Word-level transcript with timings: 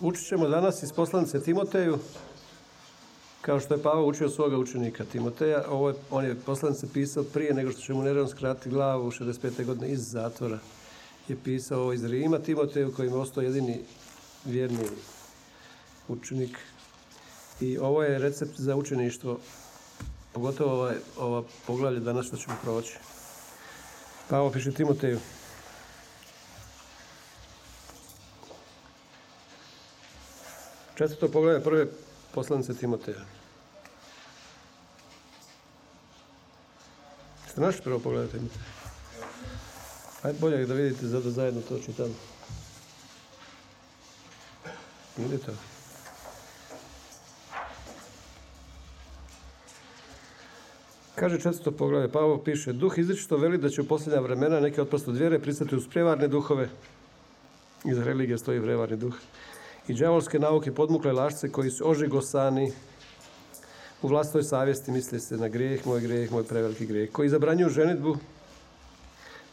Učit 0.00 0.26
ćemo 0.26 0.48
danas 0.48 0.82
iz 0.82 0.92
poslanice 0.92 1.42
Timoteju, 1.42 1.98
kao 3.40 3.60
što 3.60 3.74
je 3.74 3.82
Pavao 3.82 4.06
učio 4.06 4.28
svoga 4.28 4.58
učenika 4.58 5.04
Timoteja. 5.04 5.64
Ovo 5.68 5.88
je, 5.88 5.94
on 6.10 6.24
je 6.24 6.34
poslanice 6.46 6.86
pisao 6.92 7.24
prije 7.24 7.54
nego 7.54 7.70
što 7.70 7.80
će 7.80 7.94
mu 7.94 8.02
Neron 8.02 8.28
skratiti 8.28 8.70
glavu 8.70 9.06
u 9.06 9.10
65. 9.10 9.64
godine 9.64 9.92
iz 9.92 10.10
zatvora. 10.10 10.58
Je 11.28 11.36
pisao 11.44 11.80
ovo 11.80 11.92
iz 11.92 12.04
Rima 12.04 12.38
Timoteju 12.38 12.92
kojim 12.96 13.12
je 13.12 13.18
ostao 13.18 13.42
jedini 13.42 13.80
vjerni 14.44 14.88
učenik. 16.08 16.58
I 17.60 17.78
ovo 17.78 18.02
je 18.02 18.18
recept 18.18 18.60
za 18.60 18.76
učeništvo, 18.76 19.38
pogotovo 20.32 20.72
ovaj, 20.72 20.96
ova 21.18 21.42
poglavlje 21.66 22.00
danas 22.00 22.26
što 22.26 22.36
ćemo 22.36 22.56
proći. 22.62 22.96
Pavao 24.28 24.50
piše 24.50 24.72
Timoteju. 24.72 25.18
Četvrto 31.00 31.28
poglavlje 31.28 31.64
prve 31.64 31.86
poslanice 32.34 32.74
Timoteja. 32.74 33.24
Ste 37.48 37.60
našli 37.60 37.82
prvo 37.82 37.98
poglavlje 37.98 38.28
Timoteja? 38.28 38.64
Ajde 40.22 40.38
bolje 40.40 40.66
da 40.66 40.74
vidite 40.74 41.06
za 41.06 41.20
da 41.20 41.30
zajedno 41.30 41.60
to 41.68 41.78
čitamo. 41.78 42.14
Ide 45.18 45.38
to. 45.38 45.52
Kaže 51.14 51.40
četvrto 51.40 51.72
poglavlje, 51.72 52.12
Pavo 52.12 52.38
piše, 52.38 52.72
duh 52.72 52.98
izričito 52.98 53.36
veli 53.36 53.58
da 53.58 53.68
će 53.68 53.80
u 53.80 53.88
posljednja 53.88 54.20
vremena 54.20 54.60
neke 54.60 54.82
od 54.82 55.16
vjere 55.16 55.38
pristati 55.38 55.76
uz 55.76 55.88
prevarne 55.88 56.28
duhove. 56.28 56.68
Iza 57.84 58.04
religije 58.04 58.38
stoji 58.38 58.60
prevarni 58.60 58.96
duh. 58.96 59.14
I 59.90 59.94
džavolske 59.94 60.38
nauke 60.38 60.72
podmukle 60.74 61.12
lašce 61.12 61.48
koji 61.52 61.70
su 61.70 61.90
ožigosani 61.90 62.72
u 64.02 64.08
vlastoj 64.08 64.42
savjesti 64.42 64.92
misli 64.92 65.20
se 65.20 65.36
na 65.36 65.48
grijeh, 65.48 65.86
moj 65.86 66.00
grijeh, 66.00 66.32
moj 66.32 66.44
preveliki 66.44 66.86
grijeh. 66.86 67.10
Koji 67.12 67.28
zabranjuju 67.28 67.68
ženitbu, 67.68 68.16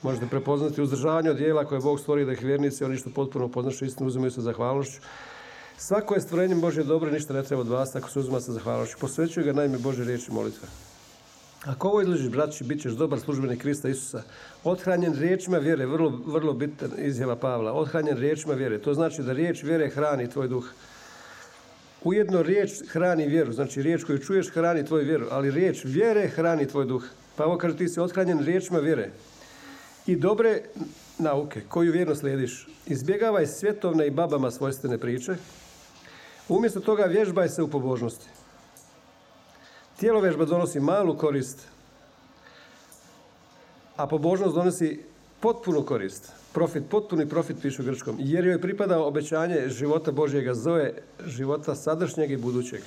možete 0.02 0.28
prepoznati 0.28 0.82
uzdržavanje 0.82 1.30
od 1.30 1.38
dijela 1.38 1.66
koje 1.66 1.82
Bog 1.82 2.00
stvori 2.00 2.26
da 2.26 2.32
ih 2.32 2.44
vjernici, 2.44 2.84
oni 2.84 2.98
što 2.98 3.10
potpuno 3.10 3.48
poznašu 3.48 3.86
istinu, 3.86 4.08
uzimaju 4.08 4.32
sa 4.32 4.42
zahvalnošću. 4.42 5.02
Svako 5.78 6.16
je 6.16 6.22
stvorenje 6.22 6.56
Božje 6.56 6.84
dobro, 6.84 7.12
ništa 7.12 7.34
ne 7.34 7.44
treba 7.44 7.62
od 7.62 7.68
vas 7.68 7.96
ako 7.96 8.10
se 8.10 8.20
uzima 8.20 8.40
sa 8.40 8.52
zahvalnošću. 8.52 8.98
Posvećuju 9.00 9.46
ga 9.46 9.54
najme 9.54 9.78
Bože 9.78 10.04
riječi 10.04 10.32
molitve. 10.32 10.68
Ako 11.68 11.88
ovo 11.88 12.02
izložiš, 12.02 12.30
braći, 12.30 12.64
bit 12.64 12.82
ćeš 12.82 12.92
dobar 12.92 13.20
službenik 13.20 13.62
Krista 13.62 13.90
Isusa. 13.90 14.24
Othranjen 14.64 15.14
riječima 15.14 15.58
vjere, 15.58 15.86
vrlo, 15.86 16.22
vrlo 16.26 16.54
bitna 16.54 16.88
izjava 16.98 17.36
Pavla. 17.36 17.74
Othranjen 17.74 18.18
riječima 18.18 18.54
vjere. 18.54 18.80
To 18.80 18.94
znači 18.94 19.24
da 19.24 19.34
riječ 19.34 19.64
vjere 19.64 19.90
hrani 19.90 20.30
tvoj 20.30 20.48
duh. 20.48 20.66
Ujedno 22.04 22.44
riječ 22.44 22.72
hrani 22.88 23.28
vjeru. 23.28 23.54
Znači 23.54 23.82
riječ 23.82 24.04
koju 24.04 24.20
čuješ 24.20 24.50
hrani 24.50 24.86
tvoju 24.86 25.06
vjeru. 25.06 25.28
Ali 25.32 25.52
riječ 25.52 25.86
vjere 25.86 26.28
hrani 26.28 26.68
tvoj 26.68 26.86
duh. 26.86 27.04
Pavao 27.36 27.58
kaže 27.58 27.78
ti 27.78 27.90
si 27.90 28.00
othranjen 28.00 28.40
riječima 28.40 28.80
vjere. 28.80 29.10
I 30.06 30.16
dobre 30.16 30.62
nauke 31.18 31.62
koju 31.70 31.92
vjerno 31.92 32.16
slijediš. 32.16 32.68
Izbjegavaj 32.86 33.48
svjetovne 33.48 34.08
i 34.08 34.12
babama 34.12 34.52
svojstvene 34.52 34.98
priče. 34.98 35.36
Umjesto 36.50 36.80
toga 36.80 37.04
vježbaj 37.04 37.50
se 37.50 37.62
u 37.62 37.68
pobožnosti. 37.68 38.37
Tijelo 40.00 40.22
vježba 40.22 40.46
donosi 40.46 40.80
malu 40.80 41.18
korist, 41.18 41.68
a 43.96 44.08
pobožnost 44.08 44.56
donosi 44.56 45.00
potpunu 45.40 45.84
korist. 45.84 46.32
Profit, 46.54 46.84
potpuni 46.90 47.26
profit 47.30 47.58
pišu 47.62 47.84
grčkom. 47.84 48.16
Jer 48.20 48.46
joj 48.46 48.62
pripada 48.62 49.00
obećanje 49.00 49.70
života 49.70 50.12
Božjega 50.12 50.54
zoe, 50.54 50.94
života 51.26 51.76
sadašnjeg 51.76 52.32
i 52.32 52.38
budućeg. 52.38 52.82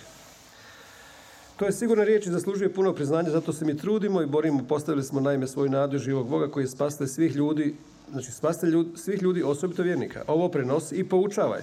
To 1.57 1.67
je 1.67 1.73
sigurno 1.73 2.05
riječ 2.05 2.27
i 2.27 2.31
zaslužuje 2.31 2.75
puno 2.75 2.95
priznanje, 2.95 3.31
zato 3.31 3.53
se 3.53 3.65
mi 3.65 3.77
trudimo 3.77 4.23
i 4.23 4.27
borimo. 4.27 4.65
Postavili 4.69 5.05
smo 5.05 5.21
naime 5.21 5.47
svoju 5.47 5.71
nadu 5.71 5.99
živog 5.99 6.29
Boga 6.29 6.49
koji 6.51 6.65
je 6.65 7.07
svih 7.07 7.37
ljudi, 7.37 7.75
znači 8.11 8.33
spastelj 8.33 8.75
svih 8.97 9.23
ljudi, 9.23 9.43
osobito 9.43 9.83
vjernika. 9.83 10.25
Ovo 10.27 10.49
prenosi 10.49 10.97
i 10.97 11.09
poučavaj. 11.09 11.61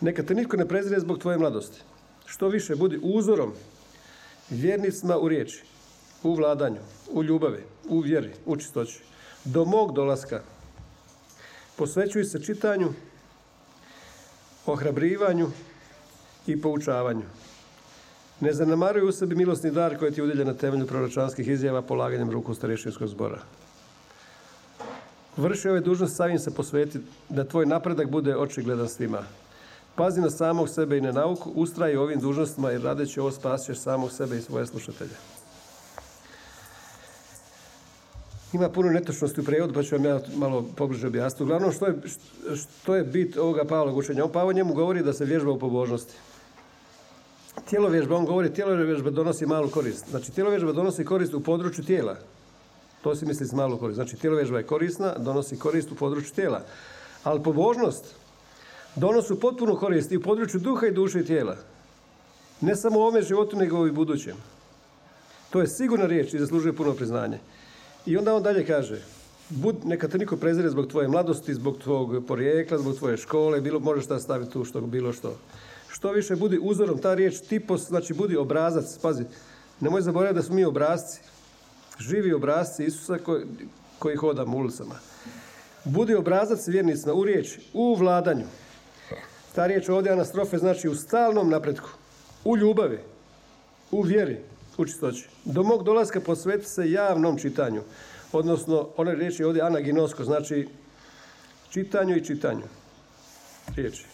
Neka 0.00 0.22
te 0.22 0.34
nitko 0.34 0.56
ne 0.56 0.68
prezire 0.68 1.00
zbog 1.00 1.18
tvoje 1.18 1.38
mladosti. 1.38 1.80
Što 2.26 2.48
više, 2.48 2.76
budi 2.76 3.00
uzorom 3.02 3.52
vjernicima 4.50 5.18
u 5.18 5.28
riječi, 5.28 5.62
u 6.22 6.34
vladanju, 6.34 6.80
u 7.12 7.24
ljubavi, 7.24 7.62
u 7.88 8.00
vjeri, 8.00 8.30
u 8.46 8.56
čistoći. 8.56 9.00
Do 9.44 9.64
mog 9.64 9.92
dolaska 9.92 10.42
posvećuj 11.76 12.24
se 12.24 12.42
čitanju, 12.42 12.92
ohrabrivanju 14.66 15.50
i 16.46 16.60
poučavanju. 16.60 17.24
Ne 18.40 18.52
zanemaruj 18.52 19.08
u 19.08 19.12
sebi 19.12 19.34
milosni 19.34 19.70
dar 19.70 19.98
koji 19.98 20.12
ti 20.12 20.20
je 20.20 20.24
udjeljen 20.24 20.46
na 20.46 20.54
temelju 20.54 20.86
proročanskih 20.86 21.48
izjava 21.48 21.82
polaganjem 21.82 22.30
ruku 22.30 22.54
starešinskog 22.54 23.08
zbora. 23.08 23.38
Vrši 25.36 25.68
ove 25.68 25.80
dužnosti, 25.80 26.16
samim 26.16 26.38
se 26.38 26.54
posveti 26.54 26.98
da 27.28 27.44
tvoj 27.44 27.66
napredak 27.66 28.08
bude 28.08 28.36
očigledan 28.36 28.88
svima. 28.88 29.22
Pazi 29.96 30.20
na 30.20 30.30
samog 30.30 30.68
sebe 30.68 30.98
i 30.98 31.00
na 31.00 31.12
nauku, 31.12 31.50
ustraji 31.54 31.96
ovim 31.96 32.20
dužnostima 32.20 32.72
i 32.72 32.78
radeći 32.78 33.20
ovo 33.20 33.30
spasćeš 33.30 33.78
samog 33.78 34.12
sebe 34.12 34.38
i 34.38 34.42
svoje 34.42 34.66
slušatelje. 34.66 35.14
Ima 38.52 38.68
puno 38.68 38.90
netočnosti 38.90 39.40
u 39.40 39.44
prijevodu, 39.44 39.74
pa 39.74 39.82
ću 39.82 39.94
vam 39.94 40.04
ja 40.04 40.20
malo 40.36 40.64
pobliže 40.76 41.06
objasniti. 41.06 41.42
Uglavnom, 41.42 41.72
što 41.72 41.86
je, 41.86 41.94
što 42.56 42.94
je 42.96 43.04
bit 43.04 43.36
ovoga 43.36 43.64
Pavlog 43.64 43.96
učenja? 43.96 44.24
On 44.24 44.32
Pavo 44.32 44.52
njemu 44.52 44.74
govori 44.74 45.02
da 45.02 45.12
se 45.12 45.24
vježba 45.24 45.50
u 45.50 45.58
pobožnosti. 45.58 46.14
Tijelo 47.70 47.88
vježba, 47.88 48.16
on 48.16 48.24
govori, 48.24 48.54
tijelo 48.54 48.74
vježba 48.74 49.10
donosi 49.10 49.46
malu 49.46 49.70
korist. 49.70 50.10
Znači, 50.10 50.32
tijelo 50.32 50.50
vježba 50.50 50.72
donosi 50.72 51.04
korist 51.04 51.34
u 51.34 51.40
području 51.40 51.84
tijela. 51.84 52.16
To 53.02 53.14
se 53.14 53.26
misli 53.26 53.46
s 53.46 53.52
malu 53.52 53.78
korist. 53.78 53.94
Znači, 53.94 54.16
tijelo 54.16 54.36
vježba 54.36 54.58
je 54.58 54.66
korisna, 54.66 55.14
donosi 55.18 55.58
korist 55.58 55.92
u 55.92 55.94
području 55.94 56.34
tijela. 56.34 56.62
Ali 57.24 57.42
pobožnost, 57.42 58.04
donosu 58.96 59.40
potpunu 59.40 59.76
korist 59.76 60.12
i 60.12 60.16
u 60.16 60.22
području 60.22 60.60
duha 60.60 60.86
i 60.86 60.92
duše 60.92 61.20
i 61.20 61.24
tijela. 61.24 61.56
Ne 62.60 62.76
samo 62.76 62.98
u 62.98 63.02
ovome 63.02 63.22
životu, 63.22 63.56
nego 63.56 63.86
i 63.86 63.90
u 63.90 63.94
budućem. 63.94 64.36
To 65.50 65.60
je 65.60 65.68
sigurna 65.68 66.06
riječ 66.06 66.34
i 66.34 66.38
zaslužuje 66.38 66.72
puno 66.72 66.92
priznanje. 66.92 67.38
I 68.06 68.16
onda 68.16 68.34
on 68.34 68.42
dalje 68.42 68.66
kaže, 68.66 69.00
bud, 69.48 69.76
neka 69.84 70.08
te 70.08 70.18
niko 70.18 70.36
prezire 70.36 70.70
zbog 70.70 70.86
tvoje 70.86 71.08
mladosti, 71.08 71.54
zbog 71.54 71.78
tvog 71.78 72.24
porijekla, 72.28 72.78
zbog 72.78 72.96
tvoje 72.96 73.16
škole, 73.16 73.60
bilo, 73.60 73.80
možeš 73.80 74.04
šta 74.04 74.18
staviti 74.18 74.52
tu, 74.52 74.64
što, 74.64 74.80
bilo 74.80 75.12
što. 75.12 75.36
Što 75.88 76.12
više 76.12 76.36
budi 76.36 76.58
uzorom, 76.62 76.98
ta 76.98 77.14
riječ 77.14 77.40
tipos, 77.40 77.86
znači 77.88 78.14
budi 78.14 78.36
obrazac, 78.36 78.98
pazi, 79.02 79.24
nemoj 79.80 80.02
zaboraviti 80.02 80.36
da 80.36 80.42
smo 80.42 80.54
mi 80.54 80.64
obrazci, 80.64 81.20
živi 81.98 82.32
obrazci 82.32 82.84
Isusa 82.84 83.18
koji, 83.18 83.44
koji 83.98 84.16
hodamo 84.16 84.56
ulicama. 84.56 84.94
Budi 85.84 86.14
obrazac 86.14 86.68
vjernicima 86.68 87.14
u 87.14 87.24
riječi, 87.24 87.60
u 87.72 87.94
vladanju, 87.94 88.44
ta 89.54 89.66
riječ 89.66 89.88
ovdje 89.88 90.12
anastrofe 90.12 90.58
znači 90.58 90.88
u 90.88 90.94
stalnom 90.94 91.50
napretku, 91.50 91.88
u 92.44 92.56
ljubavi, 92.56 92.98
u 93.90 94.02
vjeri, 94.02 94.38
u 94.78 94.84
čistoći. 94.84 95.28
Do 95.44 95.62
mog 95.62 95.84
dolaska 95.84 96.20
posveti 96.20 96.66
se 96.66 96.90
javnom 96.90 97.38
čitanju. 97.38 97.82
Odnosno, 98.32 98.88
ona 98.96 99.12
riječ 99.12 99.40
je 99.40 99.46
ovdje 99.46 99.62
anaginosko, 99.62 100.24
znači 100.24 100.68
čitanju 101.70 102.16
i 102.16 102.24
čitanju. 102.24 102.62
Riječi. 103.76 104.04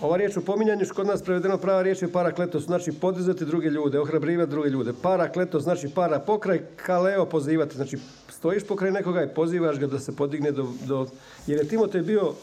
Ova 0.00 0.16
riječ 0.16 0.36
u 0.36 0.44
pominjanju, 0.44 0.86
kod 0.94 1.06
nas 1.06 1.22
prevedeno 1.22 1.58
prava 1.58 1.82
riječ 1.82 2.02
je 2.02 2.12
parakletos, 2.12 2.64
znači 2.64 2.92
podizati 2.92 3.44
druge 3.44 3.70
ljude, 3.70 4.00
ohrabrivati 4.00 4.50
druge 4.50 4.70
ljude. 4.70 4.92
Parakletos 5.02 5.62
znači 5.62 5.88
para 5.94 6.18
pokraj, 6.18 6.60
kaleo 6.76 7.26
pozivati, 7.26 7.76
znači 7.76 7.98
stojiš 8.28 8.66
pokraj 8.66 8.90
nekoga 8.90 9.22
i 9.22 9.34
pozivaš 9.34 9.78
ga 9.78 9.86
da 9.86 9.98
se 9.98 10.16
podigne 10.16 10.52
do... 10.52 10.68
do 10.86 11.06
jer 11.46 11.58
je 11.58 11.68
Timotej 11.68 12.02
bio 12.02 12.34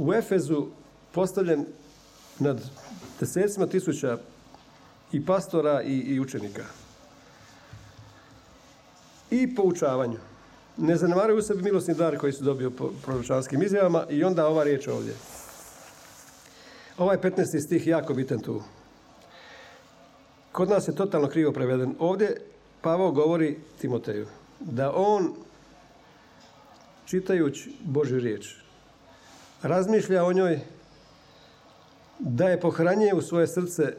u 0.00 0.14
Efezu 0.14 0.66
postavljen 1.12 1.66
nad 2.38 2.60
desecima 3.20 3.66
tisuća 3.66 4.18
i 5.12 5.26
pastora 5.26 5.82
i, 5.82 5.98
i 5.98 6.20
učenika. 6.20 6.64
I 9.30 9.54
poučavanju. 9.54 10.18
Ne 10.76 10.96
zanemaruju 10.96 11.42
sebi 11.42 11.62
milosni 11.62 11.94
dar 11.94 12.18
koji 12.18 12.32
su 12.32 12.44
dobio 12.44 12.70
po 12.70 12.90
proročanskim 13.04 13.62
izjavama 13.62 14.06
i 14.10 14.24
onda 14.24 14.46
ova 14.46 14.64
riječ 14.64 14.88
ovdje. 14.88 15.14
Ovaj 16.98 17.18
15. 17.18 17.66
stih 17.66 17.86
jako 17.86 18.14
bitan 18.14 18.38
tu. 18.38 18.62
Kod 20.52 20.68
nas 20.68 20.88
je 20.88 20.94
totalno 20.94 21.28
krivo 21.28 21.52
preveden. 21.52 21.94
Ovdje 21.98 22.40
Pavao 22.80 23.10
govori 23.12 23.58
Timoteju 23.80 24.26
da 24.60 24.92
on 24.94 25.34
čitajući 27.06 27.72
Božju 27.84 28.20
riječ 28.20 28.60
razmišlja 29.62 30.24
o 30.24 30.32
njoj, 30.32 30.60
da 32.18 32.48
je 32.48 32.60
pohranjuje 32.60 33.14
u 33.14 33.22
svoje 33.22 33.46
srce, 33.46 33.94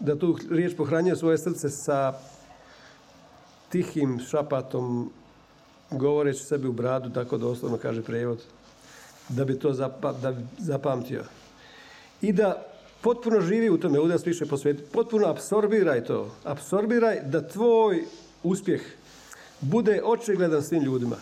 da 0.00 0.18
tu 0.18 0.38
riječ 0.50 0.76
pohranjuje 0.76 1.12
u 1.12 1.16
svoje 1.16 1.38
srce 1.38 1.68
sa 1.68 2.14
tihim 3.68 4.20
šapatom, 4.30 5.10
govoreći 5.90 6.44
sebi 6.44 6.68
u 6.68 6.72
bradu, 6.72 7.10
tako 7.10 7.38
doslovno 7.38 7.78
kaže 7.78 8.02
prijevod. 8.02 8.42
da 9.28 9.44
bi 9.44 9.58
to 9.58 9.72
zapa, 9.72 10.12
da 10.12 10.34
zapamtio. 10.58 11.24
I 12.22 12.32
da 12.32 12.66
potpuno 13.00 13.40
živi 13.40 13.70
u 13.70 13.78
tome, 13.78 14.00
ovdje 14.00 14.18
više 14.24 14.46
posveti, 14.46 14.82
potpuno 14.92 15.26
apsorbiraj 15.26 16.04
to. 16.04 16.30
Apsorbiraj 16.44 17.20
da 17.24 17.48
tvoj 17.48 18.04
uspjeh 18.42 18.82
bude 19.60 20.02
očigledan 20.04 20.62
svim 20.62 20.82
ljudima. 20.82 21.16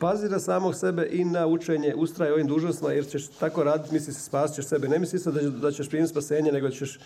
Pazi 0.00 0.28
na 0.28 0.38
samog 0.40 0.74
sebe 0.74 1.08
i 1.12 1.24
na 1.24 1.46
učenje, 1.46 1.94
ustraj 1.96 2.32
ovim 2.32 2.46
dužnostima, 2.46 2.92
jer 2.92 3.06
ćeš 3.06 3.28
tako 3.28 3.64
raditi, 3.64 3.94
misli 3.94 4.14
se 4.14 4.20
spasit 4.20 4.56
ćeš 4.56 4.66
sebe. 4.66 4.88
Ne 4.88 4.98
misli 4.98 5.18
se 5.18 5.32
da, 5.32 5.40
da 5.50 5.72
ćeš 5.72 5.88
primiti 5.88 6.10
spasenje, 6.10 6.52
nego, 6.52 6.70
ćeš, 6.70 6.98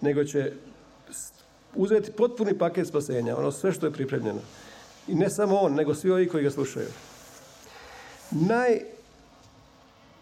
nego 0.00 0.24
će 0.24 0.52
uzeti 1.74 2.12
potpuni 2.12 2.58
paket 2.58 2.88
spasenja, 2.88 3.36
ono 3.36 3.52
sve 3.52 3.72
što 3.72 3.86
je 3.86 3.92
pripremljeno. 3.92 4.40
I 5.08 5.14
ne 5.14 5.30
samo 5.30 5.56
on, 5.56 5.74
nego 5.74 5.94
svi 5.94 6.10
ovi 6.10 6.28
koji 6.28 6.44
ga 6.44 6.50
slušaju. 6.50 6.88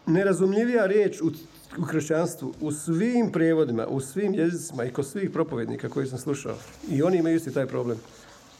Najnerazumljivija 0.07 0.87
riječ 0.87 1.21
u, 1.21 1.31
u 1.79 1.85
kršćanstvu, 1.87 2.55
u 2.61 2.73
svim 2.73 3.33
prijevodima, 3.33 3.87
u 3.87 4.01
svim 4.01 4.35
jezicima 4.35 4.85
i 4.85 4.93
kod 4.93 5.07
svih 5.07 5.31
propovjednika 5.31 5.89
koji 5.89 6.07
sam 6.07 6.19
slušao, 6.19 6.57
i 6.91 7.03
oni 7.03 7.19
imaju 7.19 7.37
isti 7.37 7.55
taj 7.55 7.67
problem, 7.67 7.99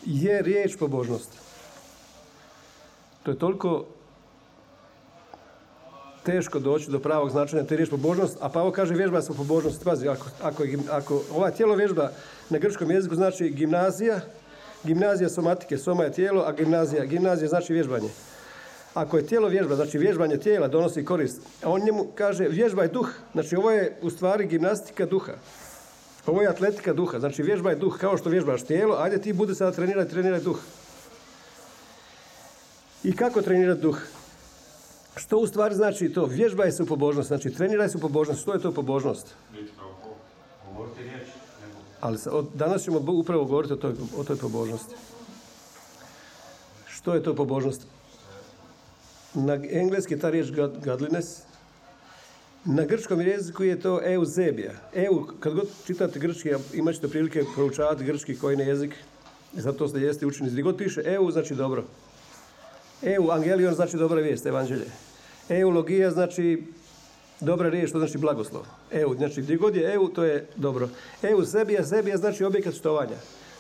je 0.07 0.43
riječ 0.43 0.77
pobožnost. 0.77 1.50
To 3.23 3.31
je 3.31 3.39
toliko 3.39 3.85
teško 6.23 6.59
doći 6.59 6.91
do 6.91 6.99
pravog 6.99 7.31
značenja 7.31 7.65
te 7.65 7.77
riječ 7.77 7.91
pobožnost, 7.91 8.37
a 8.41 8.49
Pavo 8.49 8.71
kaže 8.73 8.95
vježba 8.95 9.23
se 9.23 9.33
pobožnost. 9.37 9.85
Pazi, 9.85 10.09
ako, 10.09 10.27
ako, 10.43 10.63
ako 10.91 11.23
ova 11.35 11.51
tijelo 11.51 11.75
vježba 11.75 12.11
na 12.51 12.59
grčkom 12.59 12.91
jeziku 12.91 13.15
znači 13.15 13.49
gimnazija, 13.49 14.21
gimnazija 14.85 15.29
somatike, 15.29 15.79
soma 15.79 16.05
je 16.05 16.13
tijelo, 16.13 16.43
a 16.47 16.53
gimnazija, 16.53 17.05
gimnazija 17.05 17.49
znači 17.49 17.73
vježbanje. 17.73 18.09
Ako 18.95 19.17
je 19.17 19.27
tijelo 19.27 19.49
vježba, 19.49 19.75
znači 19.75 19.99
vježbanje 19.99 20.37
tijela 20.37 20.69
donosi 20.69 21.05
korist, 21.05 21.41
a 21.63 21.71
on 21.71 21.85
njemu 21.85 22.07
kaže 22.15 22.49
vježba 22.49 22.83
je 22.83 22.89
duh, 22.89 23.09
znači 23.33 23.57
ovo 23.57 23.71
je 23.71 23.97
u 24.03 24.11
stvari 24.11 24.47
gimnastika 24.47 25.07
duha. 25.07 25.33
Ovo 26.27 26.43
je 26.43 26.49
atletika 26.49 26.93
duha, 26.93 27.19
znači 27.19 27.43
vježba 27.43 27.71
je 27.71 27.77
duh, 27.77 27.99
kao 27.99 28.17
što 28.17 28.31
vježbaš 28.31 28.63
tijelo, 28.63 28.97
ajde 28.99 29.19
ti 29.19 29.33
bude 29.33 29.55
sada 29.55 29.73
treniraj, 29.73 30.09
treniraj 30.09 30.41
duh. 30.41 30.59
I 33.05 33.17
kako 33.17 33.43
trenirati 33.43 33.81
duh? 33.81 33.99
Što 35.17 35.39
u 35.39 35.47
stvari 35.47 35.75
znači 35.75 36.09
to? 36.09 36.25
Vježbaj 36.27 36.73
se 36.73 36.83
u 36.83 36.87
pobožnost, 36.87 37.29
znači 37.29 37.51
treniraj 37.51 37.89
se 37.89 37.97
u 37.97 38.01
pobožnost. 38.01 38.41
Što 38.41 38.53
je 38.53 38.61
to 38.61 38.73
pobožnost? 38.73 39.35
Ali 42.01 42.19
danas 42.55 42.83
ćemo 42.83 43.01
upravo 43.07 43.45
govoriti 43.45 43.73
o 43.73 43.77
toj, 43.77 43.93
o 44.17 44.25
toj 44.25 44.37
pobožnosti. 44.37 44.95
Što 46.89 47.15
je 47.15 47.23
to 47.23 47.35
pobožnost? 47.35 47.87
Na 49.35 49.59
engleski 49.71 50.15
je 50.15 50.21
ta 50.21 50.31
riječ 50.31 50.51
godliness. 50.85 51.43
Na 52.65 52.85
grčkom 52.85 53.21
jeziku 53.21 53.65
je 53.65 53.81
to 53.81 54.01
eusebija. 54.05 54.73
Eu, 54.95 55.27
kad 55.41 55.55
god 55.55 55.69
čitate 55.87 56.19
grčki, 56.19 56.51
imat 56.75 56.95
ćete 56.95 57.09
prilike 57.09 57.45
proučavati 57.55 58.05
grčki 58.05 58.39
koji 58.39 58.57
ne 58.57 58.65
jezik. 58.65 58.95
Zato 59.53 59.89
ste 59.89 60.01
jeste 60.01 60.27
učeni. 60.27 60.51
Gdje 60.51 60.63
god 60.63 60.77
piše 60.77 61.03
eu, 61.05 61.31
znači 61.31 61.55
dobro. 61.55 61.85
Eu, 63.03 63.31
angelion 63.31 63.75
znači 63.75 63.97
dobra 63.97 64.21
vijest, 64.21 64.47
evanđelje. 64.47 64.87
Eulogija 65.49 66.11
znači 66.11 66.65
dobra 67.41 67.69
riječ, 67.69 67.93
to 67.93 67.99
znači 67.99 68.19
blagoslov. 68.19 68.63
Eu, 68.91 69.15
znači 69.15 69.43
gdje 69.43 69.57
god 69.57 69.77
je 69.77 69.95
eu, 69.95 70.09
to 70.09 70.25
je 70.25 70.47
dobro. 70.57 70.89
Eu 71.23 71.45
sebija, 71.45 71.85
sebija 71.85 72.17
znači 72.17 72.45
objekat 72.45 72.75
štovanja. 72.75 73.17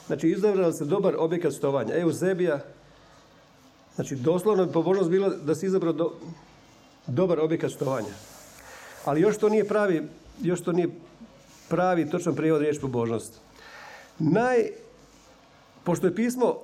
Znači 0.06 0.28
izabrali 0.28 0.72
se 0.72 0.84
dobar 0.84 1.14
objekat 1.18 1.52
štovanja. 1.52 1.94
Eu 1.94 2.12
sebija, 2.12 2.60
znači 3.94 4.16
doslovno 4.16 4.66
bi 4.66 4.72
pobožnost 4.72 5.10
bilo 5.10 5.28
da 5.28 5.54
si 5.54 5.66
izabrao 5.66 5.92
do, 5.92 6.12
dobar 7.06 7.40
objekat 7.40 7.70
štovanja. 7.70 8.14
Ali 9.04 9.20
još 9.20 9.38
to 9.38 9.48
nije 9.48 9.68
pravi, 9.68 10.02
još 10.42 10.60
to 10.60 10.72
nije 10.72 10.88
pravi 11.68 12.10
točan 12.10 12.34
prijevod 12.34 12.62
riječ 12.62 12.80
pobožnost. 12.80 13.40
Naj, 14.18 14.70
pošto 15.84 16.06
je 16.06 16.14
pismo 16.14 16.56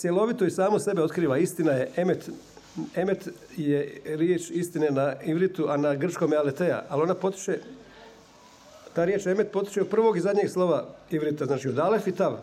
cjelovito 0.00 0.44
i 0.44 0.50
samo 0.50 0.78
sebe 0.78 1.02
otkriva, 1.02 1.38
istina 1.38 1.72
je 1.72 1.90
emet 1.96 2.30
Emet 2.94 3.28
je 3.56 4.00
riječ 4.04 4.50
istine 4.50 4.90
na 4.90 5.22
ivritu, 5.22 5.66
a 5.68 5.76
na 5.76 5.94
grčkom 5.94 6.32
je 6.32 6.38
aleteja, 6.38 6.84
ali 6.88 7.02
ona 7.02 7.14
potiče, 7.14 7.58
ta 8.94 9.04
riječ 9.04 9.26
emet 9.26 9.52
potiče 9.52 9.80
od 9.80 9.88
prvog 9.88 10.16
i 10.16 10.20
zadnjeg 10.20 10.50
slova 10.50 10.86
ivrita, 11.10 11.46
znači 11.46 11.68
od 11.68 11.78
alef 11.78 12.06
i 12.06 12.12
tav. 12.12 12.36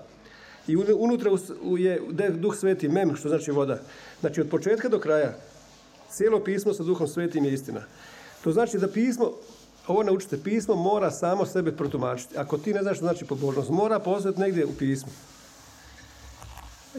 I 0.67 0.75
unutra 0.75 1.31
je 1.77 2.29
duh 2.29 2.55
sveti, 2.55 2.89
mem, 2.89 3.15
što 3.15 3.29
znači 3.29 3.51
voda. 3.51 3.79
Znači 4.19 4.41
od 4.41 4.49
početka 4.49 4.89
do 4.89 4.99
kraja, 4.99 5.33
cijelo 6.09 6.43
pismo 6.43 6.73
sa 6.73 6.83
duhom 6.83 7.07
svetim 7.07 7.45
je 7.45 7.53
istina. 7.53 7.81
To 8.43 8.51
znači 8.51 8.77
da 8.77 8.87
pismo, 8.87 9.31
ovo 9.87 10.03
naučite, 10.03 10.43
pismo 10.43 10.75
mora 10.75 11.11
samo 11.11 11.45
sebe 11.45 11.71
protumačiti. 11.71 12.37
Ako 12.37 12.57
ti 12.57 12.73
ne 12.73 12.81
znaš 12.81 12.97
što 12.97 13.05
znači 13.05 13.25
pobožnost, 13.25 13.69
mora 13.69 13.99
postati 13.99 14.39
negdje 14.39 14.65
u 14.65 14.73
pismu 14.79 15.11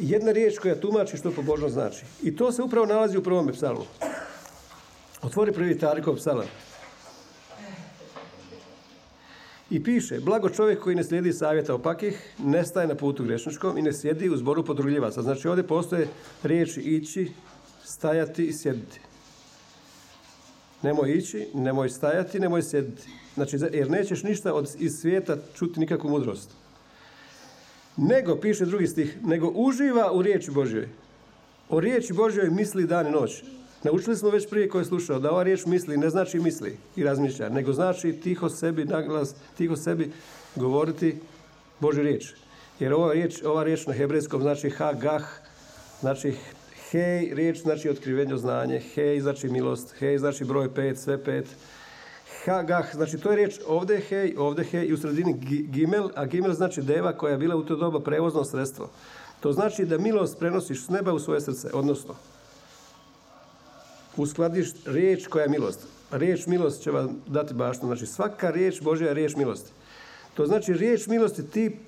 jedna 0.01 0.33
riječ 0.33 0.59
koja 0.59 0.81
tumači 0.81 1.17
što 1.17 1.31
pobožnost 1.31 1.75
znači. 1.75 2.05
I 2.23 2.37
to 2.37 2.53
se 2.53 2.63
upravo 2.63 2.87
nalazi 2.87 3.19
u 3.19 3.23
prvome 3.23 3.53
psalmu. 3.53 3.85
Otvori 5.23 5.53
prvi 5.53 5.79
Tarikov 5.79 6.17
psalam. 6.17 6.47
I 9.71 9.83
piše, 9.83 10.21
blago 10.21 10.49
čovjek 10.49 10.81
koji 10.81 10.97
ne 10.97 11.05
slijedi 11.05 11.33
savjeta 11.33 11.75
opakih, 11.75 12.35
ne 12.39 12.65
staje 12.65 12.87
na 12.87 12.95
putu 12.95 13.25
grešničkom 13.25 13.79
i 13.79 13.83
ne 13.83 13.93
sjedi 13.93 14.31
u 14.31 14.37
zboru 14.37 14.65
podrugljivaca. 14.65 15.23
Znači 15.23 15.49
ovdje 15.49 15.67
postoje 15.67 16.09
riječi 16.43 16.81
ići, 16.81 17.33
stajati 17.85 18.47
i 18.47 18.53
sjediti. 18.53 19.01
Nemoj 20.83 21.13
ići, 21.13 21.49
nemoj 21.55 21.89
stajati, 21.89 22.41
nemoj 22.41 22.63
sjediti. 22.63 23.09
Znači, 23.35 23.57
jer 23.73 23.91
nećeš 23.91 24.23
ništa 24.23 24.55
od, 24.55 24.77
iz 24.79 24.93
svijeta 24.93 25.37
čuti 25.55 25.81
nikakvu 25.81 26.11
mudrost. 26.11 26.51
Nego, 27.99 28.37
piše 28.37 28.67
drugi 28.67 28.87
stih, 28.87 29.17
nego 29.25 29.53
uživa 29.55 30.13
u 30.13 30.23
riječi 30.23 30.51
Božjoj. 30.51 30.89
O 31.69 31.81
riječi 31.81 32.13
Božjoj 32.13 32.51
misli 32.51 32.87
dan 32.87 33.07
i 33.07 33.11
noć. 33.11 33.43
Naučili 33.83 34.17
smo 34.17 34.31
već 34.31 34.49
prije 34.51 34.69
koje 34.69 34.81
je 34.81 34.87
slušao 34.87 35.19
da 35.19 35.31
ova 35.31 35.43
riječ 35.43 35.67
misli 35.67 35.97
ne 35.97 36.11
znači 36.11 36.39
misli 36.39 36.77
i 36.97 37.05
razmišlja, 37.05 37.49
nego 37.49 37.73
znači 37.73 38.13
tiho 38.13 38.49
sebi 38.49 38.85
naglas, 38.85 39.35
tiho 39.57 39.77
sebi 39.77 40.11
govoriti 40.57 41.17
Božju 41.81 42.03
riječ. 42.03 42.33
Jer 42.81 42.93
ova 42.93 43.13
riječ, 43.13 43.43
ova 43.43 43.65
riječ 43.65 43.87
na 43.87 43.93
hebrejskom 43.93 44.43
znači 44.43 44.71
ha, 44.71 44.93
gah, 44.93 45.25
znači 46.01 46.35
hej, 46.91 47.35
riječ 47.35 47.59
znači 47.59 47.91
otkrivenje 47.91 48.37
znanje, 48.37 48.81
hej 48.95 49.21
znači 49.21 49.49
milost, 49.49 49.95
hej 49.99 50.19
znači 50.19 50.45
broj 50.45 50.75
pet, 50.75 50.99
sve 50.99 51.25
pet, 51.25 51.47
Hagah, 52.49 52.95
znači 52.95 53.19
to 53.19 53.31
je 53.31 53.37
riječ 53.37 53.61
ovdje 53.67 54.01
hej, 54.01 54.35
ovdje 54.39 54.65
hej 54.65 54.87
i 54.87 54.93
u 54.93 54.97
sredini 54.97 55.35
gimel, 55.69 56.09
a 56.15 56.27
gimel 56.27 56.53
znači 56.53 56.83
deva 56.83 57.13
koja 57.13 57.31
je 57.33 57.39
bila 57.39 57.57
u 57.57 57.65
to 57.65 57.77
doba 57.77 58.01
prevozno 58.01 58.45
sredstvo. 58.45 58.91
To 59.41 59.53
znači 59.53 59.85
da 59.85 59.99
milost 59.99 60.39
prenosiš 60.39 60.85
s 60.85 60.89
neba 60.89 61.13
u 61.13 61.19
svoje 61.19 61.41
srce, 61.41 61.71
odnosno 61.73 62.15
uskladiš 64.19 64.69
riječ 64.87 65.27
koja 65.27 65.43
je 65.43 65.49
milost. 65.49 65.87
Riječ 66.11 66.47
milost 66.47 66.83
će 66.83 66.91
vam 66.91 67.23
dati 67.27 67.55
bašno. 67.55 67.87
Znači 67.87 68.07
svaka 68.07 68.51
riječ 68.51 68.83
Božja 68.83 69.09
je 69.09 69.15
riječ 69.15 69.37
milosti. 69.37 69.73
To 70.35 70.47
znači 70.47 70.73
riječ 70.73 71.07
milosti 71.07 71.51
ti 71.51 71.79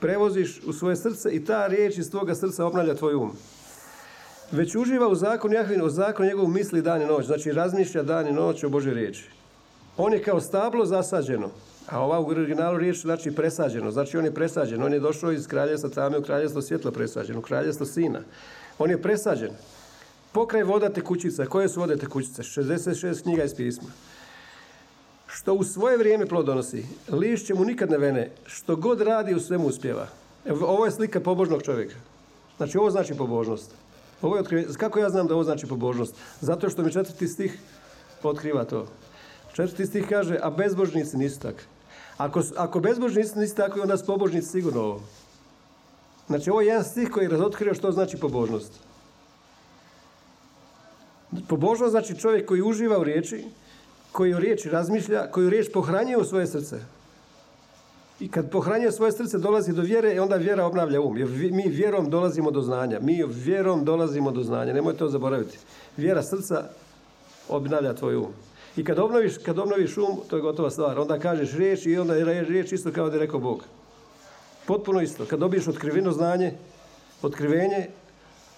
prevoziš 0.00 0.60
u 0.66 0.72
svoje 0.72 0.96
srce 0.96 1.30
i 1.30 1.44
ta 1.44 1.66
riječ 1.66 1.98
iz 1.98 2.10
tvoga 2.10 2.34
srca 2.34 2.66
obnavlja 2.66 2.94
tvoj 2.94 3.14
um. 3.14 3.32
Već 4.52 4.74
uživa 4.74 5.08
u 5.08 5.14
zakon 5.14 5.52
Jahvin, 5.52 5.82
u 5.82 5.90
zakon 5.90 6.26
njegovu 6.26 6.48
misli 6.48 6.82
dan 6.82 7.02
i 7.02 7.06
noć. 7.06 7.26
Znači 7.26 7.52
razmišlja 7.52 8.02
dan 8.02 8.28
i 8.28 8.32
noć 8.32 8.64
o 8.64 8.68
Božoj 8.68 8.94
riječi. 8.94 9.39
On 9.96 10.12
je 10.12 10.22
kao 10.22 10.40
stablo 10.40 10.86
zasađeno, 10.86 11.50
a 11.88 12.00
ova 12.00 12.20
u 12.20 12.28
originalu 12.28 12.78
riječ 12.78 13.00
znači 13.02 13.30
presađeno. 13.30 13.90
Znači 13.90 14.18
on 14.18 14.24
je 14.24 14.34
presađen. 14.34 14.82
On 14.82 14.92
je 14.92 15.00
došao 15.00 15.32
iz 15.32 15.46
kraljevstva 15.46 15.90
tame 15.90 16.18
u 16.18 16.22
kraljevstvo 16.22 16.62
svjetla 16.62 16.90
presađen, 16.90 17.36
u 17.36 17.42
kraljevstvo 17.42 17.86
sina. 17.86 18.20
On 18.78 18.90
je 18.90 19.02
presađen. 19.02 19.50
Pokraj 20.32 20.62
voda 20.62 20.88
tekućica. 20.88 21.46
Koje 21.46 21.68
su 21.68 21.80
vode 21.80 21.96
tekućice? 21.96 22.42
66 22.42 23.22
knjiga 23.22 23.44
iz 23.44 23.54
pisma. 23.54 23.88
Što 25.26 25.54
u 25.54 25.64
svoje 25.64 25.96
vrijeme 25.96 26.26
plodonosi, 26.26 26.86
lišće 27.08 27.54
mu 27.54 27.64
nikad 27.64 27.90
ne 27.90 27.98
vene. 27.98 28.30
Što 28.46 28.76
god 28.76 29.00
radi 29.00 29.34
u 29.34 29.40
svemu 29.40 29.66
uspjeva. 29.66 30.06
Ovo 30.60 30.84
je 30.84 30.90
slika 30.90 31.20
pobožnog 31.20 31.62
čovjeka. 31.62 31.94
Znači 32.56 32.78
ovo 32.78 32.90
znači 32.90 33.14
pobožnost. 33.14 33.70
Ovo 34.22 34.36
je 34.36 34.66
Kako 34.78 34.98
ja 34.98 35.10
znam 35.10 35.26
da 35.26 35.34
ovo 35.34 35.44
znači 35.44 35.66
pobožnost? 35.66 36.14
Zato 36.40 36.70
što 36.70 36.82
mi 36.82 36.92
četvrti 36.92 37.28
stih 37.28 37.58
otkriva 38.22 38.64
to. 38.64 38.86
Četvrti 39.52 39.86
stih 39.86 40.06
kaže, 40.08 40.38
a 40.42 40.50
bezbožnici 40.50 41.16
nisu 41.16 41.40
takvi. 41.40 41.64
Ako, 42.16 42.42
ako 42.56 42.80
bezbožnici 42.80 43.38
nisu 43.38 43.54
takvi, 43.54 43.80
onda 43.80 43.96
su 43.96 44.06
pobožnici 44.06 44.48
sigurno 44.48 44.80
ovo. 44.80 45.00
Znači, 46.26 46.50
ovo 46.50 46.60
je 46.60 46.66
jedan 46.66 46.84
stih 46.84 47.10
koji 47.10 47.28
razotkrio 47.28 47.74
što 47.74 47.92
znači 47.92 48.16
pobožnost. 48.16 48.72
Pobožnost 51.48 51.90
znači 51.90 52.18
čovjek 52.18 52.48
koji 52.48 52.62
uživa 52.62 52.98
u 52.98 53.04
riječi, 53.04 53.44
koji 54.12 54.34
u 54.34 54.38
riječi 54.38 54.70
razmišlja, 54.70 55.30
koji 55.30 55.50
riječ 55.50 55.72
pohranjuje 55.72 56.18
u 56.18 56.24
svoje 56.24 56.46
srce. 56.46 56.78
I 58.20 58.30
kad 58.30 58.50
pohranjuje 58.50 58.92
svoje 58.92 59.12
srce 59.12 59.38
dolazi 59.38 59.72
do 59.72 59.82
vjere, 59.82 60.14
i 60.14 60.18
onda 60.18 60.36
vjera 60.36 60.66
obnavlja 60.66 61.00
um. 61.00 61.16
Jer 61.16 61.28
mi 61.52 61.68
vjerom 61.68 62.10
dolazimo 62.10 62.50
do 62.50 62.62
znanja. 62.62 63.00
Mi 63.00 63.24
vjerom 63.26 63.84
dolazimo 63.84 64.30
do 64.30 64.42
znanja. 64.42 64.72
Nemojte 64.72 64.98
to 64.98 65.08
zaboraviti. 65.08 65.58
Vjera 65.96 66.22
srca 66.22 66.64
obnavlja 67.48 67.94
tvoj 67.94 68.16
um. 68.16 68.32
I 68.76 68.84
kad 68.84 68.98
obnoviš, 68.98 69.38
kad 69.38 69.58
obnoviš 69.58 69.96
um, 69.96 70.20
to 70.28 70.36
je 70.36 70.42
gotova 70.42 70.70
stvar. 70.70 70.98
Onda 70.98 71.18
kažeš 71.18 71.52
riječ 71.52 71.86
i 71.86 71.98
onda 71.98 72.14
je 72.14 72.44
riječ 72.44 72.72
isto 72.72 72.92
kao 72.92 73.08
da 73.08 73.16
je 73.16 73.20
rekao 73.20 73.40
Bog. 73.40 73.64
Potpuno 74.66 75.00
isto. 75.00 75.24
Kad 75.24 75.38
dobiješ 75.38 75.68
otkriveno 75.68 76.12
znanje, 76.12 76.52
otkrivenje, 77.22 77.86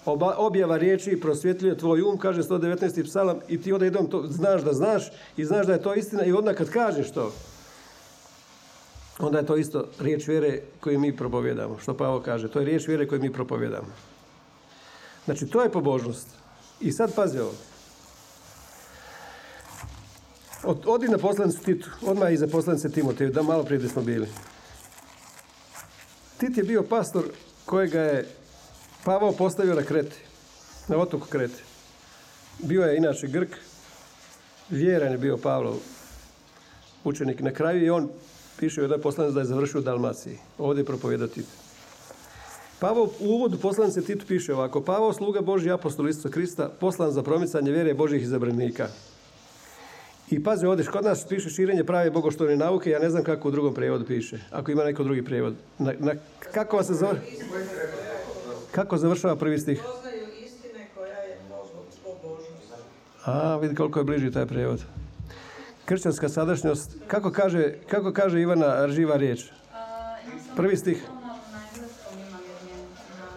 oba, 0.05 0.35
objava 0.37 0.77
riječi 0.77 1.19
prosvjetljuje 1.21 1.77
tvoj 1.77 2.01
um, 2.01 2.17
kaže 2.17 2.43
119. 2.43 3.03
psalam 3.03 3.39
i 3.47 3.61
ti 3.61 3.73
onda 3.73 3.85
jednom 3.85 4.07
to 4.09 4.27
znaš 4.27 4.61
da 4.61 4.73
znaš 4.73 5.11
i 5.37 5.45
znaš 5.45 5.67
da 5.67 5.73
je 5.73 5.81
to 5.81 5.93
istina 5.93 6.25
i 6.25 6.33
onda 6.33 6.53
kad 6.53 6.69
kažeš 6.69 7.11
to, 7.11 7.33
onda 9.19 9.39
je 9.39 9.45
to 9.45 9.57
isto 9.57 9.87
riječ 9.99 10.27
vjere 10.27 10.61
koju 10.79 10.99
mi 10.99 11.17
propovjedamo. 11.17 11.77
Što 11.79 11.97
Pavo 11.97 12.19
kaže, 12.19 12.47
to 12.47 12.59
je 12.59 12.65
riječ 12.65 12.87
vjere 12.87 13.07
koju 13.07 13.21
mi 13.21 13.33
propovjedamo. 13.33 13.87
Znači, 15.25 15.47
to 15.47 15.63
je 15.63 15.71
pobožnost. 15.71 16.27
I 16.81 16.91
sad 16.91 17.15
pazi 17.15 17.39
ovo. 17.39 17.53
Od, 20.63 20.77
odi 20.85 21.07
na 21.07 21.17
poslanicu 21.17 21.63
Titu, 21.63 21.89
odmah 22.01 22.33
iza 22.33 22.47
poslanice 22.47 22.89
Timoteju, 22.89 23.31
da 23.31 23.41
malo 23.41 23.63
prije 23.63 23.89
smo 23.89 24.01
bili. 24.01 24.27
Tit 26.37 26.57
je 26.57 26.63
bio 26.63 26.83
pastor 26.83 27.23
kojega 27.65 28.01
je 28.01 28.27
Pavao 29.05 29.31
postavio 29.31 29.75
na 29.75 29.83
Kreti, 29.83 30.15
na 30.87 30.97
otoku 30.97 31.27
Kreti. 31.27 31.63
Bio 32.59 32.83
je 32.83 32.97
inače 32.97 33.27
Grk, 33.27 33.49
vjeran 34.69 35.11
je 35.11 35.17
bio 35.17 35.37
Pavlov 35.37 35.75
učenik 37.03 37.41
na 37.41 37.51
kraju 37.51 37.85
i 37.85 37.89
on 37.89 38.09
piše 38.59 38.81
u 38.81 38.83
jednoj 38.83 39.01
poslanici 39.01 39.33
da 39.33 39.39
je 39.39 39.45
završio 39.45 39.79
u 39.79 39.83
Dalmaciji. 39.83 40.37
Ovdje 40.57 40.81
je 40.81 40.85
propovjeda 40.85 41.27
Tit. 41.27 41.45
Pavao 42.79 43.03
u 43.03 43.27
uvodu 43.27 43.57
poslanice 43.57 44.01
Titu 44.01 44.25
piše 44.27 44.53
ovako. 44.53 44.81
Pavao 44.81 45.13
sluga 45.13 45.41
Boži 45.41 45.71
apostol 45.71 46.09
Isus 46.09 46.31
Krista, 46.31 46.69
poslan 46.79 47.11
za 47.11 47.23
promicanje 47.23 47.71
vjere 47.71 47.93
Božih 47.93 48.21
izabranika. 48.21 48.87
I 50.33 50.43
pazi 50.43 50.65
ovdje, 50.65 50.85
kod 50.85 51.05
nas 51.05 51.27
piše 51.27 51.49
širenje 51.49 51.83
prave 51.83 52.11
bogoštovne 52.11 52.55
nauke, 52.57 52.89
ja 52.89 52.99
ne 52.99 53.09
znam 53.09 53.23
kako 53.23 53.47
u 53.47 53.51
drugom 53.51 53.73
prijevodu 53.73 54.05
piše, 54.05 54.39
ako 54.51 54.71
ima 54.71 54.83
neko 54.83 55.03
drugi 55.03 55.25
prijevod. 55.25 55.55
Na, 55.79 55.93
na, 55.99 56.13
kako 56.53 56.83
se 56.83 56.93
zove? 56.93 57.21
Kako 58.71 58.97
završava 58.97 59.35
prvi 59.35 59.59
stih? 59.59 59.83
A, 63.25 63.57
vidi 63.57 63.75
koliko 63.75 63.99
je 63.99 64.03
bliži 64.03 64.31
taj 64.31 64.45
prijevod. 64.45 64.81
Kršćanska 65.85 66.29
sadašnjost, 66.29 66.95
kako 67.07 67.31
kaže, 67.31 67.73
kako 67.87 68.13
kaže 68.13 68.41
Ivana 68.41 68.87
živa 68.87 69.17
riječ? 69.17 69.45
Prvi 70.55 70.77
stih. 70.77 71.03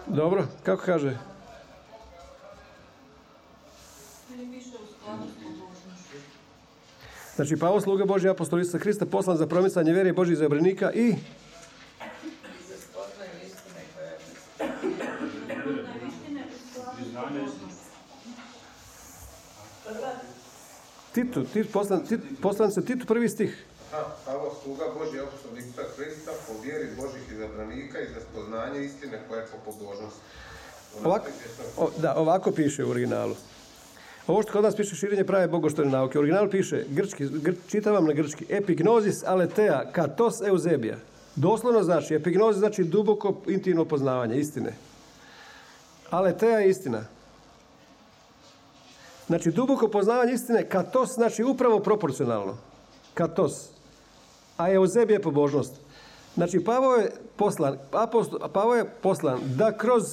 Dobro, 0.07 0.45
kako 0.63 0.83
kaže? 0.85 1.17
Znači, 7.37 7.57
Pavo 7.57 7.81
sluga 7.81 8.05
Božja 8.05 8.31
apostol 8.31 8.59
Isusa 8.59 8.77
Hrista, 8.77 9.05
poslan 9.05 9.37
za 9.37 9.47
promicanje 9.47 9.93
vjere 9.93 10.13
Božih 10.13 10.37
zabranika 10.37 10.91
i 10.93 11.15
Titu, 21.13 21.43
tit, 21.53 21.71
poslan, 21.71 22.05
tit, 22.05 22.19
poslan 22.41 22.71
se 22.71 22.85
Titu 22.85 23.05
prvi 23.05 23.29
stih. 23.29 23.65
A, 23.93 24.03
Pavo 24.25 24.55
sluga 24.63 24.83
Božji 24.99 25.19
apostol 25.19 25.57
Isusa 25.57 25.81
Hrista 25.97 26.31
po 26.47 26.53
vjeri 26.63 26.87
Božih 26.95 27.21
izabranika 27.31 27.99
i 27.99 28.07
za 28.13 28.19
spoznanje 28.31 28.85
istine 28.85 29.21
koja 29.29 29.41
je 29.41 29.47
po 29.47 29.71
pobožnosti. 29.71 30.19
Ovako, 31.03 31.27
o, 31.77 31.89
da, 31.97 32.15
ovako 32.15 32.51
piše 32.51 32.85
u 32.85 32.89
originalu. 32.89 33.35
Ovo 34.27 34.41
što 34.41 34.51
kod 34.51 34.63
nas 34.63 34.75
piše 34.75 34.95
širenje 34.95 35.23
prave 35.23 35.47
bogoštovne 35.47 35.91
nauke. 35.91 36.17
U 36.17 36.21
originalu 36.21 36.49
piše, 36.49 36.83
grčki, 36.89 37.27
gr, 37.29 37.53
čitam 37.67 37.93
vam 37.93 38.05
na 38.05 38.13
grčki, 38.13 38.45
epignosis 38.49 39.23
aletea 39.23 39.91
katos 39.91 40.41
eusebia. 40.41 40.97
Doslovno 41.35 41.83
znači, 41.83 42.15
epignosis 42.15 42.59
znači 42.59 42.83
duboko 42.83 43.41
intimno 43.47 43.85
poznavanje 43.85 44.39
istine. 44.39 44.73
Aletea 46.09 46.59
je 46.59 46.69
istina. 46.69 47.03
Znači, 49.27 49.51
duboko 49.51 49.87
poznavanje 49.87 50.33
istine, 50.33 50.69
katos 50.69 51.13
znači 51.13 51.43
upravo 51.43 51.79
proporcionalno. 51.79 52.57
Katos. 53.13 53.69
A 54.57 54.71
eusebija 54.71 55.15
je 55.15 55.21
pobožnost. 55.21 55.73
Znači, 56.35 56.63
Pavo 56.63 56.93
je 56.95 57.11
poslan, 57.35 57.77
apostol, 57.91 58.39
Pavo 58.53 58.75
je 58.75 58.85
poslan 59.01 59.39
da 59.55 59.77
kroz 59.77 60.03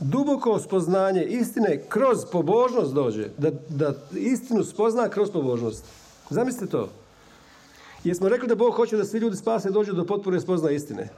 duboko 0.00 0.58
spoznanje 0.58 1.24
istine 1.24 1.82
kroz 1.88 2.24
pobožnost 2.32 2.94
dođe. 2.94 3.28
Da, 3.38 3.50
da 3.68 3.94
istinu 4.12 4.64
spozna 4.64 5.08
kroz 5.08 5.30
pobožnost. 5.30 5.84
Zamislite 6.30 6.66
to. 6.66 6.88
Jesmo 8.04 8.28
rekli 8.28 8.48
da 8.48 8.54
Bog 8.54 8.74
hoće 8.74 8.96
da 8.96 9.04
svi 9.04 9.18
ljudi 9.18 9.36
spase 9.36 9.70
dođu 9.70 9.92
do 9.92 10.04
potpune 10.04 10.40
spozna 10.40 10.70
istine. 10.70 11.08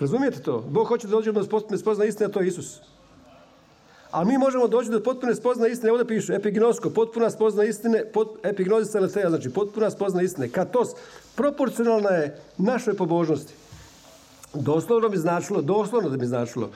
Razumijete 0.00 0.42
to? 0.42 0.60
Bog 0.60 0.86
hoće 0.86 1.06
da 1.06 1.10
dođe 1.10 1.32
do 1.32 1.44
potpune 1.44 1.78
spozna 1.78 2.04
istine, 2.04 2.26
a 2.26 2.32
to 2.32 2.40
je 2.40 2.48
Isus. 2.48 2.80
A 4.10 4.24
mi 4.24 4.38
možemo 4.38 4.68
doći 4.68 4.90
do 4.90 5.02
potpune 5.02 5.34
spozna 5.34 5.68
istine, 5.68 5.92
ovdje 5.92 6.06
piše 6.06 6.34
epignosko, 6.34 6.90
potpuna 6.90 7.30
spozna 7.30 7.64
istine, 7.64 8.04
pot, 8.12 8.38
epignozis 8.42 8.94
aletheia, 8.94 9.30
znači 9.30 9.50
potpuna 9.50 9.90
spozna 9.90 10.22
istine. 10.22 10.48
Katos, 10.48 10.88
proporcionalna 11.34 12.10
je 12.10 12.40
našoj 12.58 12.94
pobožnosti. 12.94 13.54
Doslovno 14.54 15.08
bi 15.08 15.16
značilo, 15.16 15.62
doslovno 15.62 16.10
da 16.10 16.16
bi 16.16 16.26
značilo 16.26 16.70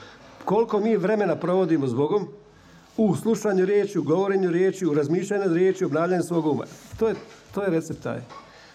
koliko 0.47 0.79
mi 0.79 0.97
vremena 0.97 1.35
provodimo 1.35 1.87
s 1.87 1.93
Bogom 1.93 2.27
u 2.97 3.15
slušanju 3.15 3.65
riječi, 3.65 3.99
u 3.99 4.03
govorenju 4.03 4.51
riječi, 4.51 4.85
u 4.85 4.93
razmišljanju 4.93 5.53
riječi, 5.53 5.83
u 5.83 5.87
obnavljanju 5.87 6.23
svog 6.23 6.45
uma. 6.45 6.65
To 6.99 7.07
je, 7.07 7.15
to 7.53 7.63
je 7.63 7.69
recept 7.69 8.03
taj. 8.03 8.21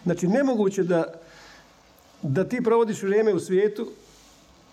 Znači, 0.04 0.28
nemoguće 0.28 0.82
da, 0.82 1.04
da 2.22 2.44
ti 2.44 2.60
provodiš 2.64 3.02
vrijeme 3.02 3.34
u 3.34 3.40
svijetu 3.40 3.88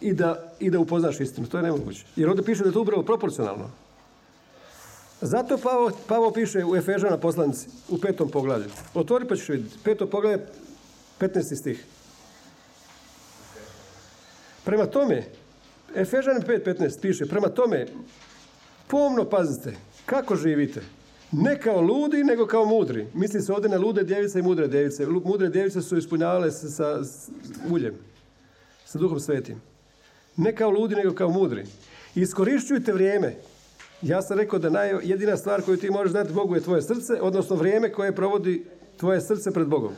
i 0.02 0.14
da, 0.14 0.54
i 0.60 0.70
da 0.70 0.80
upoznaš 0.80 1.20
istinu. 1.20 1.48
To 1.48 1.58
je 1.58 1.64
nemoguće. 1.64 2.06
Jer 2.16 2.30
ovdje 2.30 2.46
piše 2.46 2.64
da 2.64 2.70
je 2.70 2.74
to 2.74 2.82
upravo 2.82 3.04
proporcionalno. 3.04 3.70
Zato 5.22 5.58
Pavo, 5.58 5.92
Pavo 6.08 6.32
piše 6.32 6.66
u 6.66 6.76
Efežana 6.76 7.18
poslanici, 7.18 7.68
u 7.90 7.98
petom 7.98 8.30
poglavlju. 8.30 8.70
Otvori 8.94 9.28
pa 9.28 9.36
ćeš 9.36 9.50
vidjeti. 9.50 9.78
Peto 9.84 10.08
poglavlje, 10.08 10.40
15. 11.20 11.56
stih. 11.56 11.86
Prema 14.70 14.86
tome, 14.86 15.24
Efežan 15.96 16.42
5.15 16.42 17.02
piše, 17.02 17.26
prema 17.26 17.50
tome, 17.50 17.86
pomno 18.88 19.26
pazite, 19.26 19.74
kako 20.06 20.36
živite. 20.36 20.82
Ne 21.32 21.60
kao 21.60 21.82
ludi, 21.82 22.24
nego 22.24 22.46
kao 22.48 22.66
mudri. 22.66 23.08
Misli 23.14 23.42
se 23.42 23.54
ovdje 23.54 23.70
na 23.70 23.78
lude 23.78 24.04
djevice 24.04 24.40
i 24.40 24.42
mudre 24.42 24.68
djevice. 24.68 25.06
Mudre 25.06 25.50
djevice 25.50 25.82
su 25.82 25.98
ispunjavale 25.98 26.52
se 26.52 26.70
sa 26.70 27.00
uljem, 27.72 27.94
sa 28.86 29.00
duhom 29.00 29.20
svetim. 29.20 29.62
Ne 30.38 30.56
kao 30.56 30.70
ludi, 30.70 30.96
nego 30.96 31.14
kao 31.14 31.30
mudri. 31.30 31.64
Iskorišćujte 32.16 32.94
vrijeme. 32.94 33.36
Ja 34.02 34.22
sam 34.22 34.38
rekao 34.38 34.60
da 34.60 34.70
naj, 34.70 34.94
jedina 35.04 35.38
stvar 35.38 35.62
koju 35.62 35.78
ti 35.78 35.90
možeš 35.90 36.14
dati 36.14 36.34
Bogu 36.34 36.56
je 36.56 36.62
tvoje 36.62 36.82
srce, 36.82 37.14
odnosno 37.22 37.56
vrijeme 37.56 37.92
koje 37.92 38.16
provodi 38.16 38.66
tvoje 38.98 39.22
srce 39.22 39.52
pred 39.52 39.68
Bogom. 39.68 39.92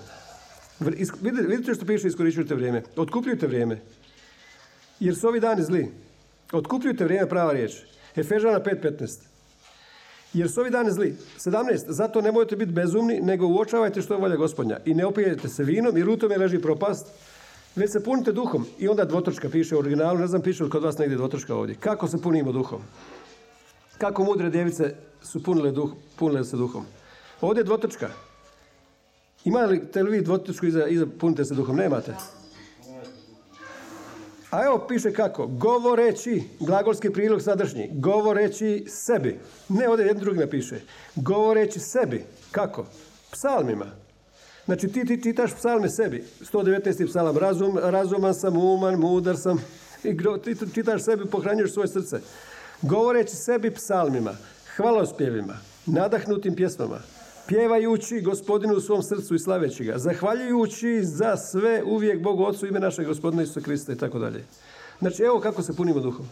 Vidite, 1.21 1.73
što 1.73 1.85
piše 1.85 2.07
iskorišćujte 2.07 2.55
vrijeme. 2.55 2.83
Otkupljujte 2.95 3.47
vrijeme. 3.47 3.81
Jer 5.01 5.15
su 5.15 5.27
ovi 5.27 5.39
dani 5.39 5.63
zli. 5.63 5.91
Otkupljujte 6.51 7.03
vrijeme 7.03 7.29
prava 7.29 7.51
riječ. 7.51 7.72
Efežana 8.15 8.60
5.15. 8.60 9.20
Jer 10.34 10.51
su 10.51 10.62
ovi 10.62 10.70
dani 10.70 10.91
zli. 10.91 11.15
17. 11.39 11.86
Zato 11.88 12.22
nemojte 12.22 12.55
biti 12.55 12.72
bezumni, 12.72 13.20
nego 13.22 13.48
uočavajte 13.48 14.01
što 14.01 14.13
je 14.13 14.20
volja 14.20 14.36
gospodnja. 14.36 14.77
I 14.86 14.93
ne 14.93 15.05
opijete 15.05 15.50
se 15.50 15.63
vinom, 15.63 15.98
jer 15.98 16.10
u 16.10 16.17
tome 16.17 16.38
leži 16.38 16.60
propast. 16.60 17.08
Već 17.75 17.91
se 17.91 18.03
punite 18.03 18.31
duhom. 18.31 18.65
I 18.79 18.88
onda 18.88 19.05
dvotočka 19.05 19.50
piše 19.50 19.75
u 19.75 19.79
originalu, 19.79 20.20
ne 20.20 20.27
znam 20.27 20.41
piše 20.41 20.70
kod 20.70 20.84
vas 20.84 20.98
negdje 20.98 21.17
dvotočka 21.17 21.55
ovdje. 21.55 21.75
Kako 21.75 22.08
se 22.08 22.22
punimo 22.22 22.51
duhom? 22.51 22.81
Kako 23.98 24.24
mudre 24.24 24.50
djevice 24.50 24.96
su 25.22 25.43
punile, 25.43 25.72
duh, 25.72 25.91
punile 26.15 26.43
se 26.43 26.58
duhom? 26.58 26.86
Ovdje 27.41 27.60
je 27.60 27.65
dvotočka. 27.65 28.10
Imate 29.46 30.03
li 30.03 30.12
vi 30.12 30.22
dvotočku 30.22 30.65
iza, 30.65 30.88
iza 30.88 31.05
punite 31.20 31.46
se 31.46 31.55
duhom? 31.55 31.75
Nemate. 31.75 32.40
A 34.51 34.65
evo 34.65 34.86
piše 34.88 35.13
kako, 35.13 35.48
govoreći, 35.48 36.43
glagolski 36.60 37.10
prilog 37.10 37.41
sadašnji, 37.41 37.89
govoreći 37.93 38.86
sebi. 38.88 39.39
Ne, 39.70 39.89
ovdje 39.89 40.05
jedno 40.05 40.24
drugi 40.24 40.39
napiše. 40.39 40.79
Govoreći 41.15 41.79
sebi. 41.79 42.25
Kako? 42.51 42.86
Psalmima. 43.31 43.86
Znači 44.65 44.88
ti, 44.88 45.05
ti 45.05 45.24
čitaš 45.24 45.55
psalme 45.55 45.89
sebi. 45.89 46.24
119. 46.53 47.08
psalam, 47.08 47.38
razum, 47.38 47.77
razuman 47.77 48.34
sam, 48.34 48.58
uman, 48.58 49.00
mudar 49.00 49.38
sam. 49.38 49.63
I 50.03 50.17
ti 50.43 50.55
čitaš 50.74 51.03
sebi, 51.03 51.25
pohranjuješ 51.25 51.74
svoje 51.74 51.88
srce. 51.88 52.20
Govoreći 52.81 53.36
sebi 53.36 53.72
psalmima, 53.72 54.31
hvalospjevima, 54.75 55.58
nadahnutim 55.86 56.55
pjesmama, 56.55 57.00
pjevajući 57.48 58.21
gospodinu 58.21 58.75
u 58.75 58.81
svom 58.81 59.03
srcu 59.03 59.36
i 59.36 59.39
slaveći 59.39 59.83
ga, 59.83 59.98
zahvaljujući 59.98 61.03
za 61.03 61.38
sve 61.38 61.83
uvijek 61.83 62.21
Bogu 62.21 62.43
Otcu 62.43 62.67
ime 62.67 62.79
našeg 62.79 63.07
gospodina 63.07 63.43
Isusa 63.43 63.62
Krista 63.62 63.93
i 63.93 63.98
tako 63.98 64.19
dalje. 64.19 64.43
Znači, 65.00 65.24
evo 65.24 65.39
kako 65.39 65.62
se 65.62 65.75
punimo 65.75 66.00
duhom. 66.00 66.25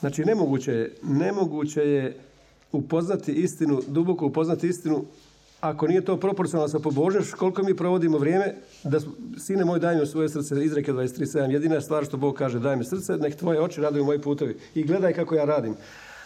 Znači, 0.00 0.24
nemoguće 0.24 0.72
je, 0.72 0.94
nemoguće 1.02 1.80
je 1.80 2.16
upoznati 2.72 3.32
istinu, 3.32 3.82
duboko 3.86 4.26
upoznati 4.26 4.68
istinu 4.68 5.04
ako 5.60 5.86
nije 5.86 6.04
to 6.04 6.16
proporcionalno 6.16 6.68
sa 6.68 6.78
pobožnošću, 6.78 7.36
koliko 7.36 7.62
mi 7.62 7.76
provodimo 7.76 8.18
vrijeme, 8.18 8.54
da 8.84 8.98
sine 9.38 9.64
moj 9.64 9.78
daj 9.78 9.96
mi 9.96 10.06
svoje 10.06 10.28
srce, 10.28 10.64
izreke 10.64 10.92
23.7, 10.92 11.50
jedina 11.50 11.80
stvar 11.80 12.04
što 12.04 12.16
Bog 12.16 12.34
kaže, 12.34 12.58
daj 12.58 12.76
mi 12.76 12.84
srce, 12.84 13.16
nek 13.16 13.36
tvoje 13.36 13.60
oči 13.60 13.80
raduju 13.80 14.04
moji 14.04 14.20
putovi 14.20 14.56
i 14.74 14.84
gledaj 14.84 15.12
kako 15.12 15.34
ja 15.34 15.44
radim. 15.44 15.74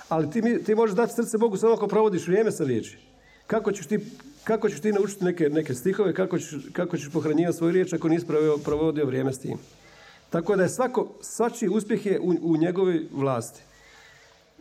Ali 0.09 0.31
ti, 0.31 0.43
ti 0.67 0.75
možeš 0.75 0.97
dati 0.97 1.15
srce 1.15 1.39
Bogu 1.39 1.57
samo 1.57 1.75
ako 1.75 1.89
provodiš 1.89 2.27
vrijeme 2.27 2.53
sa 2.53 2.65
riječi. 2.65 2.99
Kako 3.47 3.73
ćeš 3.73 3.87
ti, 3.87 3.99
kako 4.45 4.69
ćeš 4.69 4.81
ti 4.81 4.93
naučiti 4.93 5.25
neke, 5.25 5.49
neke 5.49 5.75
stihove, 5.75 6.15
kako 6.15 6.39
ćeš, 6.39 6.57
kako 6.73 6.97
ćeš 6.97 7.11
pohranjivati 7.12 7.59
svoju 7.59 7.73
riječ 7.73 7.93
ako 7.93 8.09
nisi 8.09 8.27
provodio 8.65 9.07
vrijeme 9.07 9.33
s 9.33 9.39
tim. 9.39 9.59
Tako 10.31 10.57
da 10.57 10.62
je 10.62 10.69
svako, 10.69 11.15
svačiji 11.21 11.69
uspjeh 11.69 12.07
je 12.07 12.21
u, 12.21 12.35
u 12.43 12.57
njegovoj 12.57 13.07
vlasti. 13.12 13.62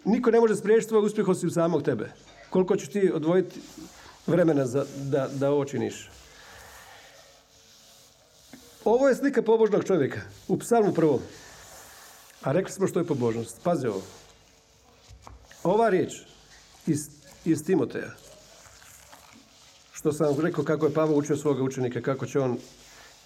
Niko 0.05 0.31
ne 0.31 0.39
može 0.39 0.55
spriječiti 0.55 0.89
tvoj 0.89 1.05
uspjeh 1.05 1.27
osim 1.27 1.49
samog 1.49 1.83
tebe. 1.83 2.11
Koliko 2.49 2.75
ćeš 2.75 2.89
ti 2.89 3.11
odvojiti 3.13 3.59
vremena 4.31 4.65
za, 4.65 4.85
da, 4.95 5.27
da 5.27 5.51
ovo 5.51 5.65
činiš. 5.65 6.09
Ovo 8.85 9.09
je 9.09 9.15
slika 9.15 9.41
pobožnog 9.41 9.83
čovjeka. 9.83 10.21
U 10.47 10.57
psalmu 10.59 10.93
prvom. 10.93 11.19
A 12.41 12.51
rekli 12.51 12.71
smo 12.71 12.87
što 12.87 12.99
je 12.99 13.07
pobožnost. 13.07 13.61
Pazi 13.63 13.87
ovo. 13.87 14.01
Ova 15.63 15.89
riječ 15.89 16.13
iz, 16.87 17.09
iz 17.45 17.63
Timoteja. 17.65 18.11
Što 19.93 20.11
sam 20.11 20.39
rekao 20.39 20.63
kako 20.63 20.85
je 20.85 20.93
Pavo 20.93 21.15
učio 21.15 21.37
svoga 21.37 21.63
učenika, 21.63 22.01
kako 22.01 22.25
će 22.25 22.39
on 22.39 22.57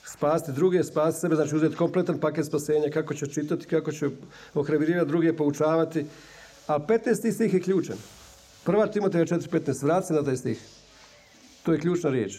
spasti 0.06 0.52
druge, 0.52 0.84
spasti 0.84 1.20
sebe, 1.20 1.36
znači 1.36 1.56
uzeti 1.56 1.76
kompletan 1.76 2.20
paket 2.20 2.46
spasenja, 2.46 2.90
kako 2.94 3.14
će 3.14 3.28
čitati, 3.28 3.66
kako 3.66 3.92
će 3.92 4.10
ohrabrivati 4.54 5.08
druge, 5.08 5.34
poučavati. 5.34 6.06
A 6.68 6.80
15. 6.80 7.34
stih 7.34 7.54
je 7.54 7.62
ključan. 7.62 7.98
Prva 8.64 8.88
Timoteja 8.88 9.26
4.15. 9.26 9.84
Vrati 9.84 10.08
se 10.08 10.14
na 10.14 10.24
taj 10.24 10.38
stih. 10.38 10.62
To 11.66 11.74
je 11.74 11.80
ključna 11.80 12.10
riječ. 12.10 12.38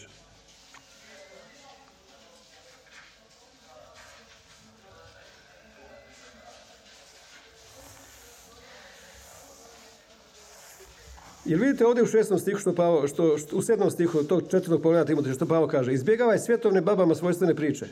Jel 11.45 11.59
vidite 11.59 11.85
ovdje 11.85 12.03
u 12.03 12.07
šestom 12.07 12.39
stihu 12.39 12.59
što 12.59 12.75
Pavo, 12.75 13.07
što, 13.07 13.37
što- 13.37 13.55
u 13.55 13.61
sedmom 13.61 13.91
stihu 13.91 14.23
tog 14.23 14.41
četvrtog 14.41 14.81
pogleda 14.81 15.05
Timoteja 15.05 15.33
što 15.35 15.45
Pavo 15.45 15.67
kaže 15.67 15.93
izbjegavaj 15.93 16.39
svjetovne 16.39 16.81
babama 16.81 17.15
svojstvene 17.15 17.55
priče. 17.55 17.85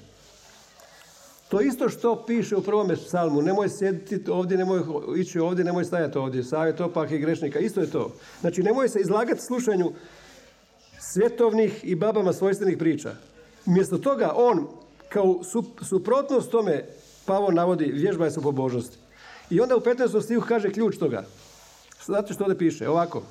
To 1.49 1.61
isto 1.61 1.89
što 1.89 2.25
piše 2.27 2.55
u 2.55 2.61
prvome 2.61 2.95
psalmu, 2.95 3.41
nemoj 3.41 3.69
sjediti 3.69 4.31
ovdje, 4.31 4.57
nemoj 4.57 4.81
ići 5.17 5.39
ovdje, 5.39 5.65
nemoj 5.65 5.85
stajati 5.85 6.17
ovdje, 6.17 6.43
savjet 6.43 6.81
opak 6.81 7.11
i 7.11 7.17
grešnika, 7.17 7.59
isto 7.59 7.81
je 7.81 7.91
to. 7.91 8.13
Znači 8.41 8.63
nemoj 8.63 8.89
se 8.89 8.99
izlagati 8.99 9.41
slušanju 9.41 9.91
svjetovnih 11.15 11.79
i 11.83 11.95
babama 11.95 12.33
svojstvenih 12.33 12.77
priča. 12.77 13.15
Umjesto 13.65 13.97
toga 13.97 14.33
on 14.35 14.67
kao 15.09 15.25
sup- 15.25 15.83
suprotnost 15.83 16.51
tome 16.51 16.83
Pavo 17.25 17.51
navodi 17.51 17.85
vježbaj 17.85 18.31
se 18.31 18.39
u 18.39 18.43
pobožnosti. 18.43 18.97
I 19.49 19.61
onda 19.61 19.75
u 19.75 19.79
15. 19.79 20.21
stihu 20.21 20.45
kaže 20.47 20.71
ključ 20.71 20.97
toga. 20.97 21.23
Znate 22.05 22.33
što 22.33 22.43
ovdje 22.43 22.57
piše? 22.57 22.89
Ovako. 22.89 23.23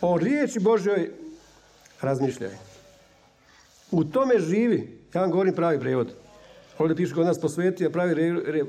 O 0.00 0.18
riječi 0.18 0.60
Božjoj 0.60 1.10
razmišljaj. 2.00 2.50
U 3.90 4.04
tome 4.04 4.38
živi. 4.38 4.98
Ja 5.14 5.20
vam 5.20 5.30
govorim 5.30 5.54
pravi 5.54 5.80
prijevod. 5.80 6.12
Ovdje 6.78 6.96
piše 6.96 7.14
kod 7.14 7.26
nas 7.26 7.40
posveti, 7.40 7.86
a 7.86 7.90
pravi, 7.90 8.14
re- 8.14 8.64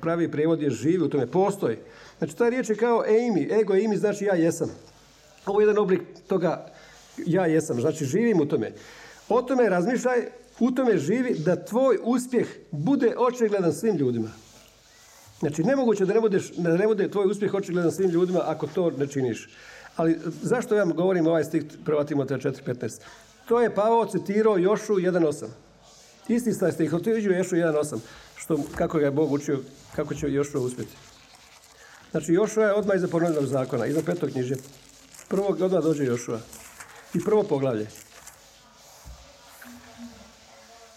pravi 0.00 0.30
prijevod 0.30 0.62
je 0.62 0.70
živi, 0.70 1.04
u 1.04 1.08
tome 1.08 1.26
postoji. 1.26 1.76
Znači 2.18 2.36
ta 2.36 2.48
riječ 2.48 2.70
je 2.70 2.76
kao 2.76 3.04
eimi. 3.06 3.48
Ego 3.60 3.74
eimi 3.74 3.96
znači 3.96 4.24
ja 4.24 4.34
jesam. 4.34 4.70
Ovo 5.46 5.60
je 5.60 5.64
jedan 5.64 5.78
oblik 5.78 6.02
toga 6.26 6.75
ja 7.26 7.46
jesam, 7.46 7.80
znači 7.80 8.04
živim 8.04 8.40
u 8.40 8.46
tome. 8.46 8.72
O 9.28 9.42
tome 9.42 9.68
razmišljaj, 9.68 10.26
u 10.60 10.70
tome 10.70 10.98
živi 10.98 11.34
da 11.38 11.64
tvoj 11.64 11.98
uspjeh 12.02 12.46
bude 12.70 13.14
očigledan 13.18 13.72
svim 13.72 13.96
ljudima. 13.96 14.28
Znači, 15.40 15.62
nemoguće 15.62 16.06
da 16.06 16.14
ne, 16.14 16.20
budeš, 16.20 16.50
da 16.50 16.76
ne 16.76 16.86
bude 16.86 17.10
tvoj 17.10 17.26
uspjeh 17.26 17.54
očigledan 17.54 17.92
svim 17.92 18.10
ljudima 18.10 18.40
ako 18.44 18.66
to 18.66 18.90
ne 18.90 19.06
činiš. 19.06 19.48
Ali 19.96 20.18
zašto 20.42 20.74
ja 20.74 20.84
vam 20.84 20.94
govorim 20.96 21.26
ovaj 21.26 21.44
stih 21.44 21.64
1. 21.84 22.06
Timoteja 22.06 22.38
4.15? 22.38 23.00
To 23.48 23.60
je 23.60 23.74
Pavao 23.74 24.06
citirao 24.06 24.58
Jošu 24.58 24.94
1.8. 24.94 25.46
Isti 26.28 26.58
taj 26.58 26.72
stih, 26.72 26.92
je 27.06 27.38
Jošu 27.38 27.56
1.8. 27.56 27.98
Što, 28.36 28.60
kako 28.74 28.98
ga 28.98 29.04
je 29.04 29.10
Bog 29.10 29.32
učio, 29.32 29.60
kako 29.96 30.14
će 30.14 30.32
Jošu 30.32 30.60
uspjeti. 30.60 30.96
Znači, 32.10 32.32
Jošua 32.32 32.64
je 32.64 32.72
odmah 32.72 32.96
iza 32.96 33.08
ponovljenog 33.08 33.46
zakona, 33.46 33.86
iza 33.86 34.02
petog 34.02 34.30
knjiže. 34.30 34.54
Prvog 35.28 35.60
odmah 35.60 35.82
dođe 35.82 36.04
Jošua. 36.04 36.40
I 37.14 37.24
prvo 37.24 37.42
poglavlje. 37.42 37.86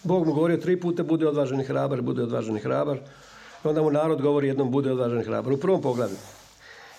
Bog 0.02 0.26
mu 0.26 0.32
govorio 0.32 0.56
tri 0.56 0.80
puta, 0.80 1.02
bude 1.02 1.28
odvažen 1.28 1.60
i 1.60 1.64
hrabar, 1.64 2.02
bude 2.02 2.22
odvažen 2.22 2.56
i 2.56 2.60
hrabar. 2.60 2.96
I 3.64 3.68
onda 3.68 3.82
mu 3.82 3.90
narod 3.90 4.22
govori 4.22 4.48
jednom, 4.48 4.70
bude 4.70 4.92
odvažen 4.92 5.20
i 5.20 5.24
hrabar. 5.24 5.52
U 5.52 5.56
prvom 5.56 5.82
poglavlju. 5.82 6.16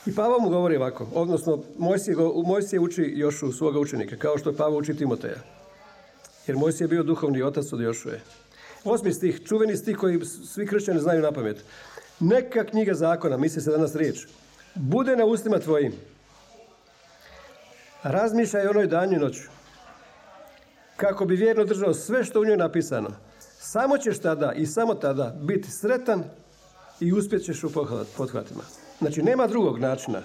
I 0.05 0.15
Pavo 0.15 0.39
mu 0.39 0.49
govori 0.49 0.77
ovako, 0.77 1.07
odnosno 1.13 1.63
Mojsije, 1.77 2.15
Mojsije 2.45 2.79
uči 2.79 3.13
Jošu 3.15 3.51
svoga 3.51 3.79
učenika, 3.79 4.17
kao 4.17 4.37
što 4.37 4.53
Pavo 4.53 4.77
uči 4.77 4.93
Timoteja. 4.93 5.37
Jer 6.47 6.57
Mojsije 6.57 6.85
je 6.85 6.89
bio 6.89 7.03
duhovni 7.03 7.41
otac 7.41 7.73
od 7.73 7.81
Jošuje. 7.81 8.21
Osmi 8.83 9.13
stih, 9.13 9.41
čuveni 9.45 9.77
stih 9.77 9.97
koji 9.97 10.25
svi 10.25 10.67
kršćani 10.67 10.99
znaju 10.99 11.21
na 11.21 11.31
pamet. 11.31 11.63
Neka 12.19 12.63
knjiga 12.63 12.93
zakona, 12.93 13.37
misli 13.37 13.61
se 13.61 13.71
danas 13.71 13.95
riječ, 13.95 14.27
bude 14.75 15.15
na 15.15 15.25
ustima 15.25 15.59
tvojim. 15.59 15.93
Razmišljaj 18.03 18.67
o 18.67 18.69
onoj 18.69 18.87
danju 18.87 19.13
i 19.13 19.19
noću. 19.19 19.41
Kako 20.95 21.25
bi 21.25 21.35
vjerno 21.35 21.65
držao 21.65 21.93
sve 21.93 22.23
što 22.23 22.41
u 22.41 22.45
njoj 22.45 22.57
napisano. 22.57 23.09
Samo 23.59 23.97
ćeš 23.97 24.19
tada 24.19 24.53
i 24.53 24.65
samo 24.65 24.93
tada 24.93 25.35
biti 25.41 25.71
sretan 25.71 26.23
i 26.99 27.13
uspjet 27.13 27.43
ćeš 27.43 27.63
u 27.63 27.71
pothvatima. 28.17 28.63
Znači, 28.99 29.23
nema 29.23 29.47
drugog 29.47 29.79
načina. 29.79 30.21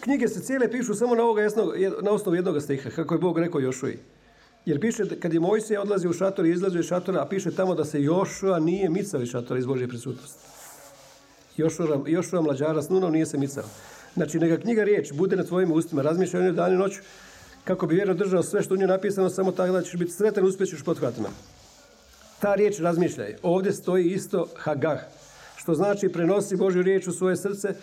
Knjige 0.00 0.28
se 0.28 0.40
cijele 0.40 0.70
pišu 0.70 0.94
samo 0.94 1.14
na, 1.14 1.22
ovoga 1.22 1.48
na 2.02 2.10
osnovu 2.10 2.36
jednog 2.36 2.62
stiha, 2.62 2.90
kako 2.90 3.14
je 3.14 3.18
Bog 3.18 3.38
rekao 3.38 3.60
Jošuji. 3.60 3.98
Jer 4.64 4.80
piše, 4.80 5.20
kad 5.20 5.34
je 5.34 5.40
Mojsije 5.40 5.80
odlazio 5.80 6.10
u 6.10 6.12
šator 6.12 6.46
i 6.46 6.50
izlazio 6.50 6.80
iz 6.80 6.86
šatora, 6.86 7.22
a 7.22 7.26
piše 7.26 7.50
tamo 7.50 7.74
da 7.74 7.84
se 7.84 8.02
Jošua 8.02 8.58
nije 8.58 8.88
micao 8.88 9.20
iz 9.20 9.28
šatora 9.28 9.58
iz 9.58 9.66
Božje 9.66 9.88
prisutnosti. 9.88 10.40
Jošua, 11.56 12.02
Jošua 12.06 12.42
mlađara 12.42 12.82
s 12.82 12.88
nunom 12.88 13.12
nije 13.12 13.26
se 13.26 13.38
micao. 13.38 13.64
Znači, 14.14 14.38
neka 14.38 14.62
knjiga 14.62 14.84
riječ 14.84 15.12
bude 15.12 15.36
na 15.36 15.44
tvojim 15.44 15.72
ustima, 15.72 16.02
razmišljaj 16.02 16.42
o 16.42 16.44
njoj 16.44 16.52
dan 16.52 16.72
i 16.72 16.76
noć, 16.76 16.92
kako 17.64 17.86
bi 17.86 17.94
vjerno 17.94 18.14
držao 18.14 18.42
sve 18.42 18.62
što 18.62 18.74
u 18.74 18.76
njoj 18.76 18.86
napisano, 18.86 19.30
samo 19.30 19.52
tako 19.52 19.72
da 19.72 19.82
ćeš 19.82 19.96
biti 19.96 20.12
sretan, 20.12 20.44
uspjećeš 20.44 20.82
pothvatima. 20.82 21.28
Ta 22.40 22.54
riječ 22.54 22.78
razmišljaj. 22.78 23.36
Ovdje 23.42 23.72
stoji 23.72 24.04
isto 24.04 24.46
hagah, 24.56 25.00
što 25.56 25.74
znači 25.74 26.08
prenosi 26.08 26.56
Božju 26.56 26.82
riječ 26.82 27.06
u 27.06 27.12
svoje 27.12 27.36
srce, 27.36 27.74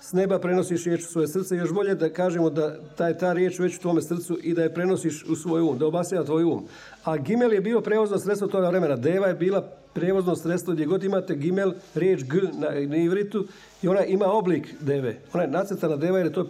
s 0.00 0.12
neba 0.12 0.38
prenosiš 0.38 0.84
riječ 0.84 1.02
u 1.02 1.12
svoje 1.12 1.28
srce. 1.28 1.56
Još 1.56 1.72
bolje 1.72 1.94
da 1.94 2.08
kažemo 2.08 2.50
da 2.50 2.76
ta 2.96 3.08
je 3.08 3.18
ta 3.18 3.32
riječ 3.32 3.58
već 3.58 3.76
u 3.76 3.80
tvome 3.80 4.02
srcu 4.02 4.38
i 4.42 4.54
da 4.54 4.62
je 4.62 4.74
prenosiš 4.74 5.24
u 5.28 5.36
svoj 5.36 5.60
um, 5.60 5.78
da 5.78 5.86
obasjava 5.86 6.24
tvoj 6.24 6.44
um. 6.44 6.66
A 7.04 7.16
gimel 7.16 7.52
je 7.52 7.60
bio 7.60 7.80
prevozno 7.80 8.18
sredstvo 8.18 8.48
toga 8.48 8.68
vremena. 8.68 8.96
Deva 8.96 9.26
je 9.26 9.34
bila 9.34 9.68
prevozno 9.96 10.36
sredstvo 10.36 10.74
gdje 10.74 10.86
god 10.86 11.04
imate 11.04 11.34
gimel, 11.34 11.72
riječ 11.94 12.24
g 12.24 12.36
na, 12.52 12.96
ivritu 12.96 13.46
i 13.82 13.88
ona 13.88 14.04
ima 14.04 14.26
oblik 14.26 14.74
deve. 14.80 15.16
Ona 15.32 15.42
je 15.42 15.50
nacrtana 15.50 15.96
deva 15.96 16.18
jer 16.18 16.26
je 16.26 16.32
to 16.32 16.48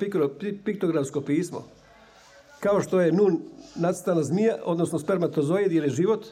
piktografsko 0.64 1.20
pismo. 1.20 1.64
Kao 2.60 2.80
što 2.80 3.00
je 3.00 3.12
nun 3.12 3.40
nacrtana 3.76 4.22
zmija, 4.22 4.56
odnosno 4.64 4.98
spermatozoid 4.98 5.72
jer 5.72 5.84
je 5.84 5.90
život, 5.90 6.26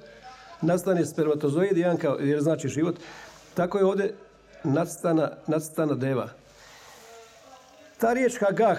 nacrtan 0.61 0.99
je 0.99 1.07
spermatozoid 1.07 1.77
jedan 1.77 1.97
kao, 1.97 2.17
jer 2.21 2.41
znači 2.41 2.69
život, 2.69 2.97
tako 3.55 3.79
je 3.79 3.85
ovdje 3.85 4.15
nacrtana, 4.65 5.31
nacrtana 5.47 5.95
deva. 5.95 6.29
Ta 7.99 8.13
riječ 8.13 8.39
Hagah, 8.41 8.79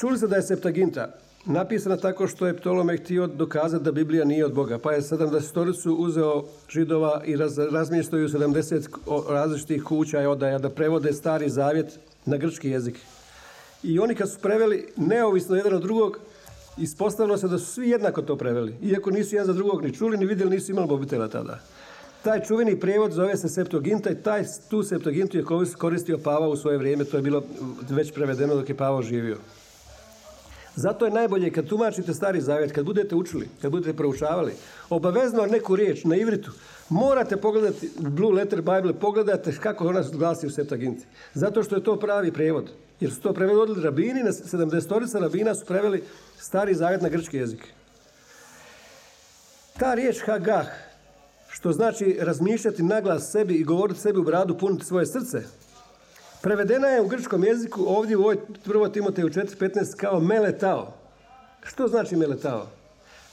čuli 0.00 0.18
ste 0.18 0.26
da 0.26 0.36
je 0.36 0.42
Septaginta 0.42 1.25
napisana 1.46 1.96
tako 1.96 2.26
što 2.26 2.46
je 2.46 2.56
Ptolomej 2.56 2.96
htio 2.96 3.26
dokazati 3.26 3.84
da 3.84 3.92
Biblija 3.92 4.24
nije 4.24 4.44
od 4.44 4.54
Boga, 4.54 4.78
pa 4.78 4.92
je 4.92 5.00
70 5.00 5.96
uzeo 5.98 6.44
židova 6.68 7.22
i 7.24 7.36
raz, 7.36 7.58
razmještao 7.58 8.18
ju 8.18 8.28
70 8.28 8.88
o- 9.06 9.24
različitih 9.28 9.82
kuća 9.82 10.22
i 10.22 10.26
odaja 10.26 10.58
da 10.58 10.70
prevode 10.70 11.12
stari 11.12 11.50
zavjet 11.50 11.98
na 12.24 12.36
grčki 12.36 12.68
jezik. 12.70 12.98
I 13.82 13.98
oni 13.98 14.14
kad 14.14 14.30
su 14.30 14.38
preveli 14.38 14.88
neovisno 14.96 15.56
jedan 15.56 15.74
od 15.74 15.82
drugog, 15.82 16.18
ispostavilo 16.78 17.36
se 17.36 17.48
da 17.48 17.58
su 17.58 17.66
svi 17.66 17.88
jednako 17.88 18.22
to 18.22 18.36
preveli. 18.36 18.74
Iako 18.82 19.10
nisu 19.10 19.34
jedan 19.34 19.46
za 19.46 19.52
drugog 19.52 19.82
ni 19.82 19.94
čuli, 19.94 20.16
ni 20.16 20.26
vidjeli, 20.26 20.50
nisu 20.50 20.72
imali 20.72 20.88
mobitela 20.88 21.28
tada. 21.28 21.58
Taj 22.22 22.42
čuveni 22.42 22.80
prijevod 22.80 23.12
zove 23.12 23.36
se 23.36 23.48
Septuaginta 23.48 24.10
i 24.10 24.22
taj, 24.22 24.44
tu 24.70 24.82
Septuagintu 24.82 25.36
je 25.36 25.44
koristio 25.78 26.18
Pavao 26.18 26.50
u 26.50 26.56
svoje 26.56 26.78
vrijeme. 26.78 27.04
To 27.04 27.16
je 27.16 27.22
bilo 27.22 27.42
već 27.90 28.12
prevedeno 28.12 28.54
dok 28.54 28.68
je 28.68 28.76
Pavao 28.76 29.02
živio. 29.02 29.36
Zato 30.76 31.04
je 31.04 31.10
najbolje 31.10 31.50
kad 31.50 31.66
tumačite 31.66 32.14
stari 32.14 32.40
zavjet, 32.40 32.72
kad 32.72 32.84
budete 32.84 33.14
učili, 33.14 33.48
kad 33.62 33.70
budete 33.70 33.96
proučavali, 33.96 34.52
obavezno 34.90 35.46
neku 35.46 35.76
riječ 35.76 36.04
na 36.04 36.16
ivritu, 36.16 36.50
morate 36.88 37.36
pogledati 37.36 37.90
Blue 37.98 38.32
Letter 38.32 38.62
Bible, 38.62 38.92
pogledate 39.00 39.56
kako 39.62 39.88
ona 39.88 40.02
glasi 40.12 40.46
u 40.46 40.50
Septaginti. 40.50 41.06
Zato 41.34 41.62
što 41.62 41.76
je 41.76 41.84
to 41.84 41.96
pravi 41.96 42.32
prevod. 42.32 42.70
Jer 43.00 43.12
su 43.12 43.20
to 43.20 43.32
prevodili 43.32 43.82
rabini, 43.82 44.22
na 44.22 44.30
70 44.30 45.20
rabina 45.20 45.54
su 45.54 45.66
preveli 45.66 46.02
stari 46.38 46.74
zavjet 46.74 47.02
na 47.02 47.08
grčki 47.08 47.36
jezik. 47.36 47.66
Ta 49.78 49.94
riječ 49.94 50.22
hagah, 50.26 50.66
što 51.48 51.72
znači 51.72 52.18
razmišljati 52.20 52.82
naglas 52.82 53.32
sebi 53.32 53.54
i 53.54 53.64
govoriti 53.64 54.00
sebi 54.00 54.18
u 54.18 54.24
bradu, 54.24 54.58
puniti 54.58 54.84
svoje 54.84 55.06
srce, 55.06 55.42
prevedena 56.42 56.88
je 56.88 57.00
u 57.00 57.08
grčkom 57.08 57.44
jeziku 57.44 57.84
ovdje 57.86 58.16
u 58.16 58.20
ovoj 58.20 58.36
1. 58.66 58.92
Timoteju 58.92 59.28
4.15 59.28 59.96
kao 59.96 60.20
meletao. 60.20 60.94
Što 61.62 61.88
znači 61.88 62.16
meletao? 62.16 62.66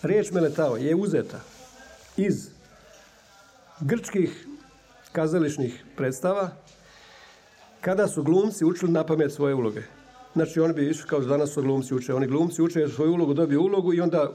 Riječ 0.02 0.32
meletao 0.32 0.78
je 0.78 0.96
uzeta 0.96 1.40
iz 2.18 2.50
grčkih 3.80 4.48
kazališnih 5.12 5.84
predstava 5.98 6.50
kada 7.82 8.08
su 8.08 8.24
glumci 8.24 8.66
učili 8.66 8.92
na 8.92 9.06
pamet 9.06 9.34
svoje 9.34 9.56
uloge. 9.56 9.82
Znači 10.34 10.60
oni 10.60 10.74
bi 10.74 10.90
išli 10.90 11.08
kao 11.10 11.20
danas 11.20 11.50
su 11.50 11.62
glumci 11.62 11.94
uče. 11.94 12.14
Oni 12.14 12.28
glumci 12.28 12.62
uče 12.62 12.88
svoju 12.88 13.12
ulogu, 13.14 13.34
dobiju 13.34 13.62
ulogu 13.62 13.94
i 13.94 14.02
onda 14.02 14.32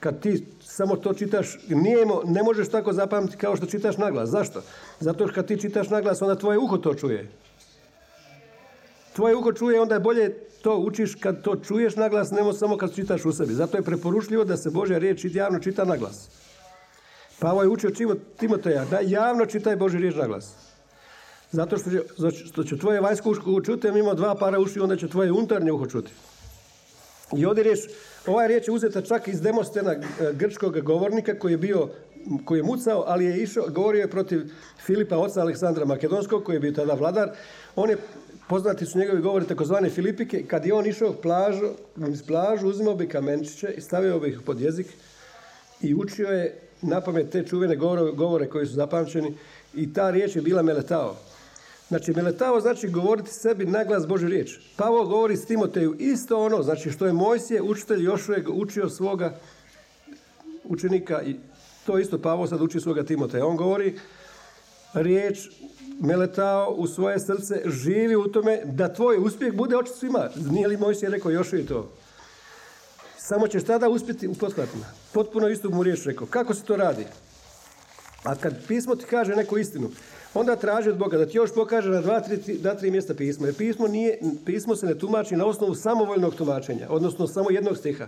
kad 0.00 0.20
ti 0.20 0.46
samo 0.60 0.96
to 0.96 1.14
čitaš, 1.14 1.58
nijemo, 1.68 2.22
ne 2.24 2.42
možeš 2.42 2.68
tako 2.68 2.92
zapamtiti 2.92 3.38
kao 3.38 3.56
što 3.56 3.66
čitaš 3.66 3.96
naglas. 3.96 4.28
Zašto? 4.28 4.62
Zato 5.00 5.26
što 5.26 5.34
kad 5.34 5.46
ti 5.46 5.60
čitaš 5.60 5.90
naglas, 5.90 6.22
onda 6.22 6.34
tvoje 6.34 6.58
uho 6.58 6.78
to 6.78 6.94
čuje. 6.94 7.30
Tvoje 9.18 9.36
uho 9.36 9.52
čuje, 9.52 9.80
onda 9.80 9.94
je 9.94 10.00
bolje 10.00 10.34
to 10.62 10.76
učiš 10.76 11.14
kad 11.14 11.42
to 11.42 11.56
čuješ 11.56 11.96
naglas, 11.96 12.30
nemo 12.30 12.52
samo 12.52 12.76
kad 12.76 12.94
čitaš 12.94 13.24
u 13.24 13.32
sebi. 13.32 13.54
Zato 13.54 13.76
je 13.76 13.82
preporučljivo 13.82 14.44
da 14.44 14.56
se 14.56 14.70
Božja 14.70 14.98
riječ 14.98 15.24
javno 15.24 15.58
čita 15.58 15.84
naglas. 15.84 16.28
Pavo 17.38 17.62
je 17.62 17.68
učio 17.68 17.90
Timoteja, 18.36 18.84
da 18.84 19.00
javno 19.02 19.46
čitaj 19.46 19.76
Božju 19.76 20.00
riječ 20.00 20.14
naglas. 20.14 20.52
Zato 21.52 21.78
što 21.78 21.90
će, 21.90 22.02
što 22.46 22.64
će 22.64 22.78
tvoje 22.78 23.00
vanjsko 23.00 23.30
uho 23.30 23.60
čuti, 23.60 23.92
mimo 23.92 24.14
dva 24.14 24.34
para 24.34 24.58
uši, 24.58 24.80
onda 24.80 24.96
će 24.96 25.08
tvoje 25.08 25.32
unutarnje 25.32 25.72
uho 25.72 25.86
čuti. 25.86 26.12
I 27.36 27.46
ovdje 27.46 27.64
riječ, 27.64 27.78
ova 28.26 28.46
riječ 28.46 28.68
je 28.68 28.74
uzeta 28.74 29.02
čak 29.02 29.28
iz 29.28 29.40
Demostena 29.40 29.92
e, 29.92 30.00
grčkog 30.32 30.80
govornika 30.80 31.38
koji 31.38 31.52
je 31.52 31.58
bio 31.58 31.88
koji 32.44 32.58
je 32.58 32.62
mucao, 32.62 33.04
ali 33.06 33.24
je 33.24 33.42
išao, 33.42 33.66
govorio 33.68 34.00
je 34.00 34.10
protiv 34.10 34.52
Filipa, 34.86 35.16
oca 35.16 35.40
Aleksandra 35.40 35.84
Makedonskog, 35.84 36.44
koji 36.44 36.56
je 36.56 36.60
bio 36.60 36.72
tada 36.72 36.94
vladar. 36.94 37.30
On 37.76 37.90
je, 37.90 37.96
poznati 38.48 38.86
su 38.86 38.98
njegovi 38.98 39.22
govori 39.22 39.46
takozvane 39.46 39.90
Filipike, 39.90 40.44
kad 40.46 40.66
je 40.66 40.74
on 40.74 40.86
išao 40.86 41.12
plažu, 41.12 41.68
iz 42.12 42.22
plažu, 42.22 42.68
uzimao 42.68 42.94
bi 42.94 43.08
kamenčiće 43.08 43.74
i 43.76 43.80
stavio 43.80 44.20
bi 44.20 44.28
ih 44.28 44.40
pod 44.46 44.60
jezik 44.60 44.86
i 45.80 45.94
učio 45.94 46.28
je 46.28 46.58
na 46.82 47.00
pamet 47.00 47.30
te 47.30 47.46
čuvene 47.46 47.76
govore, 47.76 48.12
govore 48.12 48.48
koji 48.48 48.66
su 48.66 48.72
zapamćeni 48.72 49.34
i 49.74 49.92
ta 49.92 50.10
riječ 50.10 50.36
je 50.36 50.42
bila 50.42 50.62
meletao. 50.62 51.16
Znači, 51.88 52.12
meletavo 52.12 52.60
znači 52.60 52.88
govoriti 52.88 53.30
sebi 53.30 53.66
na 53.66 53.84
glas 53.84 54.06
Božju 54.06 54.28
riječ. 54.28 54.58
Pavo 54.76 55.06
govori 55.06 55.36
s 55.36 55.46
Timoteju 55.46 55.96
isto 55.98 56.44
ono, 56.44 56.62
znači 56.62 56.90
što 56.90 57.06
je 57.06 57.12
Mojsije, 57.12 57.62
učitelj 57.62 58.04
Jošuje, 58.04 58.44
učio 58.48 58.88
svoga 58.88 59.38
učenika 60.64 61.22
i 61.22 61.36
to 61.86 61.98
isto 61.98 62.18
Pavo 62.18 62.46
sad 62.46 62.62
uči 62.62 62.80
svoga 62.80 63.02
Timoteja. 63.02 63.46
On 63.46 63.56
govori 63.56 63.94
riječ 64.94 65.48
meletao 66.00 66.74
u 66.76 66.86
svoje 66.86 67.20
srce, 67.20 67.62
živi 67.66 68.16
u 68.16 68.28
tome 68.28 68.60
da 68.64 68.94
tvoj 68.94 69.18
uspjeh 69.18 69.54
bude 69.54 69.76
očit 69.76 69.94
svima. 69.94 70.28
Nije 70.50 70.68
li 70.68 70.76
Mojsije 70.76 71.10
rekao 71.10 71.30
Jošuje 71.30 71.66
to? 71.66 71.90
Samo 73.18 73.48
ćeš 73.48 73.64
tada 73.64 73.88
uspjeti 73.88 74.28
u 74.28 74.34
pothvatima. 74.34 74.84
Potpuno 75.12 75.48
istu 75.48 75.70
mu 75.70 75.82
riječ 75.82 76.04
rekao. 76.04 76.26
Kako 76.26 76.54
se 76.54 76.64
to 76.64 76.76
radi? 76.76 77.06
A 78.22 78.34
kad 78.34 78.54
pismo 78.68 78.94
ti 78.96 79.04
kaže 79.04 79.36
neku 79.36 79.58
istinu, 79.58 79.90
onda 80.34 80.56
traži 80.56 80.90
od 80.90 80.98
Boga 80.98 81.18
da 81.18 81.26
ti 81.26 81.36
još 81.36 81.54
pokaže 81.54 81.90
na 81.90 82.00
dva, 82.00 82.20
tri, 82.20 82.58
da 82.58 82.74
tri 82.74 82.90
mjesta 82.90 83.14
pismo. 83.14 83.46
Jer 83.46 83.54
pismo, 83.54 83.88
nije, 83.88 84.20
pismo 84.46 84.76
se 84.76 84.86
ne 84.86 84.98
tumači 84.98 85.36
na 85.36 85.46
osnovu 85.46 85.74
samovoljnog 85.74 86.34
tumačenja, 86.34 86.86
odnosno 86.90 87.26
samo 87.26 87.50
jednog 87.50 87.76
stiha. 87.76 88.06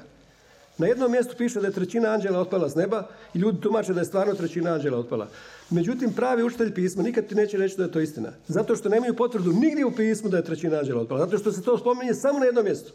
Na 0.79 0.87
jednom 0.87 1.11
mjestu 1.11 1.35
piše 1.38 1.61
da 1.61 1.66
je 1.66 1.72
trećina 1.72 2.09
anđela 2.09 2.40
otpala 2.40 2.68
s 2.68 2.74
neba 2.74 3.09
i 3.35 3.38
ljudi 3.38 3.61
tumače 3.61 3.92
da 3.92 4.00
je 4.00 4.05
stvarno 4.05 4.35
trećina 4.35 4.72
anđela 4.72 4.98
otpala. 4.98 5.29
Međutim, 5.70 6.12
pravi 6.12 6.42
učitelj 6.42 6.74
pisma 6.74 7.02
nikad 7.02 7.26
ti 7.26 7.35
neće 7.35 7.56
reći 7.56 7.76
da 7.76 7.83
je 7.83 7.92
to 7.92 8.00
istina. 8.00 8.33
Zato 8.48 8.76
što 8.76 8.88
nemaju 8.88 9.16
potvrdu 9.16 9.52
nigdje 9.52 9.85
u 9.85 9.96
pismu 9.96 10.30
da 10.30 10.37
je 10.37 10.44
trećina 10.44 10.78
anđela 10.78 11.02
otpala. 11.02 11.20
Zato 11.20 11.38
što 11.38 11.52
se 11.52 11.62
to 11.62 11.78
spominje 11.78 12.14
samo 12.14 12.38
na 12.38 12.44
jednom 12.44 12.64
mjestu. 12.64 12.92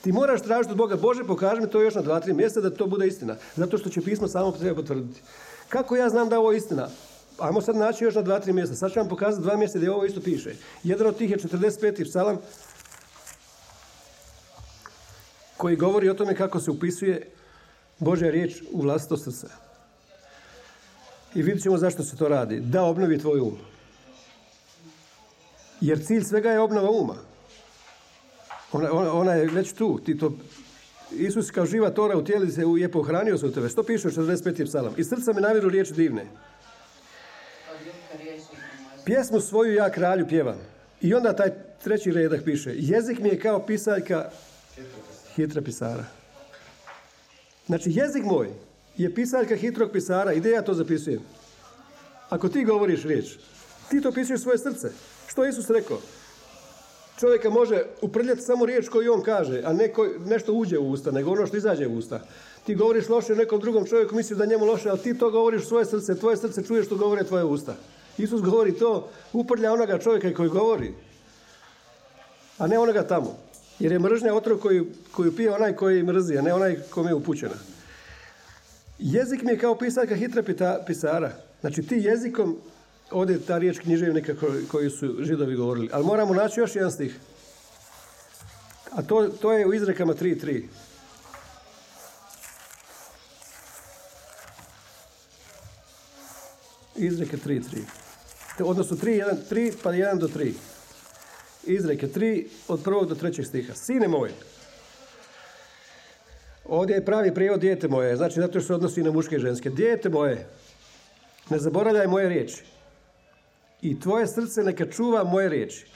Ti 0.00 0.12
moraš 0.12 0.42
tražiti 0.42 0.70
od 0.70 0.76
Boga, 0.76 0.96
Bože, 0.96 1.24
pokaži 1.24 1.60
mi 1.60 1.70
to 1.70 1.82
još 1.82 1.94
na 1.94 2.02
dva, 2.02 2.20
tri 2.20 2.32
mjesta 2.32 2.60
da 2.60 2.70
to 2.70 2.86
bude 2.86 3.06
istina. 3.06 3.36
Zato 3.56 3.78
što 3.78 3.88
će 3.88 4.00
pismo 4.00 4.28
samo 4.28 4.52
treba 4.52 4.74
potvrditi. 4.74 5.20
Kako 5.68 5.96
ja 5.96 6.08
znam 6.08 6.28
da 6.28 6.34
je 6.34 6.38
ovo 6.38 6.52
istina? 6.52 6.88
Ajmo 7.38 7.60
sad 7.60 7.76
naći 7.76 8.04
još 8.04 8.14
na 8.14 8.22
dva, 8.22 8.40
tri 8.40 8.52
mjesta. 8.52 8.76
Sad 8.76 8.92
ću 8.92 8.98
vam 8.98 9.08
pokazati 9.08 9.42
dva 9.42 9.56
mjesta 9.56 9.78
gdje 9.78 9.90
ovo 9.90 10.04
isto 10.04 10.20
piše. 10.20 10.54
Jedan 10.84 11.06
od 11.06 11.16
tih 11.16 11.30
je 11.30 11.38
45. 11.38 12.04
psalam 12.04 12.38
koji 15.56 15.76
govori 15.76 16.08
o 16.08 16.14
tome 16.14 16.36
kako 16.36 16.60
se 16.60 16.70
upisuje 16.70 17.30
Božja 17.98 18.30
riječ 18.30 18.62
u 18.72 18.82
vlastito 18.82 19.16
srce. 19.16 19.65
I 21.36 21.42
vidjet 21.42 21.62
ćemo 21.62 21.78
zašto 21.78 22.02
se 22.02 22.16
to 22.16 22.28
radi. 22.28 22.60
Da 22.60 22.82
obnovi 22.82 23.18
tvoj 23.18 23.40
um. 23.40 23.58
Jer 25.80 26.04
cilj 26.04 26.24
svega 26.24 26.50
je 26.50 26.60
obnova 26.60 26.90
uma. 26.90 27.16
Ona, 28.72 28.92
ona, 28.92 29.12
ona 29.12 29.32
je 29.32 29.46
već 29.46 29.72
tu. 29.72 30.00
Ti 30.04 30.18
to 30.18 30.32
Isus 31.12 31.50
kao 31.50 31.66
živa 31.66 31.90
tora 31.90 32.16
u 32.16 32.24
tijeli 32.24 32.52
se 32.52 32.62
je 32.78 32.92
pohranio 32.92 33.36
u 33.36 33.50
tebe. 33.50 33.68
Što 33.68 33.82
piše 33.82 34.08
u 34.08 34.10
45. 34.10 34.64
psalam? 34.64 34.94
I 34.96 35.04
srca 35.04 35.32
me 35.32 35.40
naviru 35.40 35.68
riječi 35.68 35.92
divne. 35.92 36.26
Pjesmu 39.04 39.40
svoju 39.40 39.74
ja 39.74 39.90
kralju 39.90 40.28
pjevam. 40.28 40.58
I 41.00 41.14
onda 41.14 41.36
taj 41.36 41.50
treći 41.84 42.10
redak 42.10 42.44
piše. 42.44 42.72
Jezik 42.76 43.18
mi 43.18 43.28
je 43.28 43.40
kao 43.40 43.66
pisaljka 43.66 44.30
hitra 45.36 45.62
pisara. 45.62 46.04
Znači 47.66 47.90
jezik 47.90 48.24
moj 48.24 48.65
je 48.96 49.14
pisaljka 49.14 49.56
hitrog 49.56 49.90
pisara. 49.92 50.32
Ide 50.32 50.50
ja 50.50 50.62
to 50.62 50.74
zapisujem. 50.74 51.20
Ako 52.28 52.48
ti 52.48 52.64
govoriš 52.64 53.02
riječ, 53.02 53.36
ti 53.90 54.00
to 54.00 54.12
pisuješ 54.12 54.40
svoje 54.40 54.58
srce. 54.58 54.90
Što 55.26 55.44
je 55.44 55.50
Isus 55.50 55.70
rekao? 55.70 55.98
Čovjeka 57.20 57.50
može 57.50 57.82
uprljati 58.02 58.40
samo 58.40 58.66
riječ 58.66 58.88
koju 58.88 59.12
on 59.12 59.22
kaže, 59.22 59.62
a 59.64 59.72
ne 59.72 59.92
nešto 60.26 60.52
uđe 60.52 60.78
u 60.78 60.90
usta, 60.90 61.10
nego 61.10 61.30
ono 61.30 61.46
što 61.46 61.56
izađe 61.56 61.86
u 61.86 61.96
usta. 61.96 62.20
Ti 62.66 62.74
govoriš 62.74 63.08
loše 63.08 63.34
nekom 63.34 63.60
drugom 63.60 63.86
čovjeku, 63.86 64.14
misliš 64.14 64.38
da 64.38 64.46
njemu 64.46 64.64
loše, 64.64 64.88
ali 64.88 64.98
ti 64.98 65.18
to 65.18 65.30
govoriš 65.30 65.62
u 65.62 65.66
svoje 65.66 65.84
srce, 65.84 66.18
tvoje 66.18 66.36
srce 66.36 66.62
čuje 66.64 66.82
što 66.82 66.96
govore 66.96 67.24
tvoje 67.24 67.44
usta. 67.44 67.74
Isus 68.18 68.42
govori 68.42 68.72
to, 68.72 69.08
uprlja 69.32 69.72
onoga 69.72 69.98
čovjeka 69.98 70.34
koji 70.34 70.48
govori, 70.48 70.94
a 72.58 72.66
ne 72.66 72.78
onoga 72.78 73.02
tamo. 73.02 73.38
Jer 73.78 73.92
je 73.92 73.98
mržnja 73.98 74.34
otrov 74.34 74.58
koju, 74.58 74.86
koju 75.12 75.36
pije 75.36 75.54
onaj 75.54 75.76
koji 75.76 76.02
mrzi, 76.02 76.38
a 76.38 76.42
ne 76.42 76.54
onaj 76.54 76.76
kome 76.90 77.10
je 77.10 77.14
upućena. 77.14 77.75
Jezik 78.98 79.42
mi 79.42 79.50
je 79.50 79.58
kao 79.58 79.78
pisaljka 79.78 80.14
hitra 80.14 80.42
pisara. 80.86 81.32
Znači 81.60 81.82
ti 81.82 81.94
jezikom, 81.94 82.56
ovdje 83.10 83.34
je 83.34 83.46
ta 83.46 83.58
riječ 83.58 83.78
književnika 83.78 84.34
koju 84.68 84.90
su 84.90 85.16
židovi 85.20 85.56
govorili. 85.56 85.88
Ali 85.92 86.04
moramo 86.04 86.34
naći 86.34 86.60
još 86.60 86.76
jedan 86.76 86.92
stih. 86.92 87.18
A 88.90 89.02
to, 89.02 89.28
to 89.28 89.52
je 89.52 89.66
u 89.66 89.74
izrekama 89.74 90.14
3.3. 90.14 90.62
Izreke 96.96 97.36
3.3 97.36 98.06
odnosno 98.64 98.96
3, 98.96 99.06
1, 99.06 99.36
3 99.50 99.72
pa 99.82 99.92
1 99.92 100.18
do 100.18 100.28
3. 100.28 100.52
Izreke 101.64 102.08
3 102.08 102.46
od 102.68 102.82
prvog 102.82 103.08
do 103.08 103.14
trećeg 103.14 103.46
stiha. 103.46 103.74
Sine 103.74 104.08
moj, 104.08 104.30
ovdje 106.68 106.94
je 106.94 107.04
pravi 107.04 107.34
prijevod 107.34 107.60
dijete 107.60 107.88
moje, 107.88 108.16
znači 108.16 108.40
zato 108.40 108.60
što 108.60 108.66
se 108.66 108.74
odnosi 108.74 109.02
na 109.02 109.10
muške 109.10 109.36
i 109.36 109.38
ženske. 109.40 109.70
Dijete 109.70 110.08
moje, 110.08 110.46
ne 111.50 111.58
zaboravljaj 111.58 112.06
moje 112.06 112.28
riječi. 112.28 112.64
I 113.82 114.00
tvoje 114.00 114.26
srce 114.26 114.62
neka 114.62 114.86
čuva 114.86 115.24
moje 115.24 115.48
riječi. 115.48 115.86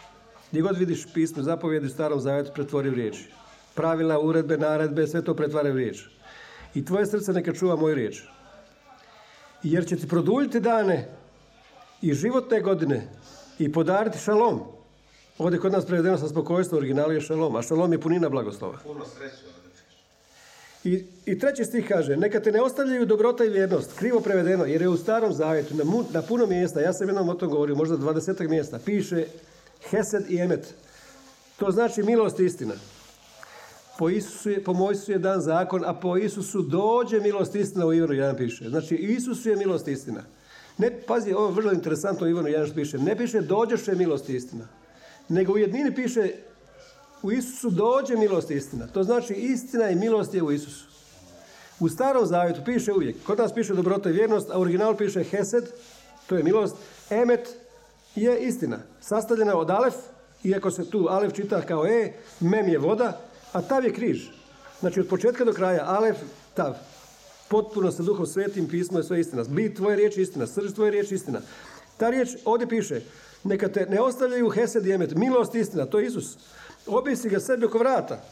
Gdje 0.50 0.62
god 0.62 0.78
vidiš 0.78 1.06
pismo, 1.14 1.42
zapovjedi 1.42 1.86
u 1.86 1.90
starom 1.90 2.20
zavjetu 2.20 2.52
pretvori 2.54 2.88
u 2.88 2.94
riječi. 2.94 3.28
Pravila, 3.74 4.20
uredbe, 4.20 4.58
naredbe, 4.58 5.06
sve 5.06 5.24
to 5.24 5.34
pretvara 5.34 5.70
u 5.70 5.76
riječ. 5.76 6.04
I 6.74 6.84
tvoje 6.84 7.06
srce 7.06 7.32
neka 7.32 7.52
čuva 7.52 7.76
moju 7.76 7.94
riječ. 7.94 8.22
Jer 9.62 9.86
će 9.86 9.96
ti 9.96 10.08
produljiti 10.08 10.60
dane 10.60 11.08
i 12.02 12.14
životne 12.14 12.60
godine 12.60 13.08
i 13.58 13.72
podariti 13.72 14.18
šalom. 14.18 14.60
Ovdje 15.38 15.60
kod 15.60 15.72
nas 15.72 15.86
prevedeno 15.86 16.18
sa 16.18 16.28
spokojstvo, 16.28 16.78
originalu 16.78 17.12
je 17.12 17.20
šalom, 17.20 17.56
a 17.56 17.62
šalom 17.62 17.92
je 17.92 18.00
punina 18.00 18.28
blagoslova. 18.28 18.78
Puno 18.84 19.04
I, 20.84 21.04
I 21.26 21.38
treći 21.38 21.64
stih 21.64 21.88
kaže, 21.88 22.16
neka 22.16 22.40
te 22.40 22.52
ne 22.52 22.62
ostavljaju 22.62 23.06
dobrota 23.06 23.44
i 23.44 23.48
vjernost, 23.48 23.98
krivo 23.98 24.20
prevedeno, 24.20 24.64
jer 24.64 24.82
je 24.82 24.88
u 24.88 24.96
starom 24.96 25.32
zavjetu 25.32 25.74
na, 25.74 25.84
na 26.12 26.22
puno 26.22 26.46
mjesta, 26.46 26.80
ja 26.80 26.92
sam 26.92 27.08
jednom 27.08 27.28
o 27.28 27.34
tom 27.34 27.48
govorio, 27.48 27.76
možda 27.76 27.96
dvadesetak 27.96 28.48
mjesta, 28.48 28.78
piše 28.84 29.26
Hesed 29.90 30.30
i 30.30 30.40
Emet. 30.40 30.74
To 31.58 31.70
znači 31.70 32.02
milost 32.02 32.40
i 32.40 32.44
istina. 32.44 32.74
po, 33.98 34.08
Isusu 34.08 34.50
je, 34.50 34.64
po 34.64 34.72
Mojsu 34.72 35.12
je 35.12 35.18
dan 35.18 35.40
zakon, 35.40 35.84
a 35.84 35.94
po 35.94 36.16
Isusu 36.16 36.62
dođe 36.62 37.20
milost 37.20 37.54
i 37.54 37.60
istina 37.60 37.86
u 37.86 37.92
Ivanu 37.92 38.14
1 38.14 38.36
piše. 38.36 38.68
Znači, 38.68 38.94
Isusu 38.94 39.48
je 39.48 39.56
milost 39.56 39.88
i 39.88 39.92
istina. 39.92 40.22
Ne, 40.78 40.90
pazi, 41.06 41.32
ovo 41.32 41.46
je 41.46 41.54
vrlo 41.54 41.72
interesantno 41.72 42.26
Ivanu 42.26 42.48
1 42.48 42.66
što 42.66 42.74
piše. 42.74 42.98
Ne 42.98 43.16
piše 43.16 43.40
dođeš 43.40 43.88
je 43.88 43.94
milost 43.94 44.28
i 44.28 44.36
istina. 44.36 44.68
Nego 45.28 45.52
u 45.52 45.58
jednini 45.58 45.94
piše 45.94 46.30
u 47.22 47.32
Isusu 47.32 47.70
dođe 47.70 48.16
milost 48.16 48.50
i 48.50 48.54
istina. 48.54 48.86
To 48.86 49.02
znači 49.02 49.34
istina 49.34 49.90
i 49.90 49.94
milost 49.94 50.34
je 50.34 50.42
u 50.42 50.52
Isusu. 50.52 50.84
U 51.80 51.88
starom 51.88 52.26
zavjetu 52.26 52.60
piše 52.64 52.92
uvijek, 52.92 53.16
kod 53.26 53.38
nas 53.38 53.54
piše 53.54 53.74
dobrota 53.74 54.10
i 54.10 54.12
vjernost, 54.12 54.50
a 54.50 54.58
u 54.58 54.60
originalu 54.60 54.96
piše 54.96 55.24
hesed, 55.24 55.64
to 56.26 56.36
je 56.36 56.42
milost, 56.42 56.76
emet 57.10 57.48
je 58.14 58.40
istina. 58.40 58.78
Sastavljena 59.00 59.56
od 59.56 59.70
alef, 59.70 59.94
iako 60.44 60.70
se 60.70 60.90
tu 60.90 61.06
alef 61.10 61.32
čita 61.32 61.62
kao 61.62 61.86
e, 61.86 62.12
mem 62.40 62.68
je 62.68 62.78
voda, 62.78 63.20
a 63.52 63.62
tav 63.62 63.84
je 63.84 63.92
križ. 63.92 64.28
Znači 64.80 65.00
od 65.00 65.08
početka 65.08 65.44
do 65.44 65.52
kraja, 65.52 65.84
alef, 65.86 66.16
tav. 66.54 66.74
Potpuno 67.48 67.90
sa 67.92 68.02
duhom 68.02 68.26
svetim 68.26 68.68
pismo 68.68 68.98
je 68.98 69.04
sve 69.04 69.20
istina. 69.20 69.44
Bit 69.44 69.76
tvoje 69.76 69.96
riječi 69.96 70.22
istina, 70.22 70.46
srž 70.46 70.72
tvoje 70.72 70.90
riječi 70.90 71.14
istina. 71.14 71.40
Ta 71.96 72.10
riječ 72.10 72.28
ovdje 72.44 72.68
piše, 72.68 73.00
neka 73.44 73.68
te 73.68 73.86
ne 73.86 74.00
ostavljaju 74.00 74.48
hesed 74.48 74.86
i 74.86 74.92
emet, 74.92 75.14
milost 75.14 75.54
istina, 75.54 75.86
to 75.86 75.98
je 75.98 76.06
Isus. 76.06 76.36
Obisi 76.86 77.28
ga 77.28 77.40
sebi 77.40 77.66
oko 77.66 77.78
vrata. 77.78 78.22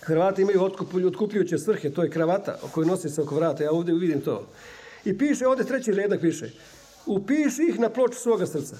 Hrvati 0.00 0.42
imaju 0.42 0.60
otkuplju- 0.60 1.06
otkupljujuće 1.06 1.58
svrhe, 1.58 1.90
to 1.90 2.02
je 2.02 2.10
kravata 2.10 2.58
koju 2.72 2.86
nosi 2.86 3.08
se 3.08 3.22
oko 3.22 3.34
vrata, 3.34 3.64
ja 3.64 3.72
ovdje 3.72 3.94
vidim 3.94 4.20
to. 4.20 4.46
I 5.04 5.18
piše, 5.18 5.46
ovdje 5.46 5.64
treći 5.64 5.92
redak 5.92 6.20
piše, 6.20 6.50
upiši 7.06 7.62
ih 7.62 7.80
na 7.80 7.88
ploču 7.88 8.18
svoga 8.18 8.46
srca. 8.46 8.76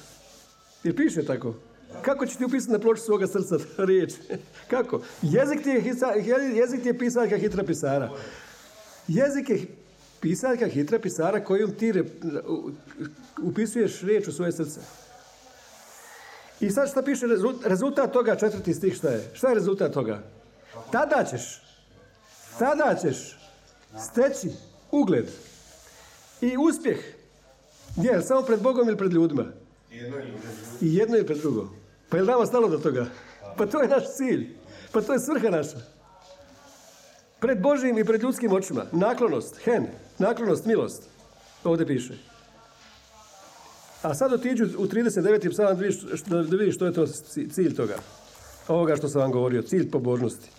Jer 0.84 0.96
piše 0.96 1.24
tako. 1.24 1.54
Kako 2.02 2.26
će 2.26 2.36
ti 2.36 2.44
upisati 2.44 2.72
na 2.72 2.78
ploču 2.78 3.02
svoga 3.02 3.26
srca 3.26 3.56
riječ? 3.84 4.12
Kako? 4.68 5.00
Jezik 5.22 5.62
ti 5.62 5.68
je, 5.68 5.82
hisa- 5.82 6.14
jezik 6.56 6.82
ti 6.82 6.88
je 6.88 6.98
pisaljka 6.98 7.36
hitra 7.36 7.64
pisara. 7.64 8.10
Jezik 9.08 9.48
je 9.50 9.66
pisaljka 10.20 10.66
hitra 10.66 10.98
pisara 10.98 11.44
kojom 11.44 11.70
ti 11.70 11.92
re- 11.92 12.04
upisuješ 13.42 14.00
riječ 14.00 14.28
u 14.28 14.32
svoje 14.32 14.52
srce. 14.52 14.80
I 16.60 16.70
sad 16.70 16.90
šta 16.90 17.02
piše 17.02 17.26
rezu- 17.26 17.62
rezultat 17.64 18.12
toga, 18.12 18.36
četvrti 18.36 18.74
stih 18.74 18.94
šta 18.94 19.08
je? 19.08 19.30
Šta 19.34 19.48
je 19.48 19.54
rezultat 19.54 19.92
toga? 19.92 20.22
Tada 20.92 21.24
ćeš, 21.24 21.62
tada 22.58 22.94
ćeš 22.94 23.36
steći 23.98 24.50
ugled 24.90 25.28
i 26.40 26.56
uspjeh. 26.58 26.98
Gdje? 27.96 28.22
Samo 28.22 28.42
pred 28.42 28.62
Bogom 28.62 28.88
ili 28.88 28.96
pred 28.96 29.12
ljudima? 29.12 29.44
I 30.80 30.94
jedno 30.96 31.16
i 31.16 31.26
pred 31.26 31.38
drugo. 31.38 31.68
Pa 32.08 32.16
je 32.16 32.22
li 32.22 32.28
nama 32.28 32.46
stalo 32.46 32.68
do 32.68 32.78
toga? 32.78 33.06
Pa 33.56 33.66
to 33.66 33.82
je 33.82 33.88
naš 33.88 34.04
cilj. 34.16 34.56
Pa 34.92 35.00
to 35.00 35.12
je 35.12 35.20
svrha 35.20 35.50
naša. 35.50 35.78
Pred 37.40 37.60
Božijim 37.60 37.98
i 37.98 38.04
pred 38.04 38.22
ljudskim 38.22 38.52
očima. 38.52 38.84
Naklonost, 38.92 39.56
hen, 39.64 39.86
naklonost, 40.18 40.64
milost. 40.64 41.02
Ovdje 41.64 41.86
piše. 41.86 42.14
A 44.06 44.14
sad 44.14 44.32
otiđu 44.32 44.66
u 44.78 44.86
39. 44.86 45.50
psalam 45.50 45.76
da 45.76 45.82
vidiš, 46.56 46.74
što- 46.74 46.86
je 46.86 46.92
to 46.92 47.06
ci- 47.06 47.48
cilj 47.50 47.74
toga. 47.76 47.96
Ovoga 48.68 48.96
što 48.96 49.08
sam 49.08 49.20
vam 49.20 49.32
govorio, 49.32 49.62
cilj 49.62 49.90
pobožnosti. 49.90 50.50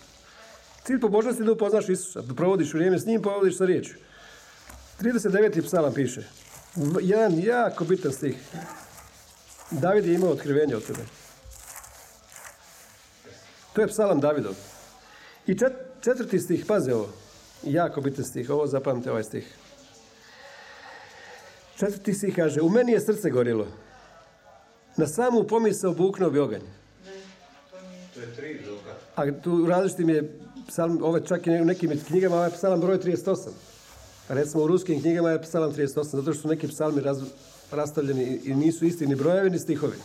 Cilj 0.84 1.00
pobožnosti 1.00 1.42
je 1.42 1.46
da 1.46 1.52
upoznaš 1.52 1.88
Isusa, 1.88 2.20
da 2.20 2.34
provodiš 2.34 2.74
vrijeme 2.74 2.98
s 2.98 3.06
njim, 3.06 3.22
provodiš 3.22 3.56
sa 3.56 3.64
riječju. 3.64 3.94
39. 4.98 5.62
psalam 5.62 5.94
piše. 5.94 6.22
Jedan 7.00 7.38
jako 7.38 7.84
bitan 7.84 8.12
stih. 8.12 8.36
David 9.70 10.06
je 10.06 10.14
imao 10.14 10.30
otkrivenje 10.30 10.76
od 10.76 10.86
tebe. 10.86 11.02
To 13.72 13.80
je 13.80 13.88
psalam 13.88 14.20
Davidov. 14.20 14.54
I 15.46 15.54
čet- 15.54 15.72
četvrti 16.00 16.38
stih, 16.38 16.64
pazi 16.66 16.92
ovo. 16.92 17.08
Jako 17.62 18.00
bitan 18.00 18.24
stih, 18.24 18.50
ovo 18.50 18.66
zapamte 18.66 19.10
ovaj 19.10 19.24
stih. 19.24 19.56
Četvrti 21.78 22.14
stih 22.14 22.34
kaže, 22.36 22.60
u 22.60 22.68
meni 22.68 22.92
je 22.92 23.00
srce 23.00 23.30
gorilo. 23.30 23.66
Na 24.96 25.06
samu 25.06 25.44
pomisao 25.44 25.92
buknuo 25.92 26.30
bi 26.30 26.38
oganj. 26.38 26.60
To 28.14 28.20
je 28.20 28.34
tri. 28.36 28.60
A 29.16 29.32
tu 29.34 29.66
različitim 29.66 30.08
je 30.08 30.32
psalam, 30.68 30.98
ove 31.02 31.20
čak 31.20 31.46
i 31.46 31.50
u 31.52 31.64
nekim 31.64 32.00
knjigama 32.00 32.36
ovaj 32.36 32.50
psalam 32.50 32.80
broj 32.80 32.98
38. 32.98 33.48
Recimo 34.28 34.62
u 34.62 34.66
ruskim 34.66 35.00
knjigama 35.00 35.30
je 35.30 35.42
psalam 35.42 35.72
38, 35.72 35.86
zato 36.10 36.32
što 36.32 36.42
su 36.42 36.48
neki 36.48 36.68
psalmi 36.68 37.00
raz, 37.00 37.22
rastavljeni 37.70 38.24
i- 38.24 38.50
i 38.50 38.54
nisu 38.54 38.84
isti 38.84 39.06
ni 39.06 39.14
brojevi 39.14 39.50
ni 39.50 39.58
stihovi. 39.58 39.96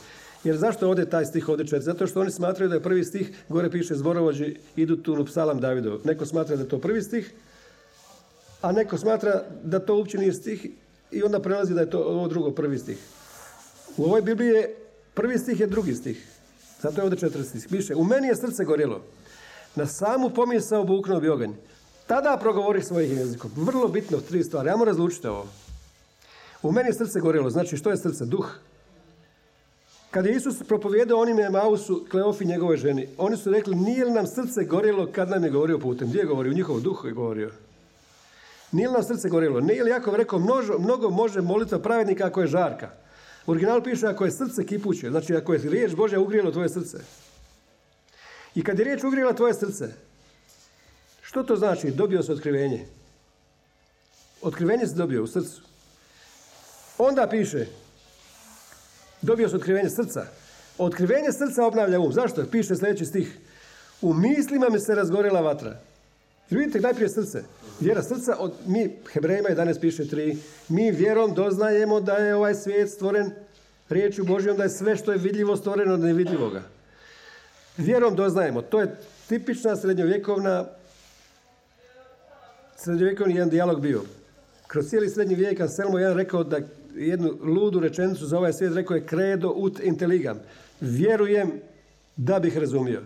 Jer 0.44 0.58
zašto 0.58 0.88
ovdje 0.90 1.10
taj 1.10 1.26
stih 1.26 1.50
ovdje 1.50 1.66
četiri? 1.66 1.82
Zato 1.82 2.08
što 2.08 2.22
oni 2.22 2.32
smatraju 2.32 2.70
da 2.70 2.76
je 2.76 2.84
prvi 2.84 3.04
stih, 3.04 3.32
gore 3.50 3.70
piše 3.70 3.96
zborovođi 3.96 4.56
idu 4.76 4.96
tu 4.96 5.14
u 5.14 5.26
psalam 5.26 5.60
Davidov. 5.60 6.00
Neko 6.04 6.26
smatra 6.26 6.56
da 6.56 6.62
je 6.62 6.70
to 6.70 6.80
prvi 6.80 7.02
stih, 7.02 7.34
a 8.62 8.72
neko 8.72 8.98
smatra 8.98 9.44
da 9.64 9.80
to 9.80 9.96
uopće 9.96 10.18
nije 10.18 10.34
stih 10.34 10.68
i 11.14 11.24
onda 11.24 11.40
prelazi 11.40 11.74
da 11.74 11.82
je 11.82 11.90
to 11.90 12.00
ovo 12.00 12.28
drugo 12.28 12.52
prvi 12.52 12.80
stih. 12.80 12.98
U 13.98 14.04
ovoj 14.04 14.22
Bibliji 14.22 14.50
je 14.50 14.76
prvi 15.14 15.38
stih 15.38 15.60
je 15.60 15.68
drugi 15.68 15.94
stih. 15.94 16.28
Zato 16.82 17.02
je 17.02 17.04
ovdje 17.04 17.20
četiri 17.20 17.44
stih. 17.44 17.68
Piše, 17.70 17.96
u 17.96 18.04
meni 18.04 18.28
je 18.28 18.36
srce 18.36 18.64
gorjelo. 18.64 19.02
Na 19.76 19.88
samu 19.88 20.30
pomisao 20.30 20.84
buknuo 20.84 21.20
bi 21.20 21.30
oganj. 21.30 21.52
Tada 22.08 22.38
progovori 22.42 22.84
svojim 22.84 23.18
jezikom. 23.18 23.52
Vrlo 23.56 23.88
bitno, 23.88 24.18
tri 24.18 24.44
stvari. 24.44 24.72
Mu 24.78 24.86
razlučite 24.86 25.30
ovo. 25.30 25.48
U 26.64 26.72
meni 26.72 26.90
je 26.90 26.94
srce 26.94 27.20
gorjelo. 27.20 27.50
Znači, 27.50 27.78
što 27.78 27.90
je 27.90 27.98
srce? 27.98 28.26
Duh. 28.26 28.50
Kad 30.12 30.26
je 30.26 30.36
Isus 30.36 30.64
propovijedao 30.68 31.20
onim 31.20 31.40
Emausu, 31.40 32.06
Kleofi 32.12 32.46
njegovoj 32.46 32.78
ženi, 32.78 33.08
oni 33.18 33.38
su 33.38 33.52
rekli, 33.52 33.76
nije 33.76 34.06
li 34.06 34.12
nam 34.12 34.28
srce 34.28 34.64
gorjelo 34.64 35.08
kad 35.12 35.30
nam 35.30 35.44
je 35.44 35.50
govorio 35.50 35.80
putem? 35.80 36.08
Gdje 36.08 36.20
je 36.20 36.26
govorio? 36.26 36.52
U 36.52 36.56
njihov 36.56 36.82
duh 36.82 37.02
je 37.06 37.12
govorio. 37.12 37.52
Nije 38.74 38.92
nam 38.92 39.04
srce 39.04 39.30
gorjelo? 39.30 39.62
Nije 39.62 39.84
li 39.84 39.90
Jakov 39.90 40.16
rekao, 40.16 40.40
množo, 40.40 40.80
mnogo 40.80 41.10
može 41.10 41.42
molitva 41.42 41.80
pravednika 41.80 42.26
ako 42.26 42.42
je 42.42 42.48
žarka? 42.48 42.90
U 43.46 43.52
originalu 43.52 43.84
piše 43.84 44.08
ako 44.08 44.26
je 44.26 44.32
srce 44.32 44.66
kipuće, 44.66 45.10
znači 45.10 45.36
ako 45.36 45.54
je 45.54 45.60
riječ 45.60 45.96
Božja 45.96 46.20
ugrijelo 46.20 46.52
tvoje 46.52 46.70
srce. 46.70 46.98
I 48.56 48.64
kad 48.64 48.80
je 48.80 48.86
riječ 48.86 49.04
ugrijela 49.04 49.34
tvoje 49.34 49.54
srce, 49.54 49.94
što 51.22 51.44
to 51.44 51.56
znači? 51.56 51.92
Dobio 51.92 52.24
se 52.24 52.34
otkrivenje. 52.34 52.86
Otkrivenje 54.42 54.88
se 54.88 54.96
dobio 54.96 55.24
u 55.24 55.28
srcu. 55.28 55.62
Onda 56.98 57.28
piše, 57.28 57.66
dobio 59.22 59.50
se 59.50 59.56
otkrivenje 59.56 59.90
srca. 59.90 60.26
Otkrivenje 60.78 61.32
srca 61.32 61.66
obnavlja 61.66 62.00
um. 62.00 62.14
Zašto? 62.14 62.46
Piše 62.52 62.76
sljedeći 62.76 63.06
stih. 63.06 63.38
U 64.02 64.14
mislima 64.14 64.70
mi 64.70 64.80
se 64.80 64.96
razgorela 64.96 65.42
vatra. 65.42 65.80
Vidite, 66.58 66.80
najprije 66.80 67.10
srce. 67.10 67.44
Vjera 67.80 68.04
srca, 68.04 68.36
od, 68.40 68.54
mi, 68.66 68.96
Hebrejima 69.14 69.50
11 69.50 69.80
piše 69.80 70.04
3, 70.04 70.38
mi 70.70 70.92
vjerom 70.92 71.34
doznajemo 71.34 72.00
da 72.00 72.14
je 72.14 72.36
ovaj 72.36 72.56
svijet 72.56 72.90
stvoren 72.90 73.32
riječju 73.90 74.26
Božjom, 74.26 74.58
da 74.58 74.64
je 74.64 74.70
sve 74.70 74.96
što 74.96 75.12
je 75.12 75.18
vidljivo 75.18 75.58
stvoreno 75.58 75.94
od 75.94 76.00
nevidljivoga. 76.00 76.62
Vjerom 77.78 78.16
doznajemo. 78.16 78.62
To 78.62 78.80
je 78.80 78.96
tipična 79.30 79.76
srednjovjekovna 79.76 80.66
srednjovjekovni 82.78 83.36
jedan 83.36 83.50
dijalog 83.50 83.82
bio. 83.82 84.02
Kroz 84.68 84.90
cijeli 84.90 85.10
srednji 85.10 85.36
vijek 85.36 85.60
Anselmo 85.60 86.00
jedan 86.00 86.18
rekao 86.18 86.44
da 86.44 86.60
jednu 86.96 87.38
ludu 87.44 87.80
rečenicu 87.80 88.26
za 88.26 88.38
ovaj 88.38 88.54
svijet 88.54 88.74
rekao 88.74 88.96
je 88.96 89.08
credo 89.10 89.50
ut 89.50 89.80
intelligam. 89.80 90.40
Vjerujem 90.82 91.52
da 92.16 92.40
bih 92.40 92.58
razumio. 92.58 93.02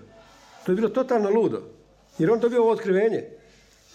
To 0.66 0.72
je 0.72 0.76
bilo 0.76 0.90
totalno 0.90 1.30
ludo. 1.30 1.62
Jer 2.18 2.32
on 2.32 2.40
dobio 2.40 2.62
ovo 2.62 2.72
otkrivenje. 2.72 3.37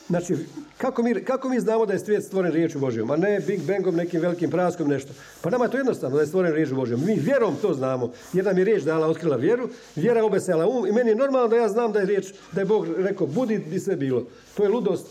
Znači, 0.06 0.36
kako 0.78 1.02
mi, 1.02 1.24
kako 1.24 1.48
mi 1.48 1.60
znamo 1.60 1.86
da 1.86 1.92
je 1.92 1.98
svijet 1.98 2.24
stvoren 2.24 2.52
riječu 2.52 2.78
Božjom, 2.78 3.10
a 3.10 3.16
ne 3.16 3.40
Big 3.46 3.60
Bangom, 3.66 3.96
nekim 3.96 4.20
velikim 4.20 4.50
praskom, 4.50 4.88
nešto. 4.88 5.12
Pa 5.40 5.50
nama 5.50 5.64
je 5.64 5.70
to 5.70 5.76
jednostavno 5.76 6.16
da 6.16 6.22
je 6.22 6.26
stvoren 6.26 6.52
riječu 6.52 6.74
Božjom. 6.74 7.04
Mi 7.06 7.14
vjerom 7.14 7.56
to 7.62 7.74
znamo. 7.74 8.12
Jer 8.32 8.44
nam 8.44 8.58
je 8.58 8.64
riječ 8.64 8.82
dala, 8.82 9.06
otkrila 9.06 9.36
vjeru, 9.36 9.68
vjera 9.96 10.24
obesela 10.24 10.66
um 10.66 10.86
i 10.86 10.92
meni 10.92 11.10
je 11.10 11.16
normalno 11.16 11.48
da 11.48 11.56
ja 11.56 11.68
znam 11.68 11.92
da 11.92 11.98
je 11.98 12.06
riječ, 12.06 12.32
da 12.52 12.60
je 12.60 12.64
Bog 12.64 12.86
rekao, 12.96 13.26
budi 13.26 13.58
bi 13.58 13.80
sve 13.80 13.96
bilo. 13.96 14.26
To 14.56 14.62
je 14.62 14.68
ludost 14.68 15.06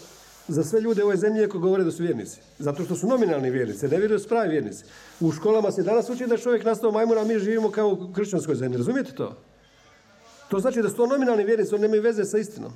za 0.48 0.64
sve 0.64 0.82
ljude 0.82 1.04
u 1.04 1.06
ovoj 1.06 1.18
zemlji 1.18 1.44
ako 1.44 1.60
govore 1.60 1.84
da 1.84 1.92
su 1.92 2.04
vjernici. 2.04 2.40
Zato 2.60 2.84
što 2.84 2.96
su 2.96 3.08
nominalni 3.08 3.50
vjernici, 3.50 3.88
ne 3.88 3.98
vjeruju 3.98 4.20
su 4.20 4.28
pravi 4.30 4.50
vjernici. 4.50 4.84
U 5.20 5.32
školama 5.32 5.72
se 5.72 5.84
danas 5.84 6.10
uči 6.10 6.28
da 6.28 6.36
je 6.36 6.42
čovjek 6.42 6.66
nastao 6.66 6.92
majmun, 6.92 7.18
a 7.18 7.24
mi 7.24 7.40
živimo 7.40 7.72
kao 7.72 7.88
u 7.90 8.14
kršćanskoj 8.14 8.56
zemlji. 8.56 8.78
Razumijete 8.78 9.12
to? 9.12 9.38
To 10.50 10.60
znači 10.60 10.82
da 10.82 10.90
su 10.90 10.96
to 10.96 11.08
nominalni 11.08 11.44
vjernici, 11.44 11.76
oni 11.76 11.82
nemaju 11.82 12.02
veze 12.02 12.26
sa 12.26 12.38
istinom. 12.38 12.72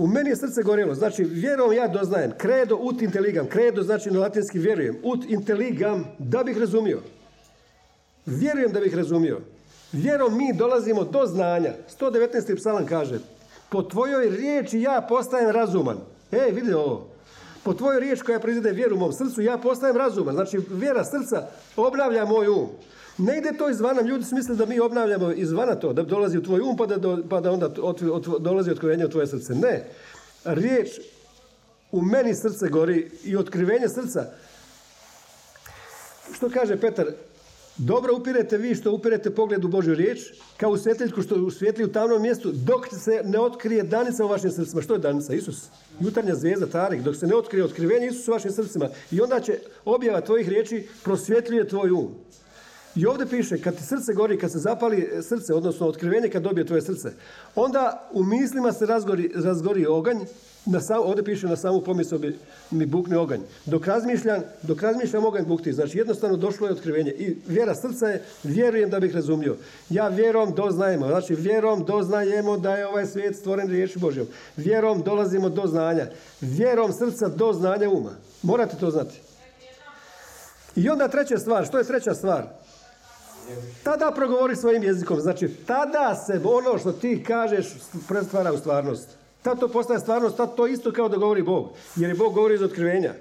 U 0.00 0.06
meni 0.06 0.30
je 0.30 0.36
srce 0.36 0.62
gorjelo, 0.62 0.94
znači 0.94 1.24
vjerom 1.24 1.72
ja 1.72 1.88
doznajem, 1.88 2.32
credo 2.40 2.76
ut 2.76 3.02
intelligam, 3.02 3.46
credo 3.52 3.82
znači 3.82 4.10
na 4.10 4.20
latinski 4.20 4.58
vjerujem, 4.58 4.96
ut 5.02 5.24
intelligam, 5.28 6.04
da 6.18 6.44
bih 6.44 6.58
razumio. 6.58 7.00
Vjerujem 8.26 8.72
da 8.72 8.80
bih 8.80 8.94
razumio. 8.94 9.40
Vjerom 9.92 10.36
mi 10.36 10.52
dolazimo 10.52 11.04
do 11.04 11.26
znanja. 11.26 11.72
119. 12.00 12.56
psalam 12.56 12.86
kaže, 12.86 13.18
po 13.70 13.82
tvojoj 13.82 14.30
riječi 14.30 14.80
ja 14.80 15.06
postajem 15.08 15.50
razuman. 15.50 15.98
Ej, 16.32 16.50
vidi 16.50 16.72
ovo. 16.72 17.08
Po 17.62 17.74
tvojoj 17.74 18.00
riječ 18.00 18.22
koja 18.22 18.40
proizvede 18.40 18.72
vjeru 18.72 18.96
u 18.96 18.98
mom 18.98 19.12
srcu, 19.12 19.42
ja 19.42 19.58
postajem 19.58 19.96
razuman. 19.96 20.34
Znači, 20.34 20.58
vjera 20.70 21.04
srca 21.04 21.46
obnavlja 21.76 22.24
moj 22.24 22.48
um. 22.48 22.68
Ne 23.18 23.38
ide 23.38 23.52
to 23.58 23.70
izvana, 23.70 24.00
ljudi 24.00 24.24
mislili 24.32 24.58
da 24.58 24.66
mi 24.66 24.80
obnavljamo 24.80 25.32
izvana 25.32 25.74
to, 25.74 25.92
da 25.92 26.02
dolazi 26.02 26.38
u 26.38 26.42
tvoj 26.42 26.60
um 26.60 26.76
pa 26.76 26.86
da, 26.86 27.18
pa 27.28 27.40
da 27.40 27.52
onda 27.52 27.68
dolazi 28.38 28.70
otkrivenje 28.70 29.06
u 29.06 29.10
tvoje 29.10 29.26
srce. 29.26 29.54
Ne. 29.54 29.84
Riječ 30.44 30.88
u 31.92 32.02
meni 32.02 32.34
srce 32.34 32.68
gori 32.68 33.10
i 33.24 33.36
otkrivenje 33.36 33.88
srca. 33.88 34.26
Što 36.32 36.50
kaže 36.50 36.80
Petar? 36.80 37.06
Dobro 37.76 38.16
upirete 38.16 38.58
vi 38.58 38.74
što 38.74 38.92
upirete 38.92 39.34
pogled 39.34 39.64
u 39.64 39.68
Božju 39.68 39.94
riječ, 39.94 40.20
kao 40.56 40.70
u 40.70 40.76
svjetiljku 40.76 41.22
što 41.22 41.34
usvjetli 41.34 41.84
u 41.84 41.92
tamnom 41.92 42.22
mjestu, 42.22 42.52
dok 42.52 42.86
se 43.04 43.22
ne 43.24 43.38
otkrije 43.38 43.82
danica 43.82 44.24
u 44.24 44.28
vašim 44.28 44.50
srcima. 44.50 44.82
Što 44.82 44.94
je 44.94 44.98
danica? 44.98 45.34
Isus. 45.34 45.68
Jutarnja 46.00 46.34
zvijezda, 46.34 46.66
Tarik. 46.66 47.02
Dok 47.02 47.16
se 47.16 47.26
ne 47.26 47.34
otkrije 47.34 47.64
otkrivenje 47.64 48.06
Isus 48.06 48.28
u 48.28 48.30
vašim 48.30 48.50
srcima. 48.50 48.88
I 49.10 49.20
onda 49.20 49.40
će 49.40 49.58
objava 49.84 50.20
tvojih 50.20 50.48
riječi 50.48 50.88
prosvjetljuje 51.04 51.68
tvoj 51.68 51.90
um. 51.90 52.14
I 52.96 53.06
ovdje 53.06 53.26
piše, 53.26 53.62
kad 53.62 53.76
ti 53.76 53.82
srce 53.82 54.12
gori, 54.14 54.38
kad 54.38 54.52
se 54.52 54.58
zapali 54.58 55.08
srce, 55.22 55.54
odnosno 55.54 55.86
otkrivenje 55.86 56.28
kad 56.28 56.42
dobije 56.42 56.66
tvoje 56.66 56.82
srce, 56.82 57.12
onda 57.54 58.08
u 58.12 58.24
mislima 58.24 58.72
se 58.72 58.86
razgori, 58.86 59.32
razgori 59.34 59.86
oganj, 59.86 60.18
na 60.66 60.80
sam, 60.80 60.98
ovdje 60.98 61.24
piše 61.24 61.46
na 61.46 61.56
samu 61.56 61.80
pomisao 61.80 62.18
bi 62.18 62.38
mi 62.70 62.86
bukne 62.86 63.18
oganj. 63.18 63.40
Dok 63.66 63.86
razmišljam, 63.86 64.42
dok 64.62 64.82
razmišljam 64.82 65.24
oganj 65.24 65.44
bukti. 65.44 65.72
Znači 65.72 65.98
jednostavno 65.98 66.36
došlo 66.36 66.66
je 66.66 66.72
otkrivenje. 66.72 67.10
I 67.10 67.36
vjera 67.46 67.74
srca 67.74 68.06
je, 68.06 68.22
vjerujem 68.44 68.90
da 68.90 69.00
bih 69.00 69.14
razumio. 69.14 69.56
Ja 69.90 70.08
vjerom 70.08 70.54
doznajemo. 70.54 71.06
Znači 71.06 71.34
vjerom 71.34 71.84
doznajemo 71.84 72.58
da 72.58 72.76
je 72.76 72.86
ovaj 72.86 73.06
svijet 73.06 73.36
stvoren 73.36 73.68
riječi 73.68 73.98
Božjom. 73.98 74.26
Vjerom 74.56 75.02
dolazimo 75.02 75.48
do 75.48 75.66
znanja. 75.66 76.06
Vjerom 76.40 76.92
srca 76.92 77.28
do 77.28 77.52
znanja 77.52 77.90
uma. 77.90 78.12
Morate 78.42 78.76
to 78.76 78.90
znati. 78.90 79.20
I 80.76 80.88
onda 80.88 81.08
treća 81.08 81.38
stvar. 81.38 81.66
Što 81.66 81.78
je 81.78 81.84
treća 81.84 82.14
stvar? 82.14 82.59
Tada 83.82 84.12
progovori 84.16 84.56
svojim 84.56 84.82
jezikom. 84.82 85.20
Znači, 85.20 85.48
tada 85.66 86.14
se 86.14 86.40
ono 86.44 86.78
što 86.78 86.92
ti 86.92 87.24
kažeš 87.26 87.66
pretvara 88.08 88.52
u 88.52 88.58
stvarnost. 88.58 89.08
Tad 89.42 89.60
to 89.60 89.68
postaje 89.68 90.00
stvarnost, 90.00 90.36
tad 90.36 90.54
to 90.56 90.66
isto 90.66 90.92
kao 90.92 91.08
da 91.08 91.16
govori 91.16 91.42
Bog. 91.42 91.68
Jer 91.96 92.10
je 92.10 92.16
Bog 92.16 92.34
govori 92.34 92.54
iz 92.54 92.62
otkrivenja. 92.62 93.12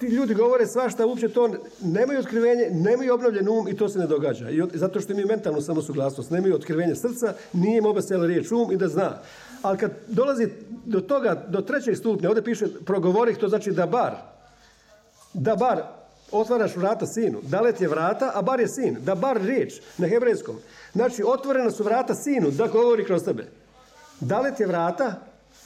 Ti 0.00 0.06
ljudi 0.06 0.34
govore 0.34 0.66
svašta, 0.66 1.06
uopće 1.06 1.28
to 1.28 1.50
nemaju 1.80 2.18
otkrivenje, 2.18 2.70
nemaju 2.70 3.14
obnovljen 3.14 3.48
um 3.48 3.68
i 3.68 3.76
to 3.76 3.88
se 3.88 3.98
ne 3.98 4.06
događa. 4.06 4.50
I 4.50 4.62
zato 4.74 5.00
što 5.00 5.12
imaju 5.12 5.26
mentalnu 5.26 5.60
samosuglasnost, 5.60 6.30
nemaju 6.30 6.54
otkrivenje 6.54 6.94
srca, 6.94 7.34
nije 7.52 7.78
im 7.78 7.86
obesela 7.86 8.26
riječ 8.26 8.52
um 8.52 8.72
i 8.72 8.76
da 8.76 8.88
zna. 8.88 9.18
Ali 9.62 9.78
kad 9.78 9.90
dolazi 10.08 10.48
do 10.84 11.00
toga, 11.00 11.44
do 11.48 11.60
trećeg 11.60 11.96
stupnja, 11.96 12.28
ovdje 12.28 12.44
piše 12.44 12.66
progovori, 12.86 13.34
to 13.34 13.48
znači 13.48 13.70
da 13.70 13.86
bar. 13.86 14.12
Da 15.34 15.56
bar, 15.56 15.82
otvaraš 16.32 16.76
vrata 16.76 17.06
sinu. 17.06 17.38
Dalet 17.42 17.80
je 17.80 17.88
vrata, 17.88 18.32
a 18.34 18.42
bar 18.42 18.60
je 18.60 18.68
sin. 18.68 18.96
Da 19.00 19.14
bar 19.14 19.40
riječ 19.42 19.80
na 19.98 20.08
hebrejskom. 20.08 20.56
Znači, 20.92 21.22
otvorena 21.26 21.70
su 21.70 21.84
vrata 21.84 22.14
sinu 22.14 22.50
da 22.50 22.66
govori 22.66 23.04
kroz 23.04 23.24
tebe. 23.24 23.46
Dalet 24.20 24.60
je 24.60 24.66
vrata, 24.66 25.14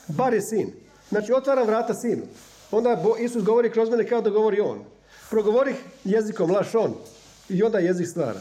bar 0.09 0.35
je 0.35 0.43
sin. 0.43 0.73
Znači, 1.09 1.33
otvaram 1.33 1.67
vrata 1.67 1.95
sinu. 1.95 2.23
Onda 2.71 3.03
Isus 3.21 3.45
govori 3.45 3.71
kroz 3.71 3.91
mene 3.91 4.07
kao 4.07 4.21
da 4.21 4.31
govori 4.31 4.61
on. 4.61 4.85
Progovori 5.31 5.75
jezikom, 6.05 6.51
laš 6.51 6.75
on. 6.75 6.95
I 7.49 7.63
onda 7.63 7.79
jezik 7.79 8.09
stvara. 8.09 8.41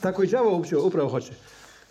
Tako 0.00 0.22
i 0.22 0.26
đavo 0.26 0.56
uopće 0.56 0.76
upravo 0.76 1.08
hoće. 1.08 1.32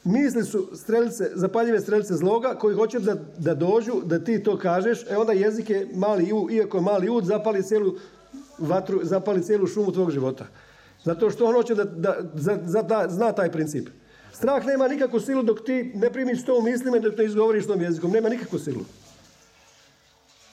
Misli 0.04 0.44
su 0.44 0.70
strelice, 0.76 1.32
zapaljive 1.34 1.80
strelice 1.80 2.14
zloga 2.14 2.56
koji 2.56 2.76
hoće 2.76 3.00
da, 3.00 3.16
da 3.38 3.54
dođu, 3.56 4.02
da 4.06 4.24
ti 4.24 4.44
to 4.44 4.58
kažeš, 4.58 5.06
e 5.10 5.18
onda 5.18 5.34
jezik 5.34 5.70
je 5.70 5.88
mali 5.94 6.34
u, 6.34 6.52
iako 6.52 6.78
je 6.78 6.82
mali 6.82 7.10
ud, 7.10 7.26
zapali 7.26 7.64
cijelu 7.64 7.94
vatru, 8.58 9.00
zapali 9.04 9.44
cijelu 9.44 9.68
šumu 9.68 9.92
tvog 9.92 10.12
života. 10.12 10.48
Zato 11.04 11.30
što 11.30 11.46
on 11.46 11.56
hoće 11.56 11.76
da, 11.76 11.84
da, 11.84 12.82
da 12.82 13.06
zna 13.10 13.32
taj 13.32 13.52
princip. 13.52 13.90
Strah 14.34 14.66
nema 14.66 14.88
nikakvu 14.88 15.20
silu 15.20 15.44
dok 15.44 15.64
ti 15.66 15.92
ne 15.96 16.10
primiš 16.12 16.46
to 16.46 16.58
u 16.58 16.62
mislima 16.62 16.98
i 16.98 17.00
dok 17.00 17.18
ne 17.18 17.26
izgovoriš 17.26 17.68
tom 17.68 17.82
jezikom. 17.82 18.12
Nema 18.12 18.30
nikakvu 18.30 18.60
silu. 18.60 18.86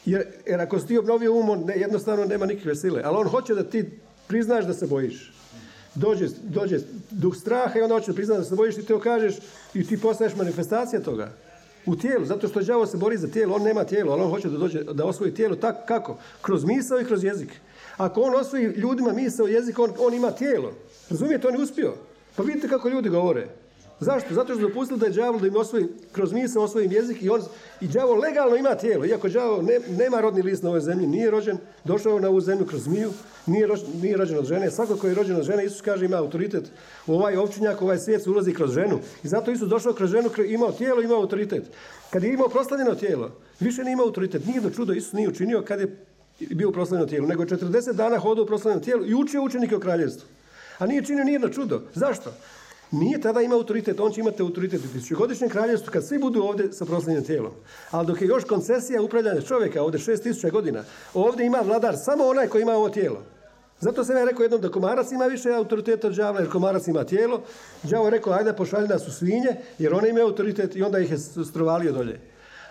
Jer, 0.05 0.27
jer 0.47 0.61
ako 0.61 0.79
si 0.79 0.87
ti 0.87 0.99
obnovio 0.99 1.35
um, 1.35 1.65
ne, 1.65 1.77
jednostavno 1.77 2.25
nema 2.25 2.47
nikakve 2.47 2.75
sile. 2.75 3.03
Ali 3.05 3.17
on 3.17 3.29
hoće 3.29 3.55
da 3.55 3.65
ti 3.65 3.91
priznaš 4.27 4.65
da 4.65 4.75
se 4.75 4.87
bojiš. 4.87 5.33
Dođe, 5.95 6.27
dođe 6.43 6.79
duh 7.11 7.37
straha 7.37 7.79
i 7.79 7.83
onda 7.83 7.95
hoće 7.95 8.11
da 8.11 8.15
priznaš 8.15 8.39
da 8.39 8.45
se 8.45 8.55
bojiš, 8.55 8.75
ti 8.75 8.87
to 8.87 9.01
kažeš 9.01 9.35
i 9.75 9.87
ti 9.87 10.01
postaješ 10.01 10.37
manifestacija 10.37 11.03
toga. 11.03 11.33
U 11.87 11.97
tijelu, 11.97 12.25
zato 12.25 12.49
što 12.49 12.63
đavo 12.63 12.87
se 12.87 12.97
bori 12.97 13.17
za 13.17 13.29
tijelo, 13.29 13.55
on 13.55 13.63
nema 13.63 13.85
tijelo, 13.85 14.13
ali 14.13 14.23
on 14.23 14.31
hoće 14.31 14.49
da 14.49 14.59
dođe 14.59 14.83
da 14.83 15.05
osvoji 15.05 15.35
tijelo 15.35 15.57
tako 15.57 15.87
kako? 15.89 16.19
Kroz 16.43 16.65
misao 16.65 17.01
i 17.01 17.05
kroz 17.05 17.25
jezik. 17.25 17.61
Ako 17.97 18.21
on 18.21 18.35
osvoji 18.35 18.65
ljudima 18.65 19.13
misao 19.13 19.47
jezik, 19.47 19.79
on, 19.79 19.93
on 19.99 20.15
ima 20.15 20.31
tijelo. 20.31 20.73
Razumijete, 21.11 21.49
on 21.49 21.55
je 21.55 21.63
uspio. 21.63 21.95
Pa 22.37 22.43
vidite 22.43 22.69
kako 22.69 22.89
ljudi 22.89 23.09
govore. 23.09 23.49
Zašto? 24.01 24.35
Zato 24.35 24.55
što 24.55 24.69
dopustili 24.69 25.01
da 25.01 25.07
je 25.07 25.13
đavol 25.13 25.41
da 25.41 25.47
im 25.47 25.57
osvoji, 25.57 25.87
kroz 26.13 26.33
misao 26.33 26.63
osvoji 26.63 26.89
jezik 26.93 27.23
i 27.23 27.31
on, 27.31 27.43
i 27.81 27.89
đavol 27.89 28.19
legalno 28.19 28.57
ima 28.57 28.75
tijelo. 28.75 29.07
Iako 29.07 29.29
đavol 29.29 29.65
ne, 29.65 29.79
nema 29.99 30.21
rodni 30.21 30.43
list 30.43 30.63
na 30.63 30.69
ovoj 30.69 30.81
zemlji, 30.81 31.07
nije 31.07 31.31
rođen, 31.31 31.59
došao 31.85 32.21
na 32.21 32.29
ovu 32.29 32.41
zemlju 32.41 32.67
kroz 32.67 32.83
zmiju, 32.83 33.11
nije, 33.47 33.67
rođen, 33.67 33.87
nije 34.03 34.17
rođen 34.17 34.39
od 34.39 34.45
žene. 34.45 34.71
Svako 34.71 34.97
koji 34.97 35.11
je 35.11 35.15
rođen 35.15 35.37
od 35.37 35.43
žene, 35.43 35.65
Isus 35.65 35.81
kaže 35.81 36.05
ima 36.05 36.17
autoritet. 36.17 36.65
U 37.07 37.15
ovaj 37.15 37.37
ovčinjak, 37.37 37.83
ovaj 37.83 37.99
svijet 37.99 38.23
se 38.23 38.31
ulazi 38.31 38.55
kroz 38.55 38.73
ženu. 38.73 38.99
I 39.23 39.29
zato 39.29 39.51
Isus 39.51 39.69
došao 39.69 39.93
kroz 39.93 40.11
ženu, 40.11 40.31
imao 40.47 40.73
tijelo, 40.73 41.03
imao 41.03 41.21
autoritet. 41.21 41.65
Kad 42.11 42.23
je 42.23 42.33
imao 42.33 42.49
proslavljeno 42.49 42.95
tijelo, 42.95 43.31
više 43.61 43.85
nije 43.85 43.93
imao 43.93 44.07
autoritet. 44.07 44.47
Nije 44.47 44.61
do 44.61 44.71
čudo 44.71 44.93
Isus 44.93 45.13
nije 45.13 45.29
učinio 45.29 45.63
kad 45.63 45.81
je 45.81 45.97
bio 46.41 46.69
u 46.69 46.73
proslavljenom 46.73 47.09
tijelu, 47.09 47.27
nego 47.27 47.43
je 47.43 47.49
40 47.49 47.93
dana 47.93 48.19
hodao 48.19 48.45
u 48.45 48.47
proslavljenom 48.47 48.85
tijelu 48.85 49.07
i 49.07 49.15
učio 49.15 49.43
učenike 49.43 49.77
o 49.77 49.81
kraljevstvu. 49.81 50.29
A 50.79 50.87
nije 50.87 51.05
činio 51.05 51.25
nijedno 51.25 51.49
čudo. 51.49 51.83
Zašto? 51.95 52.31
Nije 52.91 53.21
tada 53.21 53.41
ima 53.41 53.55
autoritet, 53.55 54.01
on 54.01 54.13
će 54.13 54.21
imati 54.21 54.43
autoritet 54.43 54.85
u 54.85 54.93
tisućugodišnjem 54.93 55.51
kraljevstvu 55.51 55.93
kad 55.93 56.07
svi 56.07 56.19
budu 56.19 56.43
ovdje 56.43 56.73
sa 56.73 56.85
proslavljenim 56.85 57.25
tijelom. 57.25 57.53
Ali 57.91 58.07
dok 58.07 58.23
je 58.23 58.29
još 58.29 58.45
koncesija 58.45 59.03
upravljanja 59.03 59.41
čovjeka 59.41 59.83
ovdje 59.83 60.01
šest 60.01 60.23
tisuća 60.23 60.51
godina, 60.51 60.85
ovdje 61.15 61.47
ima 61.47 61.59
vladar 61.59 61.97
samo 61.97 62.25
onaj 62.25 62.49
koji 62.49 62.63
ima 62.63 62.73
ovo 62.73 62.89
tijelo. 62.89 63.23
Zato 63.81 64.05
sam 64.05 64.17
ja 64.17 64.25
rekao 64.25 64.43
jednom 64.43 64.61
da 64.61 64.69
komarac 64.69 65.13
ima 65.13 65.25
više 65.25 65.51
autoriteta 65.51 66.07
od 66.09 66.15
đavla, 66.15 66.41
jer 66.41 66.51
komarac 66.51 66.87
ima 66.87 67.05
tijelo. 67.05 67.43
Đavo 67.83 68.05
je 68.05 68.11
rekao, 68.11 68.33
ajde 68.33 68.53
pošalji 68.53 68.89
nas 68.89 69.09
u 69.09 69.13
svinje, 69.13 69.57
jer 69.79 69.95
one 69.95 70.09
imaju 70.09 70.27
autoritet 70.27 70.77
i 70.77 70.83
onda 70.83 70.99
ih 70.99 71.11
je 71.11 71.19
strovalio 71.19 71.93
dolje. 71.93 72.21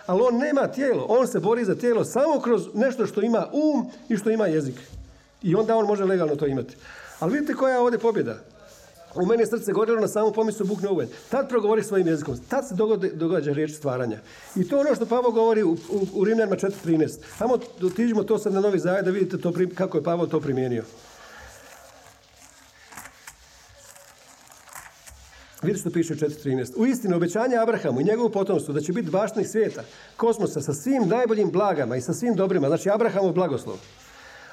Ali 0.06 0.22
on 0.22 0.36
nema 0.38 0.68
tijelo, 0.68 1.06
on 1.08 1.26
se 1.26 1.40
bori 1.40 1.64
za 1.64 1.74
tijelo 1.74 2.04
samo 2.04 2.40
kroz 2.40 2.68
nešto 2.74 3.06
što 3.06 3.22
ima 3.22 3.46
um 3.52 3.90
i 4.08 4.16
što 4.16 4.30
ima 4.30 4.46
jezik. 4.46 4.74
I 5.42 5.54
onda 5.54 5.76
on 5.76 5.86
može 5.86 6.04
legalno 6.04 6.36
to 6.36 6.46
imati. 6.46 6.76
Ali 7.20 7.32
vidite 7.32 7.54
koja 7.54 7.72
je 7.72 7.80
ovdje 7.80 7.98
pobjeda. 7.98 8.38
U 9.14 9.26
meni 9.26 9.42
je 9.42 9.46
srce 9.46 9.72
gorilo 9.72 10.00
na 10.00 10.08
samu 10.08 10.32
pomislu 10.32 10.66
bukne 10.66 10.88
uven. 10.88 11.08
Tad 11.28 11.48
progovori 11.48 11.82
svojim 11.82 12.06
jezikom. 12.06 12.38
Tad 12.48 12.68
se 12.68 12.74
događa, 13.14 13.52
riječ 13.52 13.72
stvaranja. 13.72 14.18
I 14.56 14.68
to 14.68 14.78
ono 14.78 14.94
što 14.94 15.06
Pavo 15.06 15.30
govori 15.30 15.62
u, 15.62 15.76
u, 16.14 16.24
Rimljanima 16.24 16.56
4.13. 16.56 17.18
Hajmo, 17.38 17.58
otiđimo 17.82 18.22
to 18.22 18.38
sad 18.38 18.52
na 18.52 18.60
novi 18.60 18.78
zajed 18.78 19.04
da 19.04 19.10
vidite 19.10 19.38
to, 19.38 19.52
kako 19.74 19.98
je 19.98 20.04
Pavo 20.04 20.26
to 20.26 20.40
primijenio. 20.40 20.84
Vidite 25.64 25.80
što 25.80 25.90
piše 25.90 26.12
u 26.12 26.16
4.13. 26.16 26.72
U 26.76 26.86
istinu, 26.86 27.16
obećanje 27.16 27.56
Abrahamu 27.56 28.00
i 28.00 28.04
njegovu 28.04 28.30
potomstvu 28.30 28.74
da 28.74 28.80
će 28.80 28.92
biti 28.92 29.10
baštnih 29.10 29.48
svijeta, 29.48 29.82
kosmosa, 30.16 30.60
sa 30.60 30.74
svim 30.74 31.08
najboljim 31.08 31.50
blagama 31.50 31.96
i 31.96 32.00
sa 32.00 32.12
svim 32.12 32.34
dobrima. 32.34 32.68
Znači, 32.68 32.90
Abrahamov 32.90 33.32
blagoslov. 33.32 33.76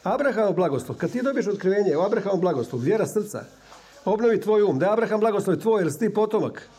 Abrahamov 0.04 0.54
blagoslov. 0.54 0.98
Kad 0.98 1.12
ti 1.12 1.22
dobiješ 1.22 1.48
otkrivenje 1.48 1.98
o 1.98 2.06
Abrahamov 2.06 2.40
blagoslov, 2.40 2.82
vjera 2.82 3.08
srca, 3.08 3.44
obnovi 4.06 4.42
tvoj 4.42 4.64
um, 4.64 4.80
da 4.80 4.86
je 4.86 4.92
Abraham 4.92 5.20
blagoslov 5.20 5.56
tvoj, 5.56 5.82
jer 5.82 5.92
si 5.92 6.00
ti 6.00 6.14
potomak. 6.14 6.70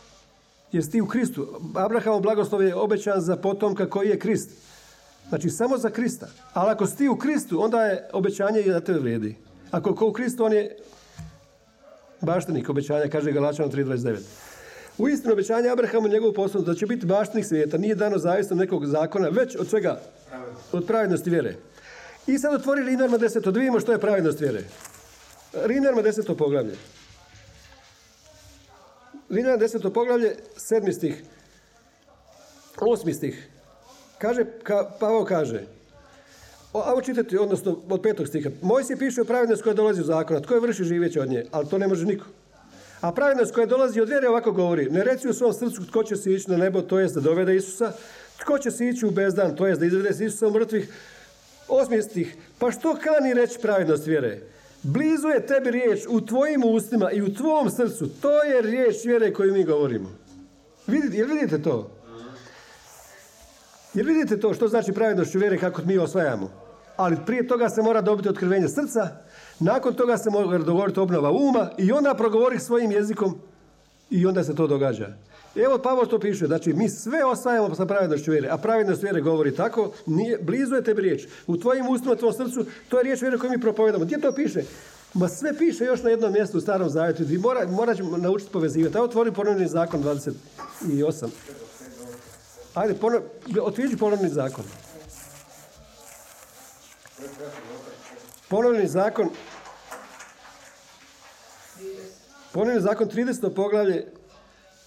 Jer 0.71 0.83
si 0.83 0.91
ti 0.91 1.01
u 1.01 1.07
Kristu. 1.07 1.47
Abrahamov 1.75 2.21
blagoslov 2.21 2.63
je 2.63 2.75
obećan 2.75 3.21
za 3.21 3.35
potomka 3.35 3.89
koji 3.89 4.09
je 4.09 4.19
Krist. 4.19 4.49
Znači, 5.29 5.49
samo 5.49 5.77
za 5.77 5.89
Krista. 5.89 6.27
Ali 6.53 6.71
ako 6.71 6.85
si 6.85 6.97
ti 6.97 7.09
u 7.09 7.17
Kristu, 7.17 7.63
onda 7.63 7.81
je 7.81 8.09
obećanje 8.13 8.59
i 8.59 8.69
da 8.69 8.79
tebe 8.79 8.99
vrijedi. 8.99 9.35
Ako 9.71 9.95
ko 9.95 10.07
u 10.07 10.13
Kristu, 10.13 10.45
on 10.45 10.53
je 10.53 10.77
baštenik 12.23 12.69
obećanja, 12.69 13.07
kaže 13.11 13.31
Galačano 13.31 13.69
3.29. 13.69 14.19
U 14.97 15.09
istinu 15.09 15.33
obećanje 15.33 15.69
Abrahamu 15.69 16.07
njegovu 16.07 16.33
poslu 16.33 16.61
da 16.61 16.75
će 16.75 16.85
biti 16.85 17.05
baštenik 17.05 17.45
svijeta 17.45 17.77
nije 17.77 17.95
dano 17.95 18.17
zavisno 18.17 18.55
nekog 18.55 18.85
zakona, 18.85 19.29
već 19.29 19.55
od 19.55 19.67
svega, 19.67 20.01
od 20.71 20.85
pravednosti 20.85 21.29
vjere. 21.29 21.55
I 22.27 22.39
sad 22.39 22.53
otvori 22.53 22.83
Rimljanima 22.83 23.17
10. 23.17 23.51
Da 23.51 23.59
vidimo 23.59 23.79
što 23.79 23.91
je 23.91 23.99
pravednost 23.99 24.41
vjere. 24.41 24.63
Rimljanima 25.53 26.01
10. 26.01 26.35
poglavlje. 26.35 26.75
Rimljan 29.29 29.59
10. 29.59 29.93
poglavlje, 29.93 30.35
sedmi 30.57 30.93
stih, 30.93 31.23
osmi 32.79 33.13
stih. 33.13 33.49
Kaže, 34.17 34.45
ka, 34.63 34.91
Pavao 34.99 35.25
kaže, 35.25 35.63
ovo 36.73 37.01
čitati, 37.01 37.37
odnosno 37.37 37.77
od 37.89 38.01
petog 38.01 38.27
stiha. 38.27 38.49
Moj 38.61 38.83
si 38.83 38.95
piše 38.95 39.21
o 39.21 39.25
pravednost 39.25 39.63
koja 39.63 39.73
dolazi 39.73 40.01
u 40.01 40.03
zakona. 40.03 40.39
Tko 40.39 40.53
je 40.53 40.59
vrši 40.59 40.83
živjeće 40.83 41.21
od 41.21 41.29
nje? 41.29 41.45
Ali 41.51 41.67
to 41.69 41.77
ne 41.77 41.87
može 41.87 42.05
niko. 42.05 42.25
A 43.01 43.11
pravednost 43.11 43.53
koja 43.53 43.65
dolazi 43.65 44.01
od 44.01 44.09
vjere 44.09 44.29
ovako 44.29 44.51
govori. 44.51 44.89
Ne 44.89 45.03
reci 45.03 45.29
u 45.29 45.33
svom 45.33 45.53
srcu 45.53 45.87
tko 45.87 46.03
će 46.03 46.15
se 46.15 46.33
ići 46.33 46.51
na 46.51 46.57
nebo, 46.57 46.81
to 46.81 46.99
jest 46.99 47.15
da 47.15 47.21
dovede 47.21 47.55
Isusa. 47.55 47.91
Tko 48.39 48.57
će 48.57 48.71
se 48.71 48.87
ići 48.87 49.05
u 49.05 49.11
bezdan, 49.11 49.55
to 49.55 49.67
jest 49.67 49.79
da 49.79 49.85
izvede 49.85 50.25
Isusa 50.25 50.47
u 50.47 50.51
mrtvih. 50.51 50.89
Osmi 51.67 52.01
stih. 52.01 52.35
Pa 52.59 52.71
što 52.71 52.95
kani 52.95 53.33
reći 53.33 53.59
pravednost 53.61 54.07
vjere? 54.07 54.39
Blizu 54.83 55.27
je 55.27 55.45
tebi 55.45 55.71
riječ 55.71 56.05
u 56.09 56.21
tvojim 56.21 56.63
ustima 56.63 57.11
i 57.11 57.21
u 57.21 57.33
tvom 57.33 57.69
srcu. 57.69 58.09
To 58.21 58.43
je 58.43 58.61
riječ 58.61 59.05
vjere 59.05 59.33
koju 59.33 59.53
mi 59.53 59.63
govorimo. 59.63 60.09
Vidite, 60.87 61.17
jel 61.17 61.27
vidite 61.27 61.61
to? 61.61 61.91
Jel 63.93 64.05
vidite 64.05 64.39
to 64.39 64.53
što 64.53 64.67
znači 64.67 64.91
pravednošću 64.91 65.39
vjere 65.39 65.57
kako 65.57 65.81
mi 65.85 65.97
osvajamo? 65.97 66.62
Ali 66.95 67.17
prije 67.25 67.47
toga 67.47 67.69
se 67.69 67.81
mora 67.81 68.01
dobiti 68.01 68.29
otkrivenje 68.29 68.67
srca, 68.67 69.07
nakon 69.59 69.93
toga 69.93 70.17
se 70.17 70.29
mora 70.29 70.57
dogovoriti 70.57 70.99
obnova 70.99 71.31
uma 71.31 71.69
i 71.77 71.91
onda 71.91 72.13
progovori 72.13 72.59
svojim 72.59 72.91
jezikom 72.91 73.35
i 74.09 74.25
onda 74.25 74.43
se 74.43 74.55
to 74.55 74.67
događa. 74.67 75.07
Evo 75.55 75.77
Pavao 75.77 76.05
to 76.05 76.19
piše, 76.19 76.45
znači 76.45 76.73
mi 76.73 76.89
sve 76.89 77.25
osvajamo 77.25 77.75
sa 77.75 77.85
pravednošću 77.85 78.31
vjere, 78.31 78.47
a 78.51 78.57
pravednost 78.57 79.03
vjere 79.03 79.21
govori 79.21 79.55
tako, 79.55 79.91
nije, 80.05 80.37
blizu 80.37 80.75
je 80.75 80.83
tebi 80.83 81.01
riječ, 81.01 81.27
u 81.47 81.57
tvojim 81.57 81.87
ustima, 81.87 82.15
tvojom 82.15 82.33
srcu, 82.33 82.65
to 82.89 82.97
je 82.97 83.03
riječ 83.03 83.21
vjere 83.21 83.37
koju 83.37 83.51
mi 83.51 83.61
propovedamo. 83.61 84.05
Gdje 84.05 84.21
to 84.21 84.31
piše? 84.31 84.63
Ma 85.13 85.27
sve 85.27 85.57
piše 85.57 85.85
još 85.85 86.03
na 86.03 86.09
jednom 86.09 86.33
mjestu 86.33 86.57
u 86.57 86.61
starom 86.61 86.89
zavjetu, 86.89 87.23
vi 87.25 87.37
mora, 87.37 87.67
morat 87.67 87.97
ćemo 87.97 88.17
naučiti 88.17 88.51
povezivati. 88.51 88.97
Evo 88.97 89.05
otvori 89.05 89.31
ponovni 89.31 89.67
zakon 89.67 90.03
28. 90.03 91.27
Ajde, 92.73 92.93
ponov, 92.93 93.21
otvori 93.61 93.97
ponovni 93.97 94.29
zakon. 94.29 94.65
Ponovni 98.49 98.87
zakon 98.87 99.29
Ponovni 102.51 102.81
zakon 102.81 103.07
30. 103.09 103.55
poglavlje 103.55 104.05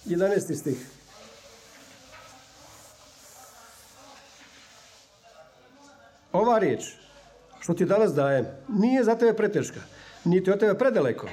11. 0.05 0.55
stih. 0.55 0.87
Ova 6.31 6.59
riječ, 6.59 6.83
što 7.59 7.73
ti 7.73 7.85
danas 7.85 8.13
dajem, 8.13 8.45
nije 8.67 9.03
za 9.03 9.15
tebe 9.15 9.33
preteška, 9.33 9.79
niti 10.25 10.51
od 10.51 10.59
tebe 10.59 10.77
predaleko. 10.77 11.27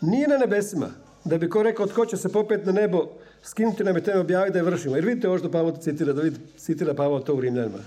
Nije 0.00 0.28
na 0.28 0.36
nebesima, 0.38 0.90
da 1.24 1.38
bi 1.38 1.48
ko 1.50 1.62
rekao 1.62 1.86
tko 1.86 2.06
će 2.06 2.16
se 2.16 2.32
popet 2.32 2.66
na 2.66 2.72
nebo, 2.72 3.08
skinuti 3.42 3.84
nam 3.84 3.96
je 3.96 4.04
tebe 4.04 4.18
objaviti 4.18 4.52
da 4.52 4.58
je 4.58 4.64
vršimo. 4.64 4.96
Jer 4.96 5.04
vidite 5.04 5.28
ovo 5.28 5.38
što 5.38 5.50
Pavao 5.50 5.76
citira, 5.76 6.12
da 6.12 6.22
vidite, 6.22 6.58
citira 6.58 6.94
Pavao 6.94 7.20
to 7.20 7.34
u 7.34 7.40
Rimljanima. 7.40 7.78